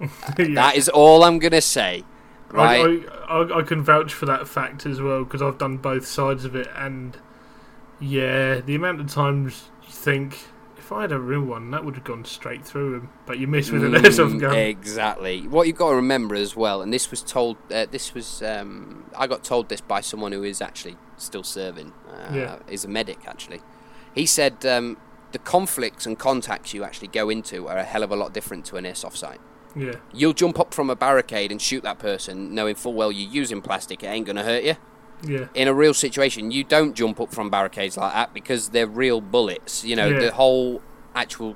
Yeah. 0.38 0.54
That 0.54 0.76
is 0.76 0.88
all 0.88 1.24
I'm 1.24 1.38
going 1.38 1.52
to 1.52 1.60
say. 1.60 2.04
Right? 2.48 3.04
I, 3.28 3.34
I, 3.34 3.58
I, 3.58 3.62
can 3.62 3.82
vouch 3.82 4.14
for 4.14 4.24
that 4.26 4.48
fact 4.48 4.86
as 4.86 4.98
well 4.98 5.24
because 5.24 5.42
I've 5.42 5.58
done 5.58 5.76
both 5.76 6.06
sides 6.06 6.46
of 6.46 6.56
it, 6.56 6.68
and 6.74 7.18
yeah, 8.00 8.60
the 8.60 8.74
amount 8.74 9.00
of 9.00 9.12
times 9.12 9.68
you 9.82 9.92
think 9.92 10.38
if 10.90 10.90
I 10.90 11.02
had 11.02 11.12
a 11.12 11.20
real 11.20 11.42
one, 11.42 11.70
that 11.70 11.84
would 11.84 11.94
have 11.94 12.02
gone 12.02 12.24
straight 12.24 12.64
through 12.64 12.96
him, 12.96 13.10
but 13.24 13.38
you 13.38 13.46
miss 13.46 13.70
with 13.70 13.84
an 13.84 13.92
Mm, 13.94 14.00
airsoft 14.00 14.40
gun. 14.40 14.56
Exactly. 14.56 15.46
What 15.46 15.68
you've 15.68 15.76
got 15.76 15.90
to 15.90 15.94
remember 15.96 16.34
as 16.34 16.56
well, 16.56 16.82
and 16.82 16.92
this 16.92 17.12
was 17.12 17.22
told, 17.22 17.58
uh, 17.70 17.86
this 17.88 18.12
was, 18.12 18.42
um, 18.42 19.08
I 19.16 19.28
got 19.28 19.44
told 19.44 19.68
this 19.68 19.80
by 19.80 20.00
someone 20.00 20.32
who 20.32 20.42
is 20.42 20.60
actually 20.60 20.96
still 21.20 21.42
serving. 21.42 21.92
Uh, 22.08 22.34
Yeah. 22.34 22.58
Is 22.68 22.84
a 22.84 22.88
medic 22.88 23.18
actually. 23.26 23.60
He 24.14 24.26
said 24.26 24.64
um, 24.66 24.96
the 25.32 25.38
conflicts 25.38 26.06
and 26.06 26.18
contacts 26.18 26.74
you 26.74 26.82
actually 26.84 27.08
go 27.08 27.30
into 27.30 27.68
are 27.68 27.78
a 27.78 27.84
hell 27.84 28.02
of 28.02 28.10
a 28.10 28.16
lot 28.16 28.32
different 28.34 28.64
to 28.66 28.76
an 28.76 28.84
airsoft 28.84 29.16
site. 29.16 29.40
Yeah, 29.76 29.94
You'll 30.12 30.32
jump 30.32 30.58
up 30.58 30.74
from 30.74 30.90
a 30.90 30.96
barricade 30.96 31.52
and 31.52 31.62
shoot 31.62 31.84
that 31.84 32.00
person, 32.00 32.52
knowing 32.54 32.74
full 32.74 32.92
well 32.94 33.12
you're 33.12 33.30
using 33.30 33.62
plastic. 33.62 34.02
It 34.02 34.06
ain't 34.08 34.26
gonna 34.26 34.42
hurt 34.42 34.64
you. 34.64 34.74
yeah, 35.22 35.46
In 35.54 35.68
a 35.68 35.74
real 35.74 35.94
situation, 35.94 36.50
you 36.50 36.64
don't 36.64 36.94
jump 36.94 37.20
up 37.20 37.32
from 37.32 37.50
barricades 37.50 37.96
like 37.96 38.12
that 38.12 38.34
because 38.34 38.70
they're 38.70 38.88
real 38.88 39.20
bullets. 39.20 39.84
You 39.84 39.94
know, 39.94 40.08
Yeah. 40.08 40.18
the 40.18 40.32
whole 40.32 40.82
actual 41.14 41.54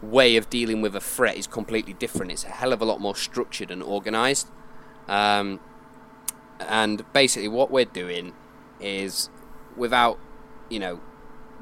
way 0.00 0.36
of 0.36 0.48
dealing 0.48 0.80
with 0.80 0.94
a 0.94 1.00
threat 1.00 1.36
is 1.36 1.48
completely 1.48 1.94
different. 1.94 2.30
It's 2.30 2.44
a 2.44 2.48
hell 2.50 2.72
of 2.72 2.80
a 2.80 2.84
lot 2.84 3.00
more 3.00 3.16
structured 3.16 3.72
and 3.72 3.82
organised. 3.82 4.46
Um, 5.08 5.58
and 6.60 7.10
basically, 7.12 7.48
what 7.48 7.70
we're 7.70 7.84
doing 7.84 8.32
is, 8.80 9.30
without, 9.76 10.18
you 10.68 10.78
know, 10.78 11.00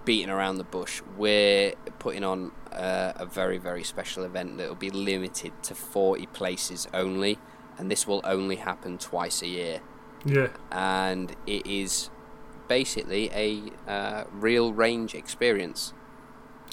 beating 0.04 0.30
around 0.30 0.58
the 0.58 0.64
bush, 0.64 1.02
we're 1.16 1.72
putting 1.98 2.24
on 2.24 2.52
uh, 2.72 3.12
a 3.16 3.26
very, 3.26 3.58
very 3.58 3.84
special 3.84 4.24
event 4.24 4.58
that 4.58 4.68
will 4.68 4.74
be 4.74 4.90
limited 4.90 5.52
to 5.62 5.74
40 5.74 6.26
places 6.26 6.86
only. 6.92 7.38
And 7.76 7.90
this 7.90 8.06
will 8.06 8.20
only 8.24 8.56
happen 8.56 8.98
twice 8.98 9.42
a 9.42 9.48
year 9.48 9.80
yeah. 10.24 10.48
and 10.72 11.34
it 11.46 11.66
is 11.66 12.10
basically 12.68 13.30
a 13.32 13.90
uh, 13.90 14.24
real 14.32 14.72
range 14.72 15.14
experience. 15.14 15.92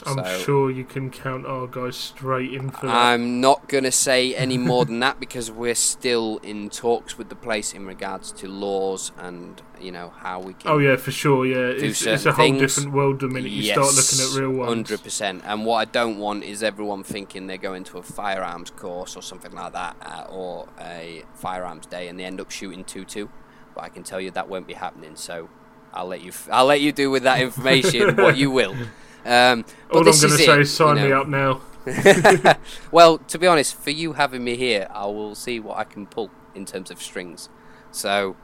I'm 0.03 0.17
So- 0.17 0.39
sure 0.39 0.71
you 0.71 0.83
can 0.83 1.11
count 1.11 1.45
our 1.45 1.67
guys 1.67 1.95
straight 1.95 2.51
in 2.53 2.71
for 2.71 2.87
that. 2.87 2.95
I'm 2.95 3.39
not 3.39 3.67
going 3.67 3.83
to 3.83 3.91
say 3.91 4.33
any 4.33 4.57
more 4.57 4.83
than 4.83 4.99
that 5.01 5.19
because 5.19 5.51
we're 5.51 5.75
still 5.75 6.39
in 6.41 6.71
talks 6.71 7.19
with 7.19 7.29
the 7.29 7.35
place 7.35 7.71
in 7.71 7.85
regards 7.85 8.31
to 8.33 8.47
laws 8.47 9.11
and 9.19 9.61
you 9.79 9.91
know 9.91 10.11
how 10.17 10.39
we 10.39 10.53
can. 10.53 10.71
oh 10.71 10.79
yeah, 10.79 10.95
for 10.95 11.11
sure. 11.11 11.45
Yeah, 11.45 11.57
it's, 11.67 12.03
it's 12.05 12.25
a 12.25 12.31
whole 12.31 12.45
things. 12.45 12.59
different 12.59 12.93
world 12.93 13.19
the 13.19 13.27
minute 13.27 13.51
you 13.51 13.61
start 13.63 13.93
looking 13.93 14.19
at 14.25 14.39
real 14.41 14.57
ones. 14.57 14.69
Hundred 14.69 15.03
percent. 15.03 15.43
And 15.45 15.65
what 15.67 15.75
I 15.77 15.85
don't 15.85 16.17
want 16.17 16.43
is 16.45 16.63
everyone 16.63 17.03
thinking 17.03 17.45
they're 17.45 17.57
going 17.57 17.83
to 17.85 17.99
a 17.99 18.03
firearms 18.03 18.71
course 18.71 19.15
or 19.15 19.21
something 19.21 19.51
like 19.53 19.73
that, 19.73 19.95
uh, 20.01 20.25
or 20.31 20.67
a 20.79 21.23
firearms 21.35 21.85
day, 21.85 22.07
and 22.07 22.19
they 22.19 22.25
end 22.25 22.41
up 22.41 22.49
shooting 22.49 22.83
two 22.83 23.05
two. 23.05 23.29
But 23.75 23.83
I 23.83 23.89
can 23.89 24.01
tell 24.01 24.19
you 24.19 24.31
that 24.31 24.49
won't 24.49 24.65
be 24.67 24.73
happening. 24.73 25.15
So 25.15 25.49
I'll 25.93 26.07
let 26.07 26.21
you. 26.21 26.29
F- 26.29 26.49
I'll 26.51 26.65
let 26.65 26.81
you 26.81 26.91
do 26.91 27.11
with 27.11 27.21
that 27.23 27.39
information 27.41 28.15
what 28.17 28.35
you 28.35 28.49
will. 28.49 28.75
Um, 29.26 29.63
but 29.89 29.97
All 29.97 29.99
I'm 29.99 30.03
going 30.05 30.13
to 30.15 30.30
say 30.30 30.61
is 30.61 30.74
sign 30.74 30.97
you 30.97 31.03
me 31.05 31.11
up 31.11 31.28
now. 31.28 31.61
well, 32.91 33.17
to 33.19 33.38
be 33.39 33.47
honest, 33.47 33.76
for 33.76 33.89
you 33.91 34.13
having 34.13 34.43
me 34.43 34.55
here, 34.55 34.88
I 34.91 35.05
will 35.05 35.36
see 35.36 35.59
what 35.59 35.78
I 35.78 35.84
can 35.84 36.05
pull 36.07 36.30
in 36.55 36.65
terms 36.65 36.91
of 36.91 37.01
strings. 37.01 37.49
So 37.91 38.36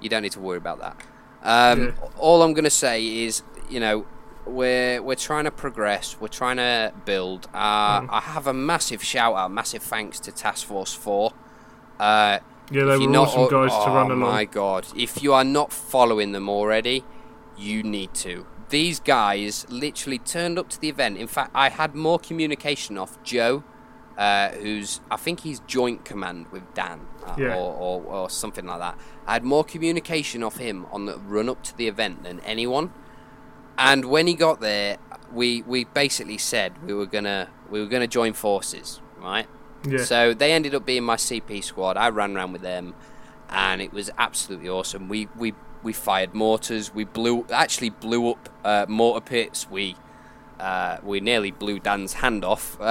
you 0.00 0.08
don't 0.08 0.22
need 0.22 0.32
to 0.32 0.40
worry 0.40 0.58
about 0.58 0.78
that. 0.80 0.96
Um, 1.42 1.86
Yeah. 1.86 2.08
All 2.18 2.42
I'm 2.42 2.52
going 2.52 2.64
to 2.64 2.70
say 2.70 3.24
is, 3.24 3.42
you 3.68 3.80
know, 3.80 4.06
we're 4.46 5.00
we're 5.02 5.14
trying 5.16 5.44
to 5.44 5.50
progress. 5.50 6.16
We're 6.20 6.28
trying 6.28 6.56
to 6.58 6.92
build. 7.04 7.48
Uh, 7.54 8.00
Mm. 8.02 8.08
I 8.10 8.20
have 8.20 8.46
a 8.46 8.52
massive 8.52 9.02
shout 9.02 9.34
out, 9.36 9.50
massive 9.50 9.82
thanks 9.82 10.20
to 10.20 10.32
Task 10.32 10.66
Force 10.66 10.92
Four. 10.92 11.32
Uh, 11.98 12.40
Yeah, 12.70 12.84
they 12.84 12.98
were 12.98 13.06
not 13.06 13.28
awesome 13.28 13.48
guys 13.48 13.70
to 13.70 13.76
oh 13.90 13.94
run 13.94 14.06
along. 14.10 14.20
my 14.20 14.44
god! 14.44 14.86
If 14.96 15.22
you 15.22 15.32
are 15.32 15.44
not 15.44 15.72
following 15.72 16.32
them 16.32 16.48
already, 16.48 17.04
you 17.56 17.82
need 17.82 18.12
to. 18.14 18.46
These 18.70 19.00
guys 19.00 19.66
literally 19.68 20.18
turned 20.18 20.58
up 20.58 20.68
to 20.70 20.80
the 20.80 20.88
event. 20.88 21.18
In 21.18 21.26
fact, 21.26 21.50
I 21.54 21.68
had 21.68 21.94
more 21.94 22.18
communication 22.18 22.96
off 22.98 23.22
Joe, 23.22 23.62
uh, 24.18 24.48
who's 24.50 25.00
I 25.10 25.16
think 25.16 25.40
he's 25.40 25.60
joint 25.60 26.04
command 26.04 26.46
with 26.50 26.62
Dan, 26.74 27.00
uh, 27.26 27.34
Yeah. 27.38 27.56
or, 27.56 27.74
or 27.74 28.02
or 28.02 28.30
something 28.30 28.64
like 28.66 28.78
that. 28.80 28.98
I 29.26 29.34
had 29.34 29.44
more 29.44 29.64
communication 29.64 30.42
off 30.42 30.56
him 30.56 30.86
on 30.92 31.06
the 31.06 31.18
run 31.18 31.48
up 31.48 31.62
to 31.64 31.76
the 31.76 31.88
event 31.88 32.22
than 32.24 32.40
anyone. 32.40 32.92
And 33.76 34.04
when 34.06 34.26
he 34.26 34.34
got 34.34 34.60
there, 34.60 34.98
we 35.32 35.62
we 35.62 35.84
basically 35.84 36.38
said 36.38 36.72
we 36.86 36.94
were 36.94 37.06
gonna 37.06 37.48
we 37.70 37.80
were 37.80 37.86
gonna 37.88 38.06
join 38.06 38.32
forces, 38.32 39.00
right? 39.20 39.46
Yeah, 39.86 39.98
So 40.04 40.32
they 40.32 40.52
ended 40.52 40.74
up 40.74 40.86
being 40.86 41.04
my 41.04 41.16
CP 41.16 41.62
squad. 41.62 41.96
I 41.98 42.08
ran 42.08 42.34
around 42.36 42.52
with 42.52 42.62
them, 42.62 42.94
and 43.50 43.82
it 43.82 43.92
was 43.92 44.10
absolutely 44.16 44.68
awesome. 44.68 45.08
We 45.08 45.28
we 45.36 45.52
we 45.84 45.92
fired 45.92 46.34
mortars. 46.34 46.92
We 46.94 47.04
blew 47.04 47.46
actually 47.52 47.90
blew 47.90 48.30
up 48.30 48.48
uh, 48.64 48.86
mortar 48.88 49.24
pits. 49.24 49.70
We 49.70 49.96
uh, 50.58 50.98
we 51.02 51.20
nearly 51.20 51.50
blew 51.50 51.78
Dan's 51.80 52.14
hand 52.14 52.44
off. 52.44 52.78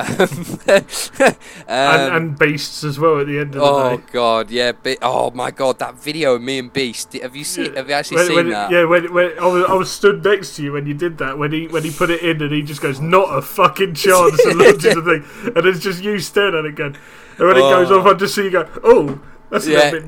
Um, 1.66 1.68
and, 1.68 2.14
and 2.16 2.40
beasts 2.40 2.84
as 2.84 3.00
well 3.00 3.20
at 3.22 3.28
the 3.28 3.40
end 3.40 3.56
of 3.56 3.62
the 3.62 3.62
day. 3.62 3.66
oh 3.66 4.04
god, 4.12 4.52
yeah. 4.52 4.72
Be- 4.74 4.98
oh 5.02 5.32
my 5.32 5.50
god, 5.52 5.80
that 5.80 5.96
video 5.96 6.36
of 6.36 6.42
me 6.42 6.60
and 6.60 6.72
Beast. 6.72 7.14
Have 7.14 7.36
you 7.36 7.44
seen? 7.44 7.74
Have 7.76 7.88
you 7.88 7.94
actually 7.96 8.18
When- 8.18 8.28
seen 8.28 8.36
when- 8.36 8.50
that? 8.50 8.72
Yeah, 8.72 8.86
when, 8.86 9.14
when 9.14 9.40
I, 9.40 9.46
was, 9.46 9.66
I 9.70 9.74
was 9.74 9.92
stood 9.92 10.24
next 10.24 10.56
to 10.58 10.64
you 10.64 10.74
when 10.74 10.86
you 10.86 10.94
did 10.94 11.18
that. 11.20 11.38
When 11.38 11.52
he 11.52 11.68
when 11.68 11.84
he 11.84 11.92
put 11.92 12.10
it 12.10 12.22
in 12.22 12.42
and 12.42 12.52
he 12.52 12.62
just 12.64 12.82
goes, 12.82 13.00
"Not 13.00 13.36
a 13.36 13.42
fucking 13.42 13.94
chance," 13.96 14.40
and 14.46 14.60
launches 14.60 14.96
the 14.96 15.02
thing, 15.44 15.54
and 15.56 15.66
it's 15.66 15.80
just 15.80 16.04
you 16.04 16.20
staring 16.20 16.56
at 16.56 16.66
it 16.66 16.70
again. 16.70 16.98
And 17.38 17.48
when 17.48 17.58
it 17.58 17.62
goes 17.62 17.92
Oh. 17.92 18.00
off, 18.02 18.06
I 18.08 18.14
just 18.14 18.36
see 18.36 18.44
you 18.44 18.52
go, 18.52 18.68
"Oh, 18.84 19.20
that's 19.50 19.66
a 19.68 19.72
Yeah. 19.72 19.78
little 19.92 20.08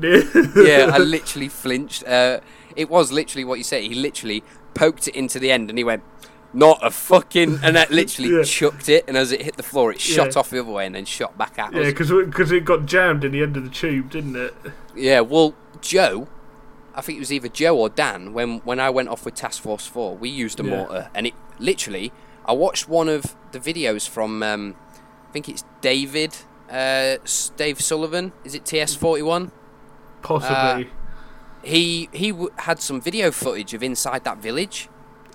near." 0.54 0.66
yeah, 0.66 0.90
I 0.94 0.98
literally 1.16 1.48
flinched. 1.48 2.04
Uh, 2.06 2.40
it 2.76 2.88
was 2.90 3.10
literally 3.12 3.44
what 3.44 3.58
you 3.58 3.64
said. 3.64 3.82
He 3.82 3.94
literally 3.94 4.42
poked 4.74 5.08
it 5.08 5.14
into 5.16 5.38
the 5.38 5.50
end, 5.50 5.70
and 5.70 5.78
he 5.78 5.84
went, 5.84 6.02
"Not 6.52 6.78
a 6.82 6.90
fucking," 6.90 7.60
and 7.62 7.74
that 7.76 7.90
literally 7.90 8.30
Yeah. 8.36 8.42
chucked 8.44 8.88
it. 8.88 9.04
And 9.08 9.16
as 9.16 9.32
it 9.32 9.42
hit 9.42 9.56
the 9.56 9.62
floor, 9.62 9.90
it 9.92 10.00
shot 10.00 10.34
Yeah. 10.34 10.38
off 10.40 10.50
the 10.50 10.60
other 10.60 10.70
way 10.70 10.86
and 10.86 10.94
then 10.94 11.04
shot 11.04 11.36
back 11.38 11.58
at 11.58 11.72
yeah, 11.74 11.82
us. 11.82 11.86
because 11.94 12.52
it 12.52 12.64
got 12.64 12.86
jammed 12.86 13.24
in 13.24 13.32
the 13.32 13.42
end 13.42 13.56
of 13.56 13.64
the 13.64 13.70
tube, 13.70 14.10
didn't 14.10 14.36
it? 14.36 14.54
Yeah, 14.94 15.20
well, 15.20 15.54
Joe, 15.80 16.28
I 16.94 17.00
think 17.00 17.16
it 17.16 17.20
was 17.20 17.32
either 17.32 17.48
Joe 17.48 17.76
or 17.76 17.88
Dan. 17.88 18.32
When 18.32 18.58
when 18.64 18.78
I 18.80 18.90
went 18.90 19.08
off 19.08 19.24
with 19.24 19.34
Task 19.34 19.62
Force 19.62 19.86
Four, 19.86 20.16
we 20.16 20.28
used 20.28 20.60
a 20.60 20.64
Yeah. 20.64 20.70
mortar, 20.70 21.10
and 21.14 21.26
it 21.26 21.34
literally. 21.58 22.12
I 22.44 22.52
watched 22.52 22.88
one 22.88 23.08
of 23.08 23.34
the 23.52 23.58
videos 23.58 24.08
from, 24.08 24.40
um, 24.42 24.76
I 25.28 25.32
think 25.32 25.48
it's 25.48 25.64
David, 25.80 26.36
uh, 26.70 27.16
Dave 27.56 27.80
Sullivan. 27.80 28.32
Is 28.44 28.54
it 28.54 28.64
TS 28.64 28.94
forty 28.94 29.22
one? 29.22 29.50
He 31.66 32.08
he 32.12 32.30
w- 32.30 32.50
had 32.56 32.80
some 32.80 33.00
video 33.00 33.30
footage 33.30 33.74
of 33.74 33.82
inside 33.82 34.24
that 34.24 34.38
village. 34.38 34.88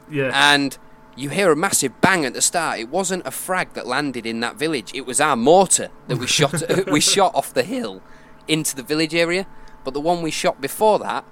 yeah. 0.10 0.32
and 0.54 0.78
you 1.16 1.30
hear 1.30 1.52
a 1.52 1.56
massive 1.58 2.00
bang 2.00 2.24
at 2.26 2.34
the 2.34 2.42
start. 2.42 2.80
It 2.80 2.90
wasn't 2.90 3.28
a 3.28 3.32
frag 3.32 3.74
that 3.74 3.86
landed 3.86 4.26
in 4.26 4.40
that 4.40 4.56
village. 4.56 4.92
It 4.94 5.06
was 5.06 5.20
our 5.20 5.36
mortar 5.36 5.90
that 6.08 6.18
we 6.18 6.26
shot. 6.28 6.54
we 6.92 7.02
shot 7.02 7.36
off 7.36 7.54
the 7.54 7.64
hill 7.64 8.02
into 8.48 8.76
the 8.78 8.84
village 8.84 9.14
area. 9.14 9.46
But 9.84 9.94
the 9.94 10.00
one 10.00 10.22
we 10.22 10.32
shot 10.32 10.62
before 10.62 11.00
that, 11.00 11.26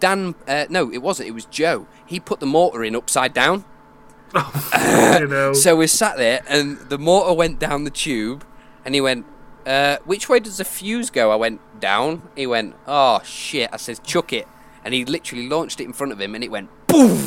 Dan. 0.00 0.34
Uh, 0.48 0.64
no, 0.70 0.90
it 0.90 1.02
wasn't. 1.02 1.28
It 1.28 1.32
was 1.32 1.44
Joe. 1.44 1.86
He 2.06 2.18
put 2.18 2.40
the 2.40 2.46
mortar 2.46 2.82
in 2.82 2.96
upside 2.96 3.34
down. 3.34 3.64
you 4.34 5.26
know. 5.28 5.52
So 5.64 5.76
we 5.76 5.86
sat 5.86 6.16
there, 6.16 6.40
and 6.48 6.78
the 6.88 6.98
mortar 6.98 7.34
went 7.34 7.58
down 7.58 7.84
the 7.84 7.90
tube, 7.90 8.42
and 8.86 8.94
he 8.94 9.00
went. 9.02 9.26
Uh, 9.66 9.98
which 10.04 10.28
way 10.28 10.38
does 10.38 10.58
the 10.58 10.64
fuse 10.64 11.10
go? 11.10 11.32
I 11.32 11.36
went 11.36 11.60
down. 11.80 12.22
He 12.36 12.46
went, 12.46 12.76
oh 12.86 13.20
shit. 13.24 13.68
I 13.72 13.76
says, 13.78 13.98
chuck 13.98 14.32
it. 14.32 14.46
And 14.84 14.94
he 14.94 15.04
literally 15.04 15.48
launched 15.48 15.80
it 15.80 15.84
in 15.84 15.92
front 15.92 16.12
of 16.12 16.20
him 16.20 16.36
and 16.36 16.44
it 16.44 16.50
went 16.52 16.70
boom! 16.86 17.20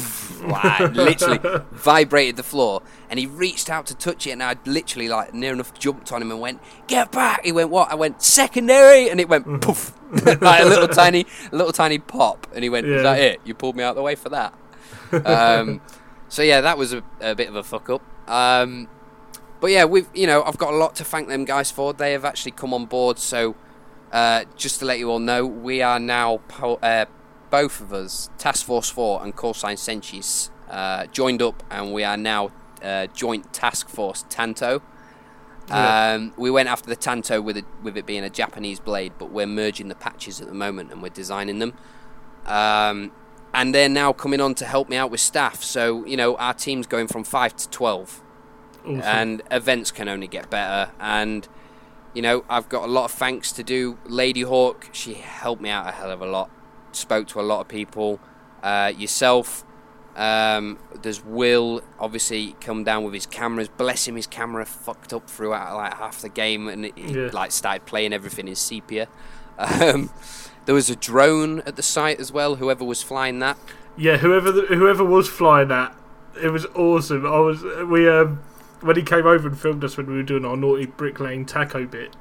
Like, 0.47 0.79
literally 0.93 1.39
vibrated 1.71 2.37
the 2.37 2.43
floor. 2.43 2.81
And 3.09 3.19
he 3.19 3.25
reached 3.25 3.69
out 3.69 3.85
to 3.87 3.95
touch 3.95 4.25
it 4.25 4.31
and 4.31 4.41
I 4.41 4.55
literally 4.65 5.09
like 5.09 5.33
near 5.33 5.51
enough 5.51 5.77
jumped 5.77 6.13
on 6.13 6.21
him 6.21 6.31
and 6.31 6.39
went, 6.39 6.61
get 6.87 7.11
back! 7.11 7.43
He 7.43 7.51
went, 7.51 7.69
what? 7.69 7.91
I 7.91 7.95
went, 7.95 8.21
secondary! 8.23 9.09
And 9.09 9.19
it 9.19 9.27
went 9.27 9.45
poof! 9.61 9.93
like 10.41 10.63
a 10.63 10.65
little 10.65 10.87
tiny, 10.87 11.25
little 11.51 11.73
tiny 11.73 11.99
pop. 11.99 12.47
And 12.55 12.63
he 12.63 12.69
went, 12.69 12.87
Yeah. 12.87 12.95
is 12.95 13.03
that 13.03 13.19
it? 13.19 13.41
You 13.43 13.53
pulled 13.53 13.75
me 13.75 13.83
out 13.83 13.89
of 13.91 13.95
the 13.97 14.01
way 14.01 14.15
for 14.15 14.29
that. 14.29 14.53
Um, 15.11 15.81
so 16.29 16.41
yeah, 16.41 16.61
that 16.61 16.77
was 16.77 16.93
a, 16.93 17.03
a 17.19 17.35
bit 17.35 17.49
of 17.49 17.55
a 17.55 17.63
fuck 17.63 17.89
up. 17.89 18.01
Um, 18.29 18.87
but 19.59 19.71
yeah, 19.71 19.85
we've 19.85 20.07
you 20.13 20.27
know 20.27 20.43
I've 20.43 20.57
got 20.57 20.73
a 20.73 20.77
lot 20.77 20.95
to 20.95 21.03
thank 21.03 21.27
them 21.27 21.45
guys 21.45 21.71
for. 21.71 21.93
They 21.93 22.11
have 22.13 22.25
actually 22.25 22.51
come 22.51 22.73
on 22.73 22.85
board. 22.85 23.19
So 23.19 23.55
uh, 24.11 24.45
just 24.55 24.79
to 24.79 24.85
let 24.85 24.99
you 24.99 25.09
all 25.09 25.19
know, 25.19 25.45
we 25.45 25.81
are 25.81 25.99
now 25.99 26.37
po- 26.47 26.79
uh, 26.81 27.05
both 27.49 27.81
of 27.81 27.93
us, 27.93 28.29
Task 28.37 28.65
Force 28.65 28.89
Four 28.89 29.23
and 29.23 29.35
Call 29.35 29.53
Sign 29.53 29.77
Senshi's, 29.77 30.51
uh, 30.69 31.05
joined 31.07 31.41
up, 31.41 31.63
and 31.69 31.93
we 31.93 32.03
are 32.03 32.17
now 32.17 32.51
uh, 32.83 33.07
joint 33.07 33.51
Task 33.53 33.89
Force 33.89 34.25
Tanto. 34.29 34.81
Yeah. 35.67 36.13
Um, 36.13 36.33
we 36.35 36.49
went 36.49 36.67
after 36.67 36.89
the 36.89 36.95
Tanto 36.95 37.41
with 37.41 37.57
it, 37.57 37.65
with 37.83 37.95
it 37.95 38.07
being 38.07 38.23
a 38.23 38.29
Japanese 38.29 38.79
blade, 38.79 39.13
but 39.19 39.31
we're 39.31 39.45
merging 39.45 39.87
the 39.87 39.95
patches 39.95 40.41
at 40.41 40.47
the 40.47 40.53
moment 40.55 40.91
and 40.91 41.03
we're 41.03 41.09
designing 41.09 41.59
them. 41.59 41.75
Um, 42.47 43.11
and 43.53 43.73
they're 43.73 43.89
now 43.89 44.11
coming 44.13 44.41
on 44.41 44.55
to 44.55 44.65
help 44.65 44.89
me 44.89 44.95
out 44.95 45.11
with 45.11 45.19
staff. 45.19 45.63
So 45.63 46.05
you 46.05 46.17
know, 46.17 46.35
our 46.37 46.53
team's 46.53 46.87
going 46.87 47.07
from 47.07 47.23
five 47.23 47.55
to 47.57 47.69
twelve, 47.69 48.21
Awesome. 48.89 49.01
and 49.01 49.41
events 49.51 49.91
can 49.91 50.07
only 50.09 50.27
get 50.27 50.49
better. 50.49 50.91
And 50.99 51.47
you 52.13 52.21
know, 52.23 52.43
I've 52.49 52.67
got 52.69 52.83
a 52.85 52.91
lot 52.91 53.05
of 53.05 53.11
thanks 53.11 53.51
to 53.53 53.63
do. 53.63 53.99
Lady 54.05 54.41
Hawk, 54.41 54.89
she 54.91 55.13
helped 55.15 55.61
me 55.61 55.69
out 55.69 55.87
a 55.87 55.91
hell 55.91 56.09
of 56.11 56.21
a 56.21 56.25
lot. 56.25 56.49
Spoke 56.91 57.27
to 57.29 57.39
a 57.39 57.43
lot 57.43 57.61
of 57.61 57.67
people. 57.67 58.19
Uh, 58.63 58.91
yourself. 58.97 59.63
Um, 60.15 60.79
there's 61.01 61.23
Will, 61.23 61.81
obviously, 61.99 62.55
come 62.59 62.83
down 62.83 63.03
with 63.03 63.13
his 63.13 63.25
cameras. 63.25 63.69
Bless 63.69 64.07
him, 64.07 64.15
his 64.15 64.27
camera 64.27 64.65
fucked 64.65 65.13
up 65.13 65.29
throughout 65.29 65.75
like 65.77 65.93
half 65.93 66.21
the 66.21 66.29
game, 66.29 66.67
and 66.67 66.87
it, 66.87 66.97
he, 66.97 67.13
Yeah. 67.13 67.29
like 67.31 67.51
started 67.51 67.85
playing 67.85 68.11
everything 68.11 68.47
in 68.47 68.55
sepia. 68.55 69.07
Um, 69.59 70.09
there 70.65 70.75
was 70.75 70.89
a 70.89 70.95
drone 70.95 71.59
at 71.61 71.75
the 71.75 71.83
site 71.83 72.19
as 72.19 72.31
well. 72.31 72.55
Whoever 72.55 72.83
was 72.83 73.01
flying 73.03 73.39
that, 73.39 73.57
yeah, 73.97 74.17
whoever 74.17 74.51
the, 74.51 74.61
whoever 74.63 75.03
was 75.05 75.27
flying 75.29 75.67
that, 75.69 75.95
it 76.41 76.49
was 76.49 76.65
awesome. 76.75 77.25
I 77.25 77.39
was 77.39 77.61
we 77.87 78.09
um 78.09 78.41
when 78.81 78.95
he 78.95 79.03
came 79.03 79.25
over 79.25 79.47
and 79.47 79.57
filmed 79.59 79.83
us 79.83 79.97
when 79.97 80.07
we 80.07 80.15
were 80.15 80.23
doing 80.23 80.45
our 80.45 80.57
naughty 80.57 80.85
bricklaying 80.85 81.45
taco 81.45 81.85
bit, 81.85 82.15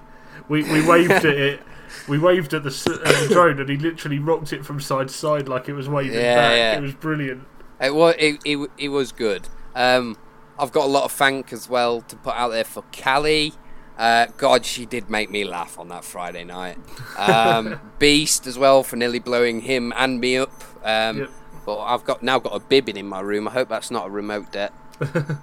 we 0.48 0.62
we 0.64 0.86
waved 0.86 1.10
at 1.12 1.24
it. 1.24 1.60
We 2.06 2.18
waved 2.18 2.52
at 2.52 2.64
the, 2.64 3.00
at 3.06 3.28
the 3.28 3.32
drone 3.34 3.58
and 3.60 3.68
he 3.68 3.76
literally 3.78 4.18
rocked 4.18 4.52
it 4.52 4.64
from 4.64 4.78
side 4.78 5.08
to 5.08 5.14
side 5.14 5.48
like 5.48 5.70
it 5.70 5.72
was 5.72 5.88
waving 5.88 6.12
Yeah, 6.20 6.34
back. 6.34 6.56
yeah. 6.58 6.76
It 6.78 6.82
was 6.82 6.94
brilliant. 6.94 7.44
It 7.80 7.94
was 7.94 8.14
it, 8.18 8.40
it, 8.44 8.70
it 8.76 8.88
was 8.90 9.10
good. 9.12 9.48
Um, 9.74 10.16
I've 10.58 10.70
got 10.72 10.84
a 10.84 10.88
lot 10.88 11.04
of 11.04 11.12
thank 11.12 11.50
as 11.52 11.66
well 11.68 12.02
to 12.02 12.16
put 12.16 12.34
out 12.34 12.48
there 12.50 12.64
for 12.64 12.82
Callie. 12.92 13.54
Uh, 13.96 14.26
God, 14.36 14.66
she 14.66 14.84
did 14.86 15.08
make 15.08 15.30
me 15.30 15.44
laugh 15.44 15.78
on 15.78 15.88
that 15.88 16.04
Friday 16.04 16.44
night. 16.44 16.76
Um, 17.16 17.80
Beast 17.98 18.46
as 18.46 18.58
well 18.58 18.82
for 18.82 18.96
nearly 18.96 19.18
blowing 19.18 19.62
him 19.62 19.92
and 19.96 20.20
me 20.20 20.36
up. 20.36 20.52
Um, 20.84 21.18
Yep. 21.18 21.30
But 21.66 21.78
I've 21.80 22.04
got 22.04 22.22
now 22.22 22.38
got 22.38 22.54
a 22.54 22.60
bibbin 22.60 22.96
in 22.96 23.06
my 23.06 23.20
room. 23.20 23.46
I 23.48 23.50
hope 23.52 23.68
that's 23.68 23.90
not 23.90 24.06
a 24.06 24.10
remote 24.10 24.52
det. 24.52 24.72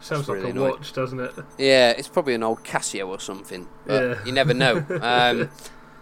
Sounds 0.00 0.26
That's 0.26 0.28
like 0.28 0.36
really 0.36 0.48
a 0.48 0.50
annoying. 0.52 0.70
watch, 0.72 0.92
doesn't 0.92 1.20
it? 1.20 1.34
Yeah, 1.58 1.90
it's 1.90 2.08
probably 2.08 2.34
an 2.34 2.42
old 2.42 2.62
Casio 2.64 3.08
or 3.08 3.18
something. 3.18 3.68
Yeah. 3.88 4.24
you 4.24 4.32
never 4.32 4.54
know. 4.54 4.84
Um, 5.02 5.50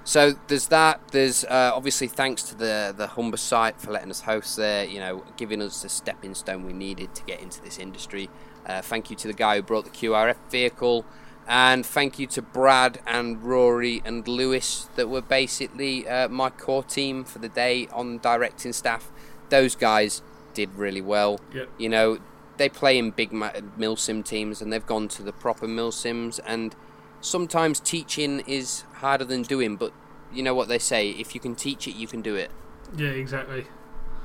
so 0.05 0.34
there's 0.47 0.68
that. 0.68 1.01
There's 1.11 1.42
uh, 1.44 1.72
obviously 1.74 2.07
thanks 2.07 2.44
to 2.44 2.55
the 2.55 2.94
the 2.97 3.09
Humber 3.09 3.36
site 3.36 3.80
for 3.80 3.90
letting 3.90 4.11
us 4.11 4.20
host 4.20 4.57
there. 4.57 4.84
You 4.84 5.01
know, 5.01 5.24
giving 5.36 5.61
us 5.61 5.82
the 5.82 5.88
stepping 5.88 6.34
stone 6.34 6.64
we 6.64 6.72
needed 6.72 7.12
to 7.16 7.24
get 7.24 7.40
into 7.40 7.61
this 7.61 7.78
industry. 7.78 8.30
Uh, 8.64 8.82
thank 8.82 9.11
you 9.11 9.16
to 9.16 9.26
the 9.26 9.34
guy 9.34 9.57
who 9.57 9.62
brought 9.62 9.84
the 9.84 9.90
QRF 9.90 10.36
vehicle, 10.49 11.05
and 11.49 11.84
thank 11.84 12.20
you 12.20 12.26
to 12.28 12.42
Brad 12.42 13.01
and 13.05 13.42
Rory 13.42 14.01
and 14.05 14.26
Lewis 14.28 14.88
that 14.94 15.09
were 15.09 15.22
basically 15.22 16.07
uh, 16.09 16.28
my 16.28 16.51
core 16.51 16.84
team 16.84 17.24
for 17.24 17.40
the 17.40 17.49
day 17.49 17.88
on 17.92 18.18
directing 18.18 18.72
staff. 18.72 19.11
Those 19.49 19.74
guys 19.74 20.22
did 20.55 20.72
really 20.76 21.01
well. 21.01 21.40
Yep. 21.53 21.68
You 21.78 21.88
know, 21.88 22.18
they 22.59 22.69
play 22.69 22.99
in 22.99 23.11
big 23.11 23.33
ma- 23.33 23.53
milsim 23.79 24.25
teams 24.25 24.61
and 24.63 24.73
they've 24.73 24.87
gone 24.87 25.09
to 25.09 25.23
the 25.23 25.33
proper 25.33 25.67
milsims 25.67 26.41
and 26.47 26.75
sometimes 27.21 27.81
teaching 27.81 28.41
is 28.41 28.83
harder 28.95 29.25
than 29.25 29.43
doing 29.43 29.77
but 29.77 29.93
you 30.33 30.43
know 30.43 30.55
what 30.55 30.69
they 30.69 30.79
say 30.79 31.11
if 31.11 31.35
you 31.35 31.41
can 31.41 31.55
teach 31.55 31.87
it 31.89 31.95
you 31.97 32.07
can 32.07 32.23
do 32.23 32.35
it 32.35 32.51
Yeah, 32.97 33.09
exactly. 33.09 33.67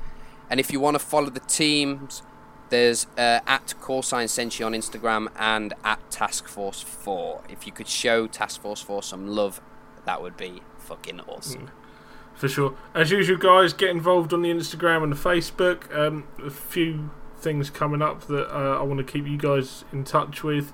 and 0.50 0.60
if 0.60 0.72
you 0.72 0.80
want 0.80 0.96
to 0.96 1.00
follow 1.00 1.30
the 1.30 1.40
teams, 1.42 2.22
there's 2.70 3.08
uh, 3.18 3.40
at 3.48 3.70
Sign 3.70 4.28
Senshi 4.28 4.66
on 4.66 4.74
Instagram 4.74 5.28
and 5.38 5.74
at 5.84 6.10
Task 6.12 6.48
Force 6.48 6.82
4. 6.82 7.44
If 7.50 7.66
you 7.66 7.72
could 7.72 7.88
show 7.88 8.28
Task 8.28 8.62
Force 8.62 8.82
4 8.82 9.04
some 9.04 9.28
love, 9.28 9.62
that 10.06 10.22
would 10.22 10.38
be 10.38 10.62
fucking 10.78 11.22
awesome. 11.22 11.72
For 12.36 12.48
sure. 12.48 12.76
As 12.94 13.12
usual, 13.12 13.38
guys, 13.38 13.74
get 13.74 13.90
involved 13.90 14.32
on 14.32 14.44
the 14.44 14.52
Instagram 14.52 15.04
and 15.04 15.12
the 15.12 15.16
Facebook. 15.16 15.96
Um, 15.96 16.28
a 16.44 16.52
few 16.52 17.10
things 17.38 17.70
coming 17.70 18.02
up 18.02 18.28
that 18.28 18.56
uh, 18.56 18.80
I 18.80 18.84
want 18.84 19.00
to 19.00 19.04
keep 19.04 19.26
you 19.28 19.38
guys 19.38 19.86
in 19.92 20.04
touch 20.04 20.44
with. 20.44 20.72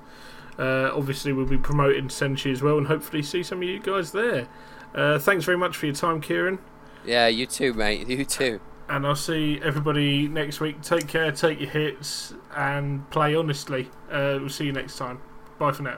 Uh, 0.59 0.91
obviously, 0.93 1.31
we'll 1.31 1.45
be 1.45 1.57
promoting 1.57 2.09
Senshi 2.09 2.51
as 2.51 2.61
well, 2.61 2.77
and 2.77 2.87
hopefully 2.87 3.23
see 3.23 3.43
some 3.43 3.59
of 3.59 3.63
you 3.63 3.79
guys 3.79 4.11
there. 4.11 4.47
Uh, 4.93 5.17
thanks 5.17 5.45
very 5.45 5.57
much 5.57 5.75
for 5.75 5.85
your 5.85 5.95
time, 5.95 6.21
Kieran. 6.21 6.59
Yeah, 7.05 7.27
you 7.27 7.45
too, 7.45 7.73
mate. 7.73 8.07
You 8.13 8.25
too. 8.25 8.59
And 8.93 9.07
I'll 9.07 9.15
see 9.15 9.59
everybody 9.63 10.27
next 10.27 10.59
week. 10.59 10.83
Take 10.83 11.07
care, 11.07 11.31
take 11.31 11.59
your 11.59 11.71
hits, 11.71 12.35
and 12.55 13.09
play 13.09 13.33
honestly. 13.33 13.89
Uh, 14.11 14.37
we'll 14.39 14.49
see 14.49 14.65
you 14.65 14.71
next 14.71 14.99
time. 14.99 15.19
Bye 15.57 15.71
for 15.71 15.81
now. 15.81 15.97